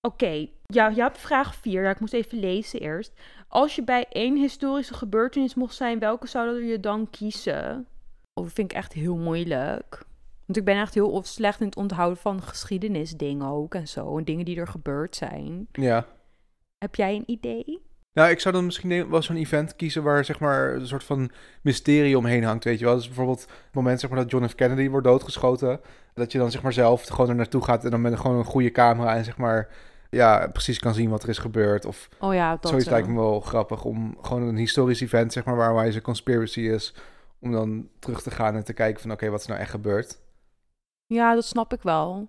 Oké, 0.00 0.46
ja, 0.66 0.88
je 0.88 1.00
hebt 1.00 1.18
vraag 1.18 1.54
4. 1.54 1.82
Ja, 1.82 1.90
ik 1.90 2.00
moest 2.00 2.12
even 2.12 2.38
lezen 2.38 2.80
eerst. 2.80 3.12
Als 3.48 3.74
je 3.76 3.84
bij 3.84 4.06
één 4.10 4.36
historische 4.36 4.94
gebeurtenis 4.94 5.54
mocht 5.54 5.74
zijn, 5.74 5.98
welke 5.98 6.26
zou 6.26 6.64
je 6.64 6.80
dan 6.80 7.10
kiezen? 7.10 7.86
Oh, 8.34 8.44
dat 8.44 8.52
vind 8.52 8.70
ik 8.70 8.76
echt 8.76 8.92
heel 8.92 9.16
moeilijk. 9.16 10.04
Want 10.46 10.58
ik 10.58 10.64
ben 10.64 10.76
echt 10.80 10.94
heel 10.94 11.22
slecht 11.24 11.60
in 11.60 11.66
het 11.66 11.76
onthouden 11.76 12.18
van 12.18 12.42
geschiedenisdingen 12.42 13.46
ook 13.46 13.74
en 13.74 13.88
zo. 13.88 14.18
En 14.18 14.24
dingen 14.24 14.44
die 14.44 14.56
er 14.60 14.66
gebeurd 14.68 15.16
zijn. 15.16 15.68
Ja. 15.72 16.06
Heb 16.78 16.94
jij 16.94 17.14
een 17.16 17.30
idee? 17.30 17.82
Nou, 18.18 18.30
ik 18.30 18.40
zou 18.40 18.54
dan 18.54 18.64
misschien 18.64 19.10
wel 19.10 19.22
zo'n 19.22 19.36
event 19.36 19.76
kiezen 19.76 20.02
waar 20.02 20.24
zeg 20.24 20.38
maar 20.38 20.74
een 20.74 20.86
soort 20.86 21.04
van 21.04 21.30
mysterie 21.62 22.18
omheen 22.18 22.44
hangt, 22.44 22.64
weet 22.64 22.78
je 22.78 22.84
wel. 22.84 22.94
Dus 22.94 23.06
bijvoorbeeld 23.06 23.40
het 23.40 23.74
moment 23.74 24.00
zeg 24.00 24.10
maar 24.10 24.18
dat 24.18 24.30
John 24.30 24.46
F. 24.46 24.54
Kennedy 24.54 24.88
wordt 24.88 25.06
doodgeschoten, 25.06 25.80
dat 26.14 26.32
je 26.32 26.38
dan 26.38 26.50
zeg 26.50 26.62
maar 26.62 26.72
zelf 26.72 27.06
gewoon 27.06 27.28
er 27.28 27.36
naartoe 27.36 27.64
gaat 27.64 27.84
en 27.84 27.90
dan 27.90 28.00
met 28.00 28.18
gewoon 28.18 28.36
een 28.36 28.44
goede 28.44 28.70
camera 28.70 29.16
en 29.16 29.24
zeg 29.24 29.36
maar 29.36 29.68
ja, 30.10 30.48
precies 30.52 30.78
kan 30.78 30.94
zien 30.94 31.10
wat 31.10 31.22
er 31.22 31.28
is 31.28 31.38
gebeurd. 31.38 31.84
Of 31.84 32.08
Oh 32.20 32.34
ja, 32.34 32.56
dat... 32.56 32.68
zoiets 32.68 32.86
eh, 32.86 32.92
lijkt 32.92 33.08
me 33.08 33.14
wel 33.14 33.40
grappig 33.40 33.84
om 33.84 34.18
gewoon 34.20 34.42
een 34.42 34.56
historisch 34.56 35.00
event 35.00 35.32
zeg 35.32 35.44
maar 35.44 35.56
waar 35.56 35.74
wijze 35.74 35.96
een 35.96 36.02
conspiracy 36.02 36.60
is, 36.60 36.94
om 37.40 37.52
dan 37.52 37.88
terug 37.98 38.22
te 38.22 38.30
gaan 38.30 38.54
en 38.54 38.64
te 38.64 38.72
kijken 38.72 39.00
van 39.00 39.12
oké, 39.12 39.28
wat 39.28 39.40
is 39.40 39.46
nou 39.46 39.60
echt 39.60 39.70
gebeurd. 39.70 40.20
Ja, 41.06 41.34
dat 41.34 41.44
snap 41.44 41.72
ik 41.72 41.82
wel. 41.82 42.28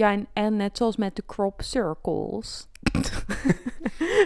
Ja, 0.00 0.12
en, 0.12 0.26
en 0.32 0.56
net 0.56 0.76
zoals 0.76 0.96
met 0.96 1.16
de 1.16 1.22
crop 1.26 1.62
circles. 1.62 2.66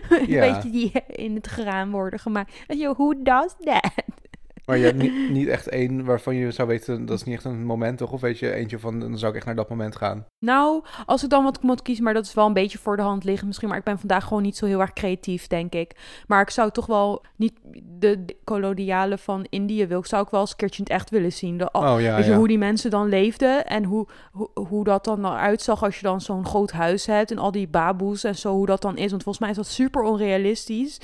Ja. 0.26 0.40
Weet 0.40 0.62
je, 0.62 0.70
die 0.70 0.92
in 1.06 1.34
het 1.34 1.46
graan 1.46 1.90
worden 1.90 2.18
gemaakt. 2.18 2.64
Weet 2.66 2.78
je, 2.78 2.94
who 2.94 3.22
does 3.22 3.54
that? 3.58 3.92
Maar 4.66 4.79
je 4.79 4.85
hebt 4.85 5.03
niet, 5.03 5.31
niet 5.38 5.48
echt 5.48 5.68
één 5.68 6.05
waarvan 6.05 6.35
je 6.35 6.50
zou 6.50 6.68
weten, 6.68 7.07
dat 7.07 7.18
is 7.18 7.24
niet 7.24 7.35
echt 7.35 7.44
een 7.44 7.64
moment 7.64 7.98
toch? 7.98 8.12
Of 8.12 8.20
weet 8.20 8.38
je 8.38 8.53
eentje 8.53 8.79
van, 8.79 9.00
dan 9.00 9.18
zou 9.18 9.31
ik 9.31 9.37
echt 9.37 9.46
naar 9.46 9.55
dat 9.55 9.68
moment 9.68 9.96
gaan. 9.96 10.27
Nou, 10.38 10.85
als 11.07 11.24
ik 11.24 11.31
dan 11.31 11.44
wat 11.44 11.62
moet 11.62 11.83
kiezen, 11.83 12.05
maar 12.05 12.14
dat 12.14 12.27
is 12.27 12.35
wel 12.35 12.46
een 12.46 12.53
beetje 12.53 12.79
voor 12.79 12.96
de 12.96 13.03
hand 13.03 13.24
liggen 13.24 13.46
misschien. 13.46 13.68
Maar 13.68 13.79
ik 13.79 13.85
ben 13.85 13.98
vandaag 13.98 14.24
gewoon 14.24 14.42
niet 14.42 14.57
zo 14.57 14.66
heel 14.66 14.81
erg 14.81 14.92
creatief, 14.92 15.46
denk 15.46 15.72
ik. 15.72 16.22
Maar 16.27 16.40
ik 16.40 16.50
zou 16.50 16.70
toch 16.70 16.87
wel 16.87 17.24
niet 17.37 17.53
de, 17.98 18.24
kolonialen 18.44 19.18
van 19.18 19.46
Indië 19.48 19.87
wil. 19.87 19.98
Ik 19.98 20.07
zou 20.07 20.22
ook 20.22 20.31
wel 20.31 20.40
eens 20.40 20.50
een 20.50 20.57
keertje 20.57 20.79
in 20.79 20.85
het 20.85 20.92
echt 20.92 21.11
willen 21.11 21.33
zien. 21.33 21.59
De, 21.59 21.68
Oh 21.72 22.00
ja, 22.00 22.16
Weet 22.16 22.24
je, 22.24 22.31
ja. 22.31 22.37
hoe 22.37 22.48
die 22.48 22.59
mensen 22.59 22.90
dan 22.90 23.09
leefden 23.09 23.66
en 23.66 23.85
hoe, 23.85 24.07
hoe, 24.33 24.50
hoe 24.68 24.85
dat 24.85 25.05
dan 25.05 25.24
eruit 25.24 25.62
zag 25.62 25.83
als 25.83 25.96
je 25.96 26.03
dan 26.03 26.20
zo'n 26.20 26.46
groot 26.46 26.72
huis 26.72 27.07
hebt 27.07 27.31
en 27.31 27.38
al 27.38 27.50
die 27.50 27.68
baboes 27.68 28.24
en 28.24 28.37
zo, 28.37 28.53
hoe 28.53 28.66
dat 28.66 28.83
dan 28.83 28.96
is. 28.96 29.11
Want 29.11 29.22
volgens 29.22 29.38
mij 29.38 29.50
is 29.50 29.57
dat 29.57 29.66
super 29.66 30.03
onrealistisch 30.03 31.00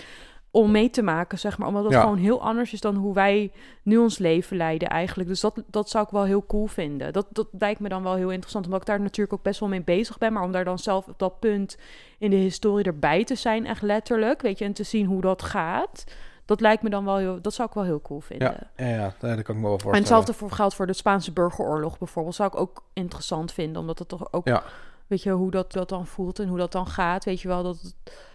om 0.50 0.70
mee 0.70 0.90
te 0.90 1.02
maken, 1.02 1.38
zeg 1.38 1.58
maar. 1.58 1.68
Omdat 1.68 1.82
dat 1.82 1.92
Ja. 1.92 2.00
gewoon 2.00 2.16
heel 2.16 2.42
anders 2.42 2.72
is 2.72 2.80
dan 2.80 2.94
hoe 2.96 3.14
wij 3.14 3.52
nu 3.82 3.96
ons 3.98 4.18
leven 4.18 4.56
leiden 4.56 4.88
eigenlijk. 4.88 5.28
Dus 5.28 5.40
dat, 5.40 5.62
dat 5.66 5.90
zou 5.90 6.04
ik 6.04 6.10
wel 6.10 6.24
heel 6.24 6.46
cool 6.46 6.66
vinden. 6.66 7.12
Dat, 7.12 7.26
dat 7.30 7.46
lijkt 7.58 7.80
me 7.80 7.88
dan 7.88 8.02
wel 8.02 8.14
heel 8.14 8.30
interessant, 8.30 8.64
omdat 8.64 8.80
ik 8.80 8.86
daar 8.86 9.00
natuurlijk 9.00 9.32
ook 9.36 9.42
best 9.42 9.60
wel 9.60 9.68
mee 9.68 9.82
bezig 9.82 10.18
ben. 10.18 10.32
Maar 10.32 10.42
om 10.42 10.52
daar 10.52 10.64
dan 10.64 10.78
zelf 10.78 11.06
op 11.08 11.18
dat 11.18 11.38
punt 11.40 11.78
in 12.18 12.30
de 12.30 12.36
historie 12.36 12.84
erbij 12.84 13.24
te 13.24 13.34
zijn, 13.34 13.66
echt 13.66 13.82
letterlijk, 13.82 14.42
weet 14.42 14.58
je, 14.58 14.64
en 14.64 14.72
te 14.72 14.82
zien 14.82 15.06
hoe 15.06 15.20
dat 15.20 15.42
gaat. 15.42 16.04
Dat 16.44 16.60
lijkt 16.60 16.82
me 16.82 16.90
dan 16.90 17.04
wel 17.04 17.16
heel, 17.16 17.40
dat 17.42 17.54
zou 17.54 17.68
ik 17.68 17.74
wel 17.74 17.84
heel 17.84 18.00
cool 18.02 18.20
vinden. 18.20 18.70
Ja, 18.76 18.86
ja, 18.86 18.94
ja, 18.94 19.14
dat 19.18 19.18
kan 19.20 19.30
ik 19.38 19.46
me 19.48 19.60
wel 19.60 19.62
voorstellen. 19.70 19.94
En 19.94 20.00
hetzelfde 20.00 20.32
voor, 20.32 20.50
geldt 20.50 20.74
voor 20.74 20.86
de 20.86 20.92
Spaanse 20.92 21.32
burgeroorlog 21.32 21.98
bijvoorbeeld. 21.98 22.34
Zou 22.34 22.50
ik 22.52 22.60
ook 22.60 22.82
interessant 22.92 23.52
vinden, 23.52 23.80
omdat 23.80 23.98
het 23.98 24.08
toch 24.08 24.32
ook, 24.32 24.46
Ja. 24.46 24.62
weet 25.06 25.22
je, 25.22 25.30
hoe 25.30 25.50
dat, 25.50 25.72
dat 25.72 25.88
dan 25.88 26.06
voelt 26.06 26.38
en 26.38 26.48
hoe 26.48 26.58
dat 26.58 26.72
dan 26.72 26.86
gaat. 26.86 27.24
Weet 27.24 27.40
je 27.40 27.48
wel, 27.48 27.62
dat 27.62 27.80
het- 27.80 28.28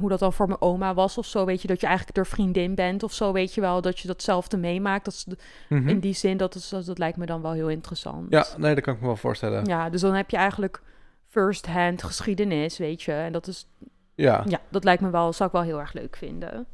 hoe 0.00 0.08
dat 0.08 0.18
dan 0.18 0.32
voor 0.32 0.46
mijn 0.46 0.60
oma 0.60 0.94
was 0.94 1.18
of 1.18 1.26
zo. 1.26 1.44
Weet 1.44 1.62
je, 1.62 1.68
dat 1.68 1.80
je 1.80 1.86
eigenlijk 1.86 2.16
er 2.18 2.26
vriendin 2.26 2.74
bent 2.74 3.02
of 3.02 3.12
zo. 3.12 3.32
Weet 3.32 3.54
je 3.54 3.60
wel, 3.60 3.80
dat 3.80 3.98
je 3.98 4.06
datzelfde 4.08 4.56
meemaakt. 4.56 5.04
Dat 5.04 5.14
is 5.14 5.26
Mhm. 5.68 5.88
in 5.88 6.00
die 6.00 6.14
zin, 6.14 6.36
dat, 6.36 6.54
is, 6.54 6.68
dat, 6.68 6.84
dat 6.86 6.98
lijkt 6.98 7.16
me 7.16 7.26
dan 7.26 7.42
wel 7.42 7.52
heel 7.52 7.68
interessant. 7.68 8.26
Ja, 8.30 8.46
nee, 8.56 8.74
dat 8.74 8.84
kan 8.84 8.94
ik 8.94 9.00
me 9.00 9.06
wel 9.06 9.16
voorstellen. 9.16 9.64
Ja, 9.64 9.84
Ja, 9.84 9.90
dus 9.90 10.00
dan 10.00 10.14
heb 10.14 10.30
je 10.30 10.36
eigenlijk 10.36 10.82
first-hand 11.28 12.02
geschiedenis, 12.02 12.78
weet 12.78 13.02
je. 13.02 13.12
En 13.12 13.32
dat 13.32 13.46
is 13.46 13.68
ja. 14.14 14.44
ja, 14.46 14.60
dat 14.68 14.84
lijkt 14.84 15.02
me 15.02 15.10
wel, 15.10 15.32
zou 15.32 15.48
ik 15.48 15.54
wel 15.54 15.64
heel 15.64 15.80
erg 15.80 15.92
leuk 15.92 16.16
vinden. 16.16 16.66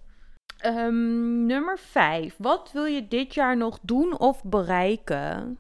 Ehm, 0.59 1.47
nummer 1.47 1.79
vijf. 1.79 2.35
Wat 2.39 2.71
wil 2.73 2.85
je 2.85 3.09
dit 3.09 3.35
jaar 3.35 3.57
nog 3.57 3.79
doen 3.83 4.19
of 4.19 4.45
bereiken? 4.45 5.59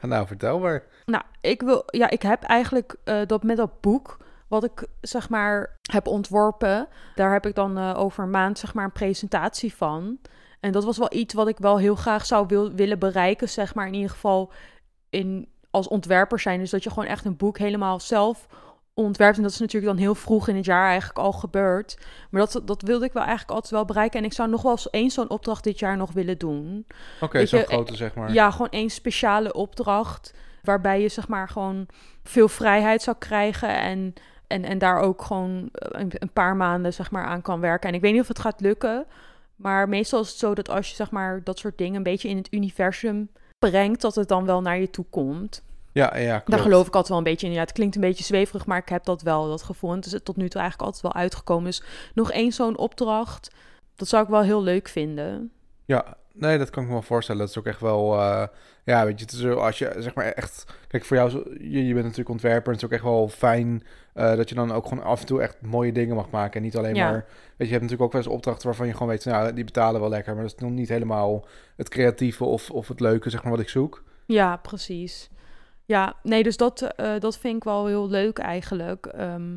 nou, 0.00 0.26
vertel 0.26 0.58
maar. 0.58 0.84
Nou, 1.06 1.22
ik 1.40 1.62
wil, 1.62 1.82
ja, 1.86 2.10
ik 2.10 2.22
heb 2.22 2.42
eigenlijk 2.42 2.96
eh, 3.04 3.20
dat 3.26 3.42
met 3.42 3.56
dat 3.56 3.80
boek, 3.80 4.16
wat 4.48 4.64
ik 4.64 4.86
zeg 5.00 5.28
maar 5.28 5.78
heb 5.90 6.06
ontworpen, 6.06 6.88
daar 7.14 7.32
heb 7.32 7.46
ik 7.46 7.54
dan 7.54 7.78
eh, 7.78 7.94
over 7.96 8.24
een 8.24 8.30
maand 8.30 8.58
zeg 8.58 8.74
maar 8.74 8.84
een 8.84 8.92
presentatie 8.92 9.74
van. 9.74 10.18
En 10.60 10.72
dat 10.72 10.84
was 10.84 10.98
wel 10.98 11.12
iets 11.12 11.34
wat 11.34 11.48
ik 11.48 11.58
wel 11.58 11.78
heel 11.78 11.94
graag 11.94 12.26
zou 12.26 12.46
wil, 12.46 12.72
willen 12.72 12.98
bereiken, 12.98 13.48
zeg 13.48 13.74
maar 13.74 13.86
in 13.86 13.94
ieder 13.94 14.10
geval 14.10 14.52
in, 15.10 15.48
als 15.70 15.88
ontwerper 15.88 16.40
zijn. 16.40 16.58
Dus 16.58 16.70
dat 16.70 16.82
je 16.82 16.90
gewoon 16.90 17.08
echt 17.08 17.24
een 17.24 17.36
boek 17.36 17.58
helemaal 17.58 18.00
zelf 18.00 18.46
ontwerpt. 18.94 19.36
En 19.36 19.42
dat 19.42 19.52
is 19.52 19.58
natuurlijk 19.58 19.92
dan 19.92 20.02
heel 20.02 20.14
vroeg 20.14 20.48
in 20.48 20.56
het 20.56 20.64
jaar 20.64 20.88
eigenlijk 20.88 21.18
al 21.18 21.32
gebeurd. 21.32 21.98
Maar 22.30 22.40
dat, 22.40 22.66
dat 22.66 22.82
wilde 22.82 23.04
ik 23.04 23.12
wel 23.12 23.22
eigenlijk 23.22 23.52
altijd 23.52 23.72
wel 23.72 23.84
bereiken. 23.84 24.18
En 24.18 24.24
ik 24.24 24.32
zou 24.32 24.48
nog 24.48 24.62
wel 24.62 24.70
eens 24.70 24.90
één 24.90 25.10
zo'n 25.10 25.30
opdracht 25.30 25.64
dit 25.64 25.78
jaar 25.78 25.96
nog 25.96 26.12
willen 26.12 26.38
doen. 26.38 26.86
Oké, 27.20 27.46
zo'n 27.46 27.58
je, 27.58 27.66
grote 27.66 27.96
zeg 27.96 28.14
maar. 28.14 28.32
Ja, 28.32 28.50
gewoon 28.50 28.70
één 28.70 28.90
speciale 28.90 29.52
opdracht. 29.52 30.34
Waarbij 30.62 31.00
je 31.00 31.08
zeg 31.08 31.28
maar 31.28 31.48
gewoon 31.48 31.86
veel 32.24 32.48
vrijheid 32.48 33.02
zou 33.02 33.16
krijgen. 33.18 33.78
En, 33.78 34.14
en, 34.46 34.64
en 34.64 34.78
daar 34.78 35.00
ook 35.00 35.22
gewoon 35.22 35.68
eh, 35.72 36.00
een, 36.00 36.10
een 36.12 36.32
paar 36.32 36.56
maanden 36.56 36.92
zeg 36.92 37.10
maar 37.10 37.24
aan 37.24 37.42
kan 37.42 37.60
werken. 37.60 37.88
En 37.88 37.94
ik 37.94 38.00
weet 38.00 38.12
niet 38.12 38.20
of 38.20 38.28
het 38.28 38.38
gaat 38.38 38.60
lukken. 38.60 39.06
Maar 39.56 39.88
meestal 39.88 40.20
is 40.20 40.28
het 40.28 40.38
zo 40.38 40.54
dat 40.54 40.68
als 40.68 40.88
je 40.88 40.94
zeg 40.94 41.10
maar 41.10 41.40
dat 41.44 41.58
soort 41.58 41.78
dingen 41.78 41.94
een 41.94 42.02
beetje 42.02 42.28
in 42.28 42.36
het 42.36 42.52
universum 42.52 43.28
brengt, 43.58 44.00
dat 44.00 44.14
het 44.14 44.28
dan 44.28 44.46
wel 44.46 44.60
naar 44.60 44.78
je 44.78 44.90
toe 44.90 45.04
komt. 45.10 45.62
Ja, 45.92 46.16
ja, 46.16 46.34
klopt. 46.34 46.50
Daar 46.50 46.60
geloof 46.60 46.86
ik 46.86 46.94
altijd 46.94 47.08
wel 47.08 47.18
een 47.18 47.24
beetje 47.24 47.46
in. 47.46 47.52
Ja, 47.52 47.60
het 47.60 47.72
klinkt 47.72 47.94
een 47.94 48.00
beetje 48.00 48.24
zweverig, 48.24 48.66
maar 48.66 48.78
ik 48.78 48.88
heb 48.88 49.04
dat 49.04 49.22
wel, 49.22 49.48
dat 49.48 49.62
gevoel. 49.62 49.90
En 49.90 49.96
het 49.96 50.06
is 50.06 50.20
tot 50.22 50.36
nu 50.36 50.48
toe 50.48 50.60
eigenlijk 50.60 50.88
altijd 50.88 51.12
wel 51.12 51.22
uitgekomen. 51.22 51.64
Dus 51.64 51.82
nog 52.14 52.32
één 52.32 52.52
zo'n 52.52 52.78
opdracht, 52.78 53.54
dat 53.94 54.08
zou 54.08 54.22
ik 54.22 54.28
wel 54.28 54.42
heel 54.42 54.62
leuk 54.62 54.88
vinden. 54.88 55.50
Ja, 55.84 56.16
nee, 56.32 56.58
dat 56.58 56.70
kan 56.70 56.82
ik 56.82 56.88
me 56.88 56.94
wel 56.94 57.04
voorstellen. 57.04 57.40
Dat 57.40 57.50
is 57.50 57.58
ook 57.58 57.66
echt 57.66 57.80
wel, 57.80 58.14
eh, 58.14 58.46
ja, 58.84 59.04
weet 59.04 59.18
je, 59.18 59.24
het 59.24 59.34
is 59.34 59.40
zo, 59.40 59.54
als 59.54 59.78
je 59.78 59.94
zeg 59.98 60.14
maar 60.14 60.24
echt, 60.24 60.64
kijk, 60.88 61.04
voor 61.04 61.16
jou, 61.16 61.30
je, 61.60 61.86
je 61.86 61.92
bent 61.92 62.04
natuurlijk 62.04 62.30
ontwerper, 62.30 62.66
en 62.66 62.72
het 62.72 62.80
is 62.80 62.84
ook 62.84 62.94
echt 62.94 63.02
wel 63.02 63.28
fijn 63.28 63.82
eh, 64.16 64.36
dat 64.36 64.48
je 64.48 64.54
dan 64.54 64.72
ook 64.72 64.86
gewoon 64.86 65.04
af 65.04 65.20
en 65.20 65.26
toe 65.26 65.40
echt 65.42 65.56
mooie 65.62 65.92
dingen 65.92 66.14
mag 66.14 66.30
maken 66.30 66.54
en 66.56 66.62
niet 66.62 66.76
alleen 66.76 66.94
Ja. 66.94 67.10
maar, 67.10 67.24
weet 67.24 67.54
je, 67.56 67.64
je 67.64 67.70
hebt 67.70 67.82
natuurlijk 67.82 68.02
ook 68.02 68.12
wel 68.12 68.22
eens 68.22 68.30
opdrachten 68.30 68.66
waarvan 68.66 68.86
je 68.86 68.92
gewoon 68.92 69.08
weet, 69.08 69.24
nou, 69.24 69.52
die 69.52 69.64
betalen 69.64 70.00
wel 70.00 70.10
lekker, 70.10 70.34
maar 70.34 70.42
dat 70.42 70.52
is 70.52 70.60
nog 70.60 70.70
niet 70.70 70.88
helemaal 70.88 71.46
het 71.76 71.88
creatieve 71.88 72.44
of, 72.44 72.70
of 72.70 72.88
het 72.88 73.00
leuke, 73.00 73.30
zeg 73.30 73.42
maar, 73.42 73.52
wat 73.52 73.60
ik 73.60 73.68
zoek. 73.68 74.02
Ja, 74.26 74.56
precies. 74.56 75.30
Ja, 75.84 76.14
nee, 76.22 76.42
dus 76.42 76.56
dat, 76.56 76.82
eh, 76.82 77.18
dat 77.18 77.38
vind 77.38 77.56
ik 77.56 77.64
wel 77.64 77.86
heel 77.86 78.08
leuk 78.08 78.38
eigenlijk. 78.38 79.06
Ehm, 79.06 79.52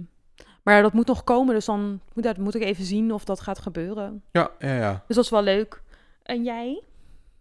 maar 0.63 0.76
ja, 0.76 0.82
dat 0.82 0.93
moet 0.93 1.08
nog 1.08 1.24
komen, 1.24 1.54
dus 1.54 1.65
dan 1.65 2.02
moet, 2.13 2.24
dat 2.24 2.38
moet 2.38 2.56
ik 2.56 2.63
even 2.63 2.86
zien 2.86 3.13
of 3.13 3.24
dat 3.24 3.39
gaat 3.39 3.60
gebeuren. 3.60 4.24
Ja, 4.32 4.52
ja, 4.60 4.76
ja. 4.76 5.04
Dus 5.08 5.15
dat 5.15 5.26
is 5.26 5.32
wel 5.32 5.43
leuk. 5.43 5.82
En 6.24 6.43
jij? 6.43 6.84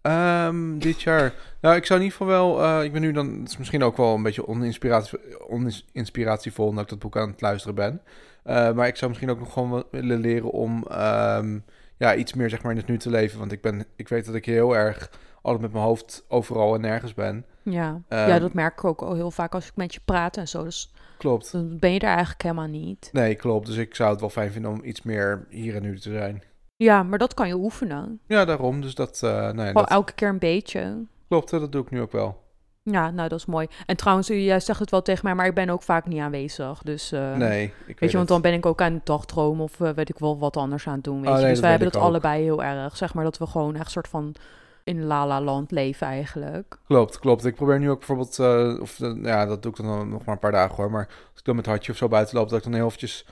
Ehm, 0.02 0.78
dit 0.78 1.02
jaar. 1.02 1.34
Nou, 1.60 1.76
ik 1.76 1.86
zou 1.86 1.98
in 2.00 2.04
ieder 2.04 2.18
geval 2.18 2.56
wel. 2.56 2.62
eh, 2.62 2.84
ik 2.84 2.92
ben 2.92 3.00
nu 3.00 3.12
dan. 3.12 3.38
Het 3.38 3.48
is 3.48 3.56
misschien 3.56 3.82
ook 3.82 3.96
wel 3.96 4.14
een 4.14 4.22
beetje 4.22 4.48
oninspiratie, 4.48 5.18
oninspiratievol 5.50 6.72
dat 6.72 6.82
ik 6.82 6.88
dat 6.88 6.98
boek 6.98 7.16
aan 7.16 7.30
het 7.30 7.40
luisteren 7.40 7.74
ben. 7.74 8.00
Eh, 8.44 8.72
maar 8.72 8.86
ik 8.86 8.96
zou 8.96 9.10
misschien 9.10 9.30
ook 9.30 9.38
nog 9.38 9.52
gewoon 9.52 9.84
willen 9.90 10.18
leren 10.20 10.50
om. 10.50 10.84
ehm, 10.90 11.58
ja, 11.96 12.14
iets 12.14 12.34
meer 12.34 12.50
zeg 12.50 12.62
maar 12.62 12.72
in 12.72 12.78
het 12.78 12.86
nu 12.86 12.98
te 12.98 13.10
leven. 13.10 13.38
Want 13.38 13.52
ik 13.52 13.60
ben. 13.60 13.84
Ik 13.96 14.08
weet 14.08 14.26
dat 14.26 14.34
ik 14.34 14.44
heel 14.44 14.76
erg. 14.76 15.10
altijd 15.42 15.62
met 15.62 15.72
mijn 15.72 15.84
hoofd 15.84 16.24
overal 16.28 16.74
en 16.74 16.80
nergens 16.80 17.14
ben. 17.14 17.44
Ja. 17.62 18.00
Ehm, 18.08 18.28
ja, 18.28 18.38
dat 18.38 18.52
merk 18.52 18.72
ik 18.72 18.84
ook 18.84 19.00
al 19.02 19.14
heel 19.14 19.30
vaak 19.30 19.54
als 19.54 19.66
ik 19.66 19.76
met 19.76 19.94
je 19.94 20.00
praat 20.04 20.36
en 20.36 20.48
zo. 20.48 20.64
Dus 20.64 20.92
Klopt. 21.18 21.52
dan 21.52 21.78
ben 21.78 21.92
je 21.92 21.98
er 22.00 22.08
eigenlijk 22.08 22.42
helemaal 22.42 22.66
niet. 22.66 23.08
Nee, 23.12 23.34
klopt. 23.34 23.66
Dus 23.66 23.76
ik 23.76 23.94
zou 23.94 24.10
het 24.10 24.20
wel 24.20 24.30
fijn 24.30 24.52
vinden 24.52 24.70
om 24.70 24.84
iets 24.84 25.02
meer 25.02 25.46
hier 25.50 25.76
en 25.76 25.82
nu 25.82 25.98
te 25.98 26.10
zijn. 26.12 26.42
Ja, 26.78 27.02
maar 27.02 27.18
dat 27.18 27.34
kan 27.34 27.48
je 27.48 27.54
oefenen. 27.56 28.20
Ja, 28.26 28.44
daarom. 28.44 28.80
Dus 28.80 28.94
dat. 28.94 29.20
eh 29.24 29.46
Gewoon 29.48 29.72
dat 29.74 29.88
elke 29.90 30.12
keer 30.12 30.28
een 30.28 30.38
beetje. 30.38 31.04
klopt. 31.28 31.50
hè, 31.50 31.60
Dat 31.60 31.72
doe 31.72 31.82
ik 31.82 31.90
nu 31.90 32.00
ook 32.00 32.12
wel. 32.12 32.46
Ja, 32.82 33.10
nou, 33.10 33.28
dat 33.28 33.38
is 33.38 33.46
mooi. 33.46 33.66
En 33.86 33.96
trouwens, 33.96 34.28
jij 34.28 34.60
zegt 34.60 34.78
het 34.80 34.90
wel 34.90 35.02
tegen 35.02 35.24
mij, 35.24 35.34
maar 35.34 35.46
ik 35.46 35.54
ben 35.54 35.68
ook 35.70 35.82
vaak 35.82 36.06
niet 36.06 36.20
aanwezig. 36.20 36.82
Dus, 36.82 37.12
eh, 37.12 37.34
nee, 37.36 37.64
ik 37.64 37.72
weet, 37.86 38.00
Weet 38.00 38.10
je, 38.10 38.16
want 38.16 38.18
het. 38.18 38.28
dan 38.28 38.40
ben 38.40 38.52
ik 38.52 38.66
ook 38.66 38.80
aan 38.82 38.92
het 38.92 39.06
dagdromen 39.06 39.62
of 39.64 39.80
eh, 39.80 39.90
weet 39.90 40.08
ik 40.08 40.18
wel 40.18 40.38
wat 40.38 40.56
anders 40.56 40.86
aan 40.86 40.94
het 40.94 41.04
doen. 41.04 41.20
Weet 41.20 41.30
Oh, 41.30 41.36
je? 41.36 41.40
nee, 41.40 41.50
dus 41.50 41.60
dat 41.60 41.68
wij 41.70 41.78
weet 41.78 41.78
hebben 41.80 41.86
ik 41.86 41.92
dat 41.92 42.02
ook. 42.02 42.08
allebei 42.08 42.42
heel 42.42 42.62
erg. 42.64 42.96
Zeg 42.96 43.14
maar 43.14 43.24
dat 43.24 43.38
we 43.38 43.46
gewoon 43.46 43.76
echt 43.76 43.90
soort 43.90 44.08
van 44.08 44.34
in 44.84 45.04
la 45.04 45.26
la 45.26 45.40
land 45.40 45.70
leven 45.70 46.06
eigenlijk. 46.06 46.78
Klopt, 46.86 47.18
klopt. 47.18 47.44
Ik 47.44 47.54
probeer 47.54 47.78
nu 47.78 47.90
ook 47.90 47.98
bijvoorbeeld, 47.98 48.38
eh, 48.38 48.80
of 48.80 49.00
eh, 49.00 49.12
ja, 49.22 49.46
dat 49.46 49.62
doe 49.62 49.70
ik 49.72 49.76
dan 49.76 50.08
nog 50.08 50.24
maar 50.24 50.34
een 50.34 50.40
paar 50.40 50.52
dagen 50.52 50.76
hoor. 50.76 50.90
Maar 50.90 51.06
als 51.08 51.38
ik 51.38 51.44
dan 51.44 51.56
met 51.56 51.66
hartje 51.66 51.92
of 51.92 51.98
zo 51.98 52.08
buiten 52.08 52.36
loop, 52.36 52.48
dat 52.48 52.58
ik 52.58 52.64
dan 52.64 52.74
heel 52.74 52.86
eventjes, 52.86 53.26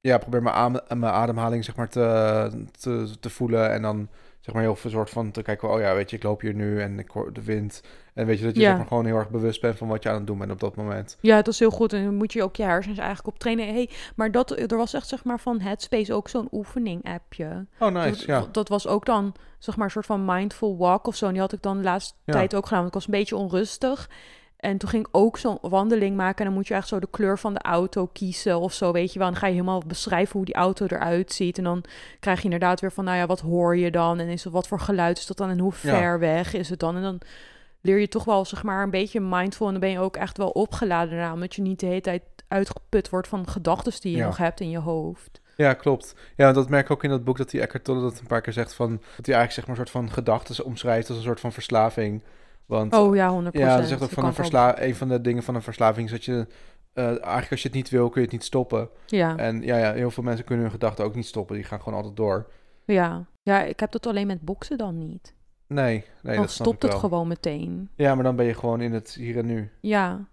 ja, 0.00 0.18
probeer 0.18 0.42
mijn, 0.42 0.54
adem- 0.54 0.98
mijn 0.98 1.12
ademhaling 1.12 1.64
zeg 1.64 1.76
maar 1.76 1.88
te, 1.88 2.50
te, 2.80 3.10
te 3.20 3.30
voelen. 3.30 3.70
En 3.72 3.82
dan 3.82 4.08
zeg 4.40 4.54
maar 4.54 4.62
heel 4.62 4.76
veel 4.76 4.90
soort 4.90 5.10
van 5.10 5.30
te 5.30 5.42
kijken, 5.42 5.70
oh 5.72 5.80
ja, 5.80 5.94
weet 5.94 6.10
je, 6.10 6.16
ik 6.16 6.22
loop 6.22 6.40
hier 6.40 6.54
nu 6.54 6.80
en 6.80 6.98
ik 6.98 7.08
hoor 7.10 7.32
de 7.32 7.44
wind. 7.44 7.82
En 8.14 8.26
weet 8.26 8.38
je, 8.38 8.44
dat 8.44 8.54
je 8.54 8.60
Ja. 8.60 8.68
zeg 8.68 8.76
maar 8.76 8.86
gewoon 8.86 9.04
heel 9.04 9.16
erg 9.16 9.30
bewust 9.30 9.60
bent 9.60 9.76
van 9.78 9.88
wat 9.88 10.02
je 10.02 10.08
aan 10.08 10.14
het 10.14 10.26
doen 10.26 10.38
bent 10.38 10.50
op 10.50 10.60
dat 10.60 10.76
moment. 10.76 11.16
Ja, 11.20 11.36
dat 11.36 11.48
is 11.48 11.58
heel 11.58 11.70
goed. 11.70 11.92
En 11.92 12.04
dan 12.04 12.14
moet 12.14 12.32
je 12.32 12.42
ook 12.42 12.56
je 12.56 12.62
hersens 12.62 12.98
eigenlijk 12.98 13.28
op 13.28 13.38
trainen. 13.38 13.66
Hey, 13.68 13.90
maar 14.16 14.30
dat, 14.30 14.50
er 14.70 14.76
was 14.76 14.94
echt 14.94 15.08
zeg 15.08 15.24
maar 15.24 15.40
van 15.40 15.60
Headspace 15.60 16.14
ook 16.14 16.28
zo'n 16.28 16.48
oefening-appje. 16.52 17.66
Oh, 17.78 17.88
nice, 17.92 18.08
dat, 18.08 18.20
ja. 18.20 18.44
dat 18.52 18.68
was 18.68 18.86
ook 18.86 19.06
dan 19.06 19.34
zeg 19.58 19.76
maar 19.76 19.84
een 19.84 19.90
soort 19.90 20.06
van 20.06 20.24
mindful 20.24 20.76
walk 20.76 21.06
of 21.06 21.16
zo. 21.16 21.26
En 21.26 21.32
die 21.32 21.40
had 21.40 21.52
ik 21.52 21.62
dan 21.62 21.76
de 21.76 21.82
laatste 21.82 22.14
Ja. 22.24 22.32
tijd 22.32 22.54
ook 22.54 22.62
gedaan. 22.64 22.78
Want 22.78 22.88
ik 22.88 22.94
was 22.94 23.04
een 23.06 23.18
beetje 23.18 23.36
onrustig. 23.36 24.10
En 24.60 24.78
toen 24.78 24.88
ging 24.88 25.06
ik 25.06 25.16
ook 25.16 25.38
zo'n 25.38 25.58
wandeling 25.60 26.16
maken. 26.16 26.38
En 26.38 26.44
dan 26.44 26.54
moet 26.54 26.68
je 26.68 26.74
echt 26.74 26.88
zo 26.88 26.98
de 27.00 27.08
kleur 27.10 27.38
van 27.38 27.54
de 27.54 27.60
auto 27.62 28.06
kiezen 28.06 28.60
of 28.60 28.72
zo, 28.72 28.92
weet 28.92 29.12
je 29.12 29.18
wel. 29.18 29.26
En 29.28 29.32
dan 29.32 29.42
ga 29.42 29.48
je 29.48 29.54
helemaal 29.54 29.82
beschrijven 29.86 30.32
hoe 30.36 30.44
die 30.44 30.54
auto 30.54 30.86
eruit 30.86 31.32
ziet. 31.32 31.58
En 31.58 31.64
dan 31.64 31.84
krijg 32.20 32.38
je 32.38 32.44
inderdaad 32.44 32.80
weer 32.80 32.92
van, 32.92 33.04
nou 33.04 33.16
ja, 33.16 33.26
wat 33.26 33.40
hoor 33.40 33.76
je 33.76 33.90
dan? 33.90 34.18
En 34.18 34.28
is 34.28 34.44
er, 34.44 34.50
wat 34.50 34.68
voor 34.68 34.80
geluid 34.80 35.18
is 35.18 35.26
dat 35.26 35.36
dan? 35.36 35.50
En 35.50 35.58
hoe 35.58 35.72
Ja. 35.82 35.96
ver 35.98 36.18
weg 36.18 36.52
is 36.54 36.68
het 36.70 36.78
dan? 36.80 36.96
En 36.96 37.02
dan 37.02 37.18
leer 37.80 37.98
je 37.98 38.08
toch 38.08 38.24
wel, 38.24 38.44
zeg 38.44 38.62
maar, 38.62 38.82
een 38.82 38.90
beetje 38.90 39.20
mindful. 39.20 39.66
En 39.66 39.72
dan 39.72 39.80
ben 39.80 39.90
je 39.90 39.98
ook 39.98 40.16
echt 40.16 40.36
wel 40.36 40.48
opgeladen 40.50 41.10
daarna. 41.10 41.32
Omdat 41.32 41.54
je 41.54 41.62
niet 41.62 41.80
de 41.80 41.86
hele 41.86 42.00
tijd 42.00 42.22
uitgeput 42.48 43.08
wordt 43.10 43.28
van 43.28 43.48
gedachten 43.48 43.92
die 44.00 44.12
je 44.12 44.18
Ja. 44.18 44.26
nog 44.26 44.36
hebt 44.36 44.60
in 44.60 44.70
je 44.70 44.78
hoofd. 44.78 45.40
Ja, 45.56 45.72
klopt. 45.74 46.14
Ja, 46.36 46.52
dat 46.52 46.68
merk 46.68 46.84
ik 46.84 46.90
ook 46.90 47.04
in 47.04 47.10
dat 47.10 47.24
boek 47.24 47.36
dat 47.36 47.50
die 47.50 47.60
Eckhart 47.60 47.84
Tolle 47.84 48.00
dat 48.00 48.18
een 48.20 48.26
paar 48.26 48.40
keer 48.40 48.52
zegt 48.52 48.74
van 48.74 48.90
dat 48.90 49.26
hij 49.26 49.34
eigenlijk 49.34 49.52
zeg 49.52 49.66
maar 49.66 49.78
een 49.78 49.86
soort 49.86 49.90
van 50.04 50.10
gedachten 50.12 50.64
omschrijft 50.64 51.08
als 51.08 51.18
een 51.18 51.24
soort 51.24 51.40
van 51.40 51.52
verslaving. 51.52 52.22
Want 52.70 52.92
Oh 52.92 53.14
ja, 53.16 53.42
100%. 53.42 53.50
Ja, 53.50 53.76
dat 53.76 53.88
zegt 53.88 54.02
ook 54.02 54.10
van 54.10 54.24
een, 54.24 54.34
versla 54.34 54.82
een 54.82 54.94
van 54.94 55.08
de 55.08 55.20
dingen 55.20 55.42
van 55.42 55.54
een 55.54 55.62
verslaving 55.62 56.06
is 56.06 56.12
dat 56.12 56.24
je 56.24 56.46
eh, 56.92 57.04
eigenlijk 57.06 57.50
als 57.50 57.62
je 57.62 57.68
het 57.68 57.76
niet 57.76 57.90
wil, 57.90 58.08
kun 58.08 58.20
je 58.20 58.26
het 58.26 58.36
niet 58.36 58.44
stoppen. 58.44 58.88
Ja. 59.06 59.36
En 59.36 59.62
ja, 59.62 59.76
ja, 59.76 59.92
heel 59.92 60.10
veel 60.10 60.22
mensen 60.22 60.44
kunnen 60.44 60.64
hun 60.64 60.74
gedachten 60.74 61.04
ook 61.04 61.14
niet 61.14 61.26
stoppen. 61.26 61.56
Die 61.56 61.64
gaan 61.64 61.82
gewoon 61.82 61.98
altijd 61.98 62.16
door. 62.16 62.50
Ja. 62.84 63.26
ja, 63.42 63.62
ik 63.62 63.80
heb 63.80 63.92
dat 63.92 64.06
alleen 64.06 64.26
met 64.26 64.40
boksen 64.40 64.78
dan 64.78 64.98
niet. 64.98 65.34
Nee, 65.66 65.84
nee, 65.94 66.04
dan 66.22 66.36
dat 66.36 66.50
snap 66.50 66.66
stopt 66.66 66.82
het 66.82 66.94
gewoon 66.94 67.28
meteen. 67.28 67.88
Ja, 67.94 68.14
maar 68.14 68.24
dan 68.24 68.36
ben 68.36 68.46
je 68.46 68.54
gewoon 68.54 68.80
in 68.80 68.92
het 68.92 69.14
hier 69.14 69.38
en 69.38 69.46
nu. 69.46 69.70
Ja, 69.80 70.28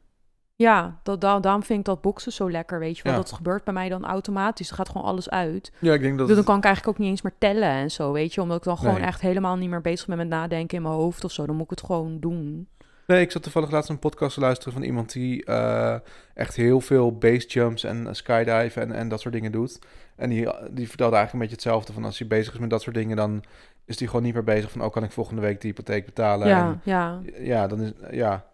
ja 0.60 1.00
dat, 1.04 1.22
da- 1.22 1.40
daarom 1.40 1.64
vind 1.64 1.80
ik 1.80 1.86
dat 1.86 2.02
boksen 2.02 2.32
zo 2.32 2.52
lekker, 2.52 2.80
weet 2.80 2.98
je 2.98 3.04
wel. 3.04 3.12
Ja. 3.12 3.18
Dat 3.18 3.32
gebeurt 3.32 3.64
bij 3.64 3.74
mij 3.74 3.90
dan 3.90 4.06
automatisch. 4.06 4.70
Er 4.70 4.76
gaat 4.76 4.90
gewoon 4.90 5.08
alles 5.08 5.30
uit. 5.30 5.72
Ja, 5.80 5.94
ik 5.94 6.02
denk 6.02 6.18
dat 6.18 6.28
Dus 6.28 6.36
dan 6.36 6.46
kan 6.46 6.58
ik 6.58 6.64
eigenlijk 6.64 6.96
ook 6.96 7.02
niet 7.04 7.12
eens 7.12 7.22
meer 7.22 7.34
tellen 7.38 7.70
en 7.70 7.92
zo, 7.92 8.12
weet 8.12 8.34
je. 8.34 8.42
Omdat 8.42 8.58
ik 8.58 8.64
dan 8.64 8.78
gewoon 8.78 8.94
Nee. 8.94 9.04
echt 9.04 9.22
helemaal 9.22 9.56
niet 9.56 9.70
meer 9.70 9.82
bezig 9.82 10.08
ben 10.08 10.18
met 10.18 10.28
nadenken 10.28 10.78
in 10.78 10.84
mijn 10.84 10.96
hoofd 10.96 11.24
of 11.24 11.32
zo. 11.32 11.46
Dan 11.46 11.56
moet 11.56 11.64
ik 11.64 11.70
het 11.80 11.84
gewoon 11.86 12.20
doen. 12.20 12.68
Nee, 13.08 13.22
ik 13.22 13.32
zat 13.32 13.44
toevallig 13.44 13.72
laatst 13.72 13.90
een 13.90 14.00
podcast 14.00 14.34
te 14.34 14.40
luisteren 14.40 14.74
van 14.74 14.82
iemand 14.84 15.12
die 15.14 15.46
eh, 15.46 15.96
echt 16.34 16.56
heel 16.56 16.82
veel 16.82 17.18
base 17.18 17.48
jumps 17.48 17.84
en 17.84 18.08
eh, 18.08 18.14
skydive 18.14 18.80
en, 18.80 18.92
en 18.92 19.08
dat 19.10 19.22
soort 19.22 19.34
dingen 19.34 19.52
doet. 19.52 19.80
En 20.16 20.30
die, 20.30 20.48
die 20.72 20.88
vertelde 20.88 21.16
eigenlijk 21.16 21.34
een 21.34 21.40
beetje 21.40 21.56
hetzelfde. 21.56 21.94
Van 21.94 22.06
als 22.06 22.20
hij 22.20 22.28
bezig 22.28 22.54
is 22.54 22.60
met 22.60 22.70
dat 22.70 22.82
soort 22.82 22.96
dingen, 22.96 23.16
dan 23.18 23.44
is 23.86 24.00
hij 24.00 24.08
gewoon 24.08 24.24
niet 24.24 24.34
meer 24.34 24.44
bezig 24.44 24.72
van... 24.72 24.82
oh, 24.82 24.92
kan 24.92 25.04
ik 25.04 25.12
volgende 25.12 25.42
week 25.42 25.62
de 25.62 25.68
hypotheek 25.68 26.06
betalen? 26.06 26.48
Ja, 26.48 26.66
En, 26.68 26.82
ja. 26.84 27.20
ja, 27.40 27.68
dan 27.68 27.82
is... 27.82 27.92
Ja. 28.12 28.46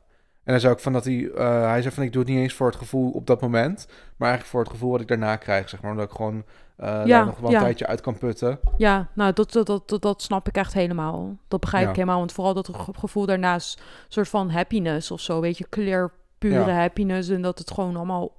En 0.44 0.52
hij 0.52 0.60
zei 0.60 0.74
ook 0.74 0.80
van 0.80 0.94
dat 0.94 1.06
hij... 1.06 1.32
eh, 1.32 1.62
hij 1.62 1.82
zei 1.82 1.94
van, 1.94 2.04
ik 2.04 2.12
doe 2.12 2.22
het 2.22 2.32
niet 2.32 2.40
eens 2.42 2.54
voor 2.54 2.68
het 2.68 2.76
gevoel 2.76 3.12
op 3.12 3.28
dat 3.28 3.42
moment... 3.42 3.86
maar 4.18 4.28
eigenlijk 4.30 4.50
voor 4.50 4.60
het 4.60 4.70
gevoel 4.70 4.92
wat 4.92 5.02
ik 5.02 5.08
daarna 5.08 5.36
krijg, 5.36 5.70
zeg 5.70 5.82
maar. 5.82 5.92
Omdat 5.92 6.06
ik 6.10 6.16
gewoon 6.16 6.44
eh, 6.76 6.88
Ja, 6.88 7.04
daar 7.06 7.26
nog 7.26 7.40
wel 7.40 7.50
een 7.50 7.56
ja. 7.56 7.62
tijdje 7.62 7.88
uit 7.88 8.02
kan 8.02 8.18
putten. 8.18 8.60
Ja, 8.78 9.08
nou, 9.14 9.34
dat, 9.34 9.52
dat, 9.52 9.66
dat, 9.86 10.02
dat, 10.02 10.22
snap 10.22 10.48
ik 10.48 10.56
echt 10.56 10.74
helemaal. 10.74 11.38
Dat 11.48 11.60
begrijp 11.60 11.84
Ja. 11.84 11.90
ik 11.90 11.96
helemaal. 11.96 12.18
Want 12.18 12.32
vooral 12.32 12.54
dat 12.54 12.70
ge- 12.74 12.94
gevoel 12.98 13.26
daarnaast, 13.26 13.82
soort 14.08 14.30
van 14.30 14.50
happiness 14.50 15.12
of 15.12 15.20
zo. 15.20 15.40
Weet 15.42 15.58
je, 15.58 15.66
clear, 15.70 16.12
pure 16.38 16.66
Ja. 16.72 16.80
happiness. 16.80 17.30
En 17.30 17.42
dat 17.42 17.58
het 17.60 17.72
gewoon 17.72 17.96
allemaal 17.96 18.32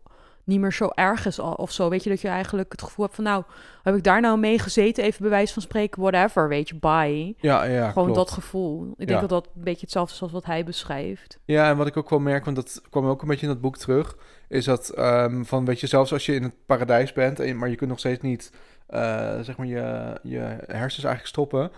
niet 0.44 0.60
meer 0.60 0.72
zo 0.72 0.88
erg 0.94 1.26
is 1.26 1.38
of 1.38 1.70
zo. 1.72 1.88
Weet 1.88 2.02
je, 2.04 2.10
dat 2.10 2.20
je 2.20 2.28
eigenlijk 2.28 2.72
het 2.72 2.82
gevoel 2.82 3.04
hebt 3.04 3.16
van... 3.16 3.24
Nou, 3.24 3.42
heb 3.82 3.96
ik 3.96 4.02
daar 4.02 4.20
nou 4.20 4.38
mee 4.38 4.58
gezeten? 4.58 5.04
Even 5.04 5.22
bewijs 5.22 5.52
van 5.52 5.62
spreken, 5.62 6.02
whatever. 6.02 6.48
Weet 6.48 6.68
je, 6.68 6.74
bye. 6.74 7.34
Ja, 7.38 7.64
ja, 7.64 7.88
gewoon 7.88 8.12
klopt. 8.12 8.18
dat 8.18 8.30
gevoel. 8.30 8.82
Ik 8.90 9.06
denk 9.06 9.10
Ja. 9.10 9.20
dat 9.20 9.28
dat 9.28 9.48
een 9.56 9.62
beetje 9.64 9.80
hetzelfde 9.80 10.14
is 10.14 10.22
als 10.22 10.32
wat 10.32 10.44
hij 10.44 10.64
beschrijft. 10.64 11.38
Ja, 11.44 11.70
en 11.70 11.76
wat 11.76 11.86
ik 11.86 11.96
ook 11.96 12.10
wel 12.10 12.18
merk, 12.18 12.44
want 12.44 12.56
dat 12.56 12.82
kwam 12.90 13.06
ook 13.06 13.22
een 13.22 13.28
beetje 13.28 13.46
in 13.46 13.52
dat 13.52 13.60
boek 13.60 13.76
terug, 13.76 14.16
is 14.48 14.64
dat 14.64 14.88
ehm, 14.88 15.42
van, 15.42 15.64
weet 15.64 15.80
je, 15.80 15.86
zelfs 15.86 16.12
als 16.12 16.26
je 16.26 16.34
in 16.34 16.42
het 16.42 16.54
paradijs 16.66 17.12
bent, 17.12 17.40
en, 17.40 17.56
maar 17.58 17.68
je 17.68 17.76
kunt 17.76 17.90
nog 17.90 17.98
steeds 17.98 18.20
niet, 18.22 18.52
eh, 18.86 19.40
zeg 19.40 19.56
maar, 19.56 19.66
je, 19.66 20.18
je 20.22 20.38
hersens 20.66 21.04
eigenlijk 21.04 21.26
stoppen, 21.26 21.70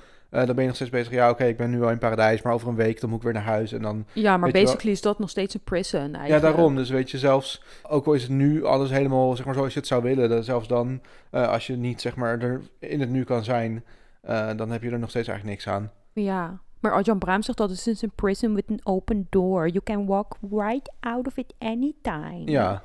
dan 0.44 0.54
ben 0.54 0.60
je 0.60 0.66
nog 0.66 0.74
steeds 0.74 0.90
bezig, 0.90 1.12
ja, 1.12 1.30
oké, 1.30 1.44
ik 1.44 1.56
ben 1.56 1.70
nu 1.70 1.82
al 1.82 1.90
in 1.90 1.98
paradijs, 1.98 2.42
maar 2.42 2.52
over 2.52 2.68
een 2.68 2.74
week 2.74 3.00
dan 3.00 3.10
moet 3.10 3.18
ik 3.18 3.24
weer 3.24 3.32
naar 3.34 3.42
huis 3.42 3.72
en 3.72 3.82
dan... 3.82 4.06
Ja, 4.12 4.36
maar 4.36 4.52
wel- 4.52 4.62
basically 4.62 4.92
is 4.92 5.00
dat 5.02 5.18
nog 5.18 5.30
steeds 5.30 5.54
een 5.54 5.60
prison 5.64 6.00
eigenlijk. 6.00 6.28
Ja, 6.28 6.38
daarom. 6.40 6.76
Dus 6.76 6.90
weet 6.90 7.10
je, 7.10 7.18
zelfs, 7.18 7.62
ook 7.88 8.06
al 8.06 8.12
is 8.12 8.22
het 8.22 8.30
nu 8.30 8.64
alles 8.64 8.90
helemaal, 8.90 9.36
zeg 9.36 9.44
maar, 9.46 9.54
zoals 9.54 9.72
je 9.72 9.78
het 9.78 9.88
zou 9.88 10.02
willen, 10.02 10.28
dan, 10.28 10.44
zelfs 10.44 10.68
dan, 10.68 11.00
eh, 11.30 11.48
als 11.48 11.66
je 11.66 11.76
niet, 11.76 12.00
zeg 12.00 12.16
maar, 12.16 12.40
er 12.40 12.60
in 12.78 13.00
het 13.00 13.10
nu 13.10 13.24
kan 13.24 13.44
zijn, 13.44 13.84
eh, 14.20 14.50
dan 14.56 14.70
heb 14.70 14.82
je 14.82 14.90
er 14.90 14.98
nog 14.98 15.10
steeds 15.10 15.28
eigenlijk 15.28 15.58
niks 15.58 15.74
aan. 15.76 15.90
Ja, 16.12 16.60
maar 16.80 16.92
Arjan 16.92 17.18
Braam 17.18 17.42
zegt 17.42 17.58
dat 17.58 17.70
het 17.70 17.86
is 17.86 18.02
een 18.02 18.12
prison 18.14 18.54
with 18.54 18.64
an 18.68 18.80
open 18.82 19.26
door. 19.30 19.68
You 19.68 19.80
can 19.84 20.06
walk 20.06 20.36
right 20.50 20.92
out 21.00 21.26
of 21.26 21.36
it 21.36 21.54
anytime. 21.58 22.42
Ja, 22.44 22.82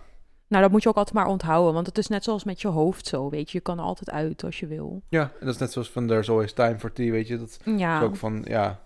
Nou, 0.52 0.64
dat 0.64 0.72
moet 0.72 0.84
je 0.84 0.90
ook 0.90 0.96
altijd 0.96 1.16
maar 1.16 1.26
onthouden, 1.26 1.74
want 1.74 1.86
het 1.86 1.98
is 1.98 2.08
net 2.08 2.24
zoals 2.24 2.44
met 2.44 2.62
je 2.62 2.68
hoofd 2.68 3.08
zo, 3.08 3.30
weet 3.30 3.52
je. 3.52 3.58
Je 3.58 3.64
kan 3.64 3.78
er 3.78 3.84
altijd 3.84 4.10
uit 4.12 4.44
als 4.44 4.60
je 4.60 4.68
wil. 4.68 5.02
ja, 5.10 5.22
en 5.22 5.46
dat 5.46 5.54
is 5.54 5.60
net 5.60 5.72
zoals 5.72 5.92
van 5.92 6.08
There's 6.08 6.30
Always 6.30 6.54
Time 6.54 6.80
for 6.80 6.94
Tea, 6.94 7.12
weet 7.12 7.28
je, 7.28 7.38
dat 7.38 7.60
Ja, 7.66 7.98
is 7.98 8.04
ook 8.06 8.16
van, 8.16 8.46
ja... 8.48 8.80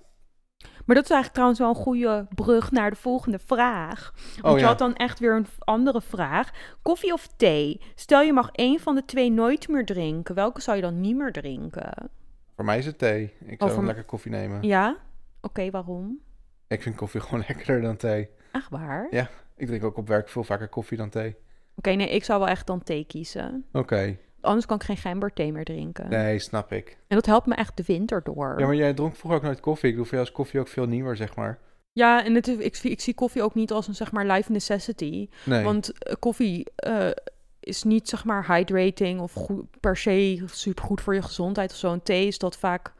maar 0.85 0.95
dat 0.95 1.03
is 1.03 1.09
eigenlijk 1.11 1.31
trouwens 1.31 1.59
wel 1.59 1.69
een 1.69 1.75
goede 1.75 2.27
brug 2.35 2.71
naar 2.71 2.89
de 2.89 2.95
volgende 2.95 3.39
vraag. 3.39 4.13
Want 4.33 4.45
Oh 4.45 4.51
je 4.53 4.59
ja. 4.59 4.67
had 4.67 4.77
dan 4.77 4.95
echt 4.95 5.19
weer 5.19 5.35
een 5.35 5.45
andere 5.59 6.01
vraag. 6.01 6.51
Koffie 6.81 7.13
of 7.13 7.27
thee? 7.37 7.81
Stel 7.95 8.21
je 8.21 8.33
mag 8.33 8.49
één 8.51 8.79
van 8.79 8.95
de 8.95 9.05
twee 9.05 9.31
nooit 9.31 9.67
meer 9.67 9.85
drinken. 9.85 10.35
Welke 10.35 10.61
zou 10.61 10.75
je 10.75 10.81
dan 10.83 11.01
niet 11.01 11.15
meer 11.15 11.31
drinken? 11.31 12.09
Voor 12.55 12.65
mij 12.65 12.77
is 12.77 12.85
het 12.85 12.97
thee. 12.97 13.23
Ik 13.23 13.31
zou 13.45 13.57
voor 13.57 13.69
dan 13.69 13.83
m- 13.83 13.85
lekker 13.85 14.03
koffie 14.05 14.31
nemen. 14.31 14.61
Ja? 14.63 14.97
Oké, 15.41 15.69
waarom? 15.69 16.19
Ik 16.67 16.81
vind 16.81 16.95
koffie 16.95 17.21
gewoon 17.25 17.43
lekkerder 17.47 17.81
dan 17.81 17.97
thee. 17.97 18.29
Echt 18.51 18.69
waar? 18.69 19.07
Ja. 19.11 19.29
Ik 19.57 19.67
drink 19.67 19.83
ook 19.83 19.97
op 19.97 20.07
werk 20.07 20.29
veel 20.29 20.43
vaker 20.43 20.67
koffie 20.67 20.97
dan 20.97 21.09
thee. 21.09 21.35
Oké, 21.75 21.89
nee, 21.89 22.09
ik 22.09 22.23
zou 22.23 22.39
wel 22.39 22.47
echt 22.49 22.67
dan 22.67 22.83
thee 22.83 23.03
kiezen. 23.05 23.65
Oké. 23.71 24.17
Anders 24.41 24.65
kan 24.65 24.77
ik 24.77 24.83
geen 24.83 24.97
gemberthee 24.97 25.51
meer 25.51 25.63
drinken. 25.63 26.09
Nee, 26.09 26.39
snap 26.39 26.71
ik. 26.71 26.97
En 27.07 27.15
dat 27.15 27.25
helpt 27.25 27.45
me 27.47 27.55
echt 27.55 27.77
de 27.77 27.83
winter 27.87 28.23
door. 28.23 28.55
Ja, 28.59 28.65
maar 28.65 28.75
jij 28.75 28.93
dronk 28.93 29.15
vroeger 29.15 29.39
ook 29.39 29.45
nooit 29.45 29.59
koffie. 29.59 29.89
Ik 29.89 29.95
doe 29.95 30.05
voor 30.05 30.13
jou 30.13 30.25
is 30.25 30.31
koffie 30.33 30.59
ook 30.59 30.67
veel 30.67 30.85
nieuwer, 30.87 31.15
zeg 31.15 31.35
maar. 31.35 31.59
Ja, 31.91 32.25
en 32.25 32.35
het 32.35 32.47
is, 32.47 32.57
ik, 32.57 32.75
zie- 32.75 32.91
ik 32.91 33.01
zie 33.01 33.13
koffie 33.13 33.41
ook 33.43 33.55
niet 33.55 33.71
als 33.71 33.87
een 33.87 33.95
zeg 33.95 34.11
maar 34.11 34.25
life 34.25 34.51
necessity. 34.51 35.29
Nee. 35.45 35.63
Want 35.63 35.97
eh, 36.03 36.15
koffie 36.19 36.65
eh, 36.75 37.09
is 37.59 37.83
niet 37.83 38.09
zeg 38.09 38.25
maar 38.25 38.55
hydrating 38.55 39.19
of 39.19 39.33
goed, 39.33 39.79
per 39.79 39.97
se 39.97 40.43
supergoed 40.45 41.01
voor 41.01 41.13
je 41.13 41.21
gezondheid 41.21 41.71
of 41.71 41.77
zo. 41.77 41.91
En 41.93 42.03
thee 42.03 42.27
is 42.27 42.37
dat 42.37 42.57
vaak 42.57 42.93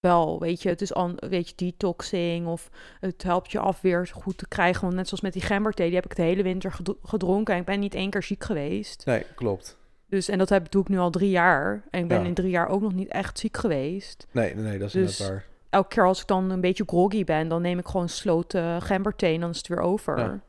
wel, 0.00 0.40
weet 0.40 0.62
je, 0.62 0.68
het 0.68 0.80
is 0.80 0.94
al, 0.94 1.14
weet 1.28 1.48
je, 1.48 1.54
detoxing 1.56 2.46
of 2.46 2.70
het 3.00 3.22
helpt 3.22 3.52
je 3.52 3.58
afweer 3.58 4.06
goed 4.12 4.38
te 4.38 4.48
krijgen. 4.48 4.82
Want 4.82 4.94
net 4.94 5.06
zoals 5.06 5.22
met 5.22 5.32
die 5.32 5.42
gemberthee, 5.42 5.86
die 5.86 5.94
heb 5.96 6.04
ik 6.04 6.16
de 6.16 6.22
hele 6.22 6.42
winter 6.42 6.74
gedronken 7.02 7.54
en 7.54 7.60
ik 7.60 7.66
ben 7.66 7.80
niet 7.80 7.94
één 7.94 8.10
keer 8.10 8.22
ziek 8.22 8.44
geweest. 8.44 9.06
Nee, 9.06 9.24
klopt. 9.34 9.78
Dus, 10.06 10.28
en 10.28 10.38
dat 10.38 10.48
heb, 10.48 10.70
doe 10.70 10.82
ik 10.82 10.88
nu 10.88 10.98
al 10.98 11.10
drie 11.10 11.30
jaar. 11.30 11.82
En 11.90 12.02
ik 12.02 12.08
ben 12.08 12.20
Ja. 12.20 12.26
in 12.26 12.34
drie 12.34 12.50
jaar 12.50 12.68
ook 12.68 12.80
nog 12.80 12.94
niet 12.94 13.08
echt 13.08 13.38
ziek 13.38 13.56
geweest. 13.56 14.26
Nee, 14.30 14.54
nee, 14.54 14.64
nee 14.64 14.78
dat 14.78 14.86
is 14.86 14.92
Dus- 14.92 15.18
inderdaad 15.20 15.28
waar. 15.28 15.48
Elke 15.70 15.88
keer 15.88 16.06
als 16.06 16.20
ik 16.20 16.26
dan 16.26 16.50
een 16.50 16.60
beetje 16.60 16.84
groggy 16.86 17.24
ben, 17.24 17.48
dan 17.48 17.62
neem 17.62 17.78
ik 17.78 17.86
gewoon 17.86 18.08
sloten 18.08 18.82
gemberthee 18.82 19.34
en 19.34 19.40
dan 19.40 19.50
is 19.50 19.56
het 19.56 19.66
weer 19.68 19.80
over. 19.80 20.18
Ja. 20.18 20.40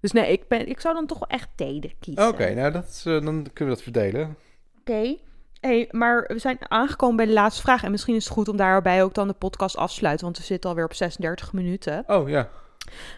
Dus 0.00 0.12
nee, 0.12 0.32
ik, 0.32 0.48
ben, 0.48 0.68
ik 0.68 0.80
zou 0.80 0.94
dan 0.94 1.06
toch 1.06 1.18
wel 1.18 1.28
echt 1.28 1.48
thee 1.54 1.94
kiezen. 2.00 2.28
Oké, 2.28 2.54
nou 2.54 2.72
dat 2.72 2.84
is, 2.88 3.04
eh, 3.06 3.12
dan 3.12 3.22
kunnen 3.22 3.52
we 3.54 3.64
dat 3.64 3.82
verdelen. 3.82 4.36
Oké. 4.80 5.16
Hey, 5.60 5.88
maar 5.90 6.24
we 6.26 6.38
zijn 6.38 6.58
aangekomen 6.60 7.16
bij 7.16 7.26
de 7.26 7.32
laatste 7.32 7.62
vraag. 7.62 7.82
En 7.82 7.90
misschien 7.90 8.14
is 8.14 8.24
het 8.24 8.32
goed 8.32 8.48
om 8.48 8.56
daarbij 8.56 9.02
ook 9.02 9.14
dan 9.14 9.28
de 9.28 9.34
podcast 9.34 9.76
afsluiten. 9.76 10.24
Want 10.24 10.38
we 10.38 10.44
zitten 10.44 10.70
alweer 10.70 10.84
op 10.84 10.94
36 10.94 11.52
minuten. 11.52 12.04
Oh 12.06 12.28
ja. 12.28 12.48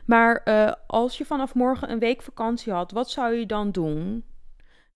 Maar 0.05 0.41
eh, 0.45 0.72
als 0.86 1.18
je 1.18 1.24
vanaf 1.24 1.55
morgen 1.55 1.91
een 1.91 1.99
week 1.99 2.22
vakantie 2.22 2.72
had, 2.72 2.93
wat 2.93 3.11
zou 3.11 3.34
je 3.34 3.47
dan 3.47 3.70
doen? 3.70 4.24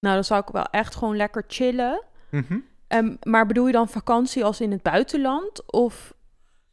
Nou, 0.01 0.15
dan 0.15 0.25
zou 0.25 0.41
ik 0.41 0.49
wel 0.49 0.67
echt 0.71 0.95
gewoon 0.95 1.17
lekker 1.17 1.45
chillen. 1.47 2.03
Mhm. 2.31 2.59
Ehm, 2.89 3.15
maar 3.23 3.47
bedoel 3.47 3.67
je 3.67 3.73
dan 3.73 3.89
vakantie 3.89 4.45
als 4.45 4.61
in 4.61 4.71
het 4.71 4.83
buitenland? 4.83 5.73
Of 5.73 6.15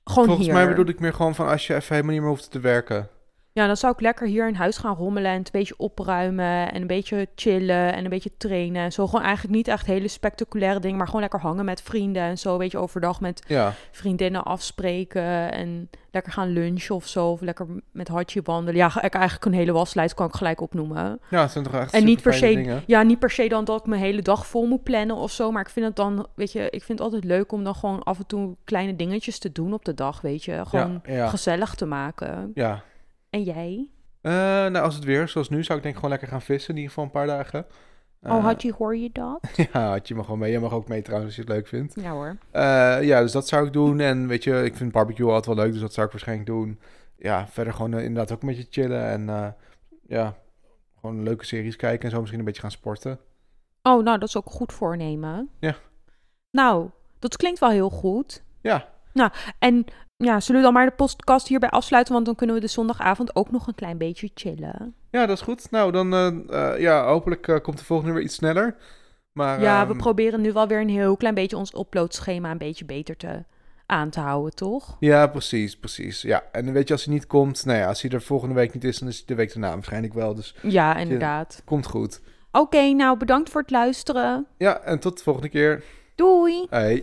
gewoon 0.04 0.26
Volgens 0.26 0.48
hier? 0.48 0.56
mij 0.56 0.68
bedoel 0.68 0.86
ik 0.86 1.00
meer 1.00 1.14
gewoon 1.14 1.36
van 1.36 1.48
als 1.48 1.68
je 1.68 1.76
even 1.76 1.96
helemaal 1.96 2.14
niet 2.14 2.22
meer 2.22 2.32
hoeft 2.32 2.52
te 2.52 2.60
werken. 2.60 3.10
Ja, 3.54 3.68
dan 3.68 3.78
zou 3.78 3.94
ik 3.94 4.02
lekker 4.02 4.28
hier 4.28 4.48
in 4.48 4.56
huis 4.56 4.78
gaan 4.78 4.96
rommelen 4.96 5.32
en 5.32 5.38
het 5.38 5.46
een 5.46 5.60
beetje 5.60 5.78
opruimen 5.78 6.72
en 6.72 6.82
een 6.82 6.88
beetje 6.88 7.28
chillen 7.36 7.94
en 7.94 8.04
een 8.04 8.10
beetje 8.10 8.32
trainen. 8.38 8.82
En 8.84 8.92
zo 8.92 9.06
gewoon 9.08 9.26
eigenlijk 9.26 9.56
niet 9.56 9.68
echt 9.68 9.86
hele 9.86 10.08
spectaculaire 10.08 10.80
dingen, 10.80 10.98
maar 10.98 11.06
gewoon 11.06 11.22
lekker 11.22 11.40
hangen 11.40 11.66
met 11.66 11.82
vrienden 11.82 12.22
en 12.24 12.38
zo, 12.38 12.58
weet 12.58 12.72
je, 12.72 12.78
overdag 12.78 13.22
met 13.22 13.44
Ja, 13.48 13.74
vriendinnen 13.92 14.44
afspreken 14.44 15.52
en 15.52 15.90
lekker 16.12 16.32
gaan 16.32 16.50
lunchen 16.50 16.96
of 16.96 17.08
zo, 17.08 17.28
of 17.28 17.42
lekker 17.42 17.68
met 17.92 18.08
Hartje 18.08 18.42
wandelen. 18.44 18.76
Ja, 18.76 19.02
ik 19.02 19.14
eigenlijk 19.14 19.46
een 19.46 19.54
hele 19.54 19.72
waslijst 19.72 20.14
kan 20.16 20.28
ik 20.28 20.34
gelijk 20.36 20.62
opnoemen. 20.62 21.20
ja 21.30 21.42
het 21.42 21.52
zijn 21.52 21.64
toch 21.64 21.74
echt 21.74 21.94
En 21.94 22.04
niet 22.04 22.22
per 22.22 22.34
se, 22.34 22.48
dingen. 22.48 22.84
ja, 22.88 23.02
niet 23.02 23.20
per 23.20 23.32
se 23.32 23.48
dan 23.48 23.66
dat 23.66 23.80
ik 23.80 23.86
mijn 23.86 24.02
hele 24.02 24.22
dag 24.22 24.48
vol 24.48 24.68
moet 24.68 24.84
plannen 24.84 25.16
of 25.16 25.32
zo, 25.32 25.52
maar 25.52 25.62
ik 25.62 25.70
vind 25.70 25.86
het 25.86 25.96
dan, 25.96 26.28
weet 26.36 26.52
je, 26.52 26.64
ik 26.70 26.84
vind 26.84 27.00
het 27.00 27.02
altijd 27.02 27.24
leuk 27.24 27.52
om 27.52 27.64
dan 27.64 27.76
gewoon 27.76 28.04
af 28.04 28.18
en 28.18 28.26
toe 28.26 28.56
kleine 28.64 28.96
dingetjes 28.96 29.40
te 29.40 29.52
doen 29.52 29.74
op 29.74 29.86
de 29.86 29.94
dag, 29.94 30.22
weet 30.22 30.44
je, 30.44 30.62
gewoon 30.66 31.02
ja, 31.06 31.14
ja, 31.14 31.28
gezellig 31.28 31.76
te 31.76 31.86
maken. 31.86 32.52
ja. 32.54 32.84
En 33.32 33.44
jij? 33.44 33.88
Eh, 34.22 34.32
nou, 34.32 34.78
als 34.78 34.96
het 34.96 35.04
weer 35.04 35.28
zoals 35.28 35.50
nu, 35.50 35.64
zou 35.64 35.78
ik 35.78 35.84
denk 35.84 35.96
ik 35.96 36.02
gewoon 36.02 36.10
lekker 36.10 36.28
gaan 36.28 36.42
vissen 36.42 36.70
in 36.70 36.76
ieder 36.76 36.90
geval 36.90 37.06
een 37.06 37.12
paar 37.12 37.28
dagen. 37.28 37.66
oh, 38.22 38.32
Eh, 38.32 38.44
Hartje, 38.44 38.74
hoor 38.78 38.98
je 38.98 39.10
dat? 39.12 39.40
Ja, 39.74 39.90
had 39.90 40.08
je 40.08 40.16
mag 40.16 40.26
gewoon 40.26 40.40
mee. 40.40 40.52
Je 40.52 40.60
mag 40.60 40.74
ook 40.74 40.88
mee 40.88 41.02
trouwens 41.02 41.28
als 41.28 41.36
je 41.36 41.42
het 41.52 41.58
leuk 41.58 41.68
vindt. 41.68 41.96
Ja 42.02 42.12
hoor. 42.12 42.38
Eh, 42.52 43.04
ja, 43.04 43.22
dus 43.22 43.32
dat 43.32 43.48
zou 43.48 43.66
ik 43.66 43.74
doen. 43.74 44.00
En 44.00 44.28
weet 44.28 44.44
je, 44.44 44.64
ik 44.64 44.76
vind 44.76 44.92
barbecue 44.92 45.28
altijd 45.28 45.46
wel 45.56 45.56
leuk, 45.66 45.72
dus 45.74 45.82
dat 45.82 45.94
zou 45.94 46.06
ik 46.06 46.12
waarschijnlijk 46.12 46.50
doen. 46.50 46.80
Ja, 47.18 47.48
verder 47.48 47.74
gewoon 47.74 48.00
inderdaad 48.00 48.32
ook 48.32 48.42
een 48.42 48.48
beetje 48.48 48.68
chillen. 48.70 49.06
En 49.06 49.56
ja, 50.08 50.36
gewoon 51.00 51.24
leuke 51.24 51.46
series 51.46 51.76
kijken 51.76 52.06
en 52.06 52.12
zo 52.12 52.18
misschien 52.18 52.40
een 52.40 52.46
beetje 52.46 52.62
gaan 52.62 52.72
sporten. 52.72 53.20
Oh, 53.84 54.04
nou, 54.04 54.18
dat 54.20 54.28
is 54.28 54.38
ook 54.38 54.50
goed 54.50 54.74
voornemen. 54.74 55.50
Ja. 55.60 55.76
Nou, 56.52 56.90
dat 57.20 57.38
klinkt 57.38 57.60
wel 57.60 57.70
heel 57.70 57.90
goed. 57.90 58.44
Ja, 58.62 58.90
En 59.60 59.86
ja, 60.18 60.40
zullen 60.40 60.62
we 60.62 60.66
dan 60.68 60.76
maar 60.76 60.86
de 60.86 60.96
podcast 60.96 61.48
hierbij 61.48 61.70
afsluiten? 61.70 62.14
Want 62.14 62.26
dan 62.26 62.36
kunnen 62.36 62.56
we 62.56 62.62
de 62.62 62.68
zondagavond 62.68 63.36
ook 63.36 63.52
nog 63.52 63.68
een 63.68 63.76
klein 63.76 63.98
beetje 63.98 64.30
chillen. 64.34 64.96
ja, 65.12 65.26
dat 65.26 65.38
is 65.38 65.44
goed. 65.44 65.72
Nou, 65.72 65.92
dan 65.92 66.14
eh, 66.14 66.80
ja, 66.80 67.06
hopelijk 67.06 67.48
eh, 67.48 67.60
komt 67.62 67.78
de 67.78 67.86
volgende 67.86 68.14
weer 68.14 68.24
iets 68.24 68.36
sneller. 68.36 68.76
Maar 69.32 69.62
ja, 69.62 69.84
we 69.86 69.92
ehm, 69.92 70.02
proberen 70.02 70.42
nu 70.42 70.52
wel 70.54 70.68
weer 70.68 70.82
een 70.82 70.90
heel 70.90 71.18
klein 71.18 71.34
beetje 71.36 71.58
ons 71.58 71.74
uploadschema 71.76 72.52
een 72.52 72.58
beetje 72.58 72.86
beter 72.86 73.18
te, 73.18 73.44
aan 73.86 74.10
te 74.10 74.20
houden, 74.20 74.56
toch? 74.56 74.96
Ja, 75.00 75.28
precies, 75.28 75.78
precies. 75.78 76.22
Ja, 76.22 76.44
en 76.52 76.74
weet 76.74 76.88
je, 76.88 76.94
als 76.94 77.06
hij 77.06 77.14
niet 77.14 77.28
komt, 77.28 77.66
nou 77.66 77.78
ja, 77.78 77.88
als 77.88 78.02
hij 78.02 78.12
er 78.12 78.22
volgende 78.22 78.56
week 78.56 78.74
niet 78.74 78.84
is, 78.84 79.00
dan 79.00 79.08
is 79.08 79.16
hij 79.18 79.26
de 79.28 79.36
week 79.36 79.54
daarna 79.54 79.74
waarschijnlijk 79.74 80.14
wel. 80.14 80.36
Dus 80.36 80.56
Ja, 80.62 80.96
inderdaad. 80.96 81.62
komt 81.66 81.86
goed. 81.86 82.22
Oké, 82.52 82.82
nou 82.92 83.18
bedankt 83.18 83.50
voor 83.50 83.62
het 83.62 83.72
luisteren. 83.72 84.48
Ja, 84.58 84.80
en 84.80 85.00
tot 85.00 85.18
de 85.18 85.24
volgende 85.24 85.50
keer. 85.50 85.84
Doei! 86.16 86.66
Hey. 86.70 87.00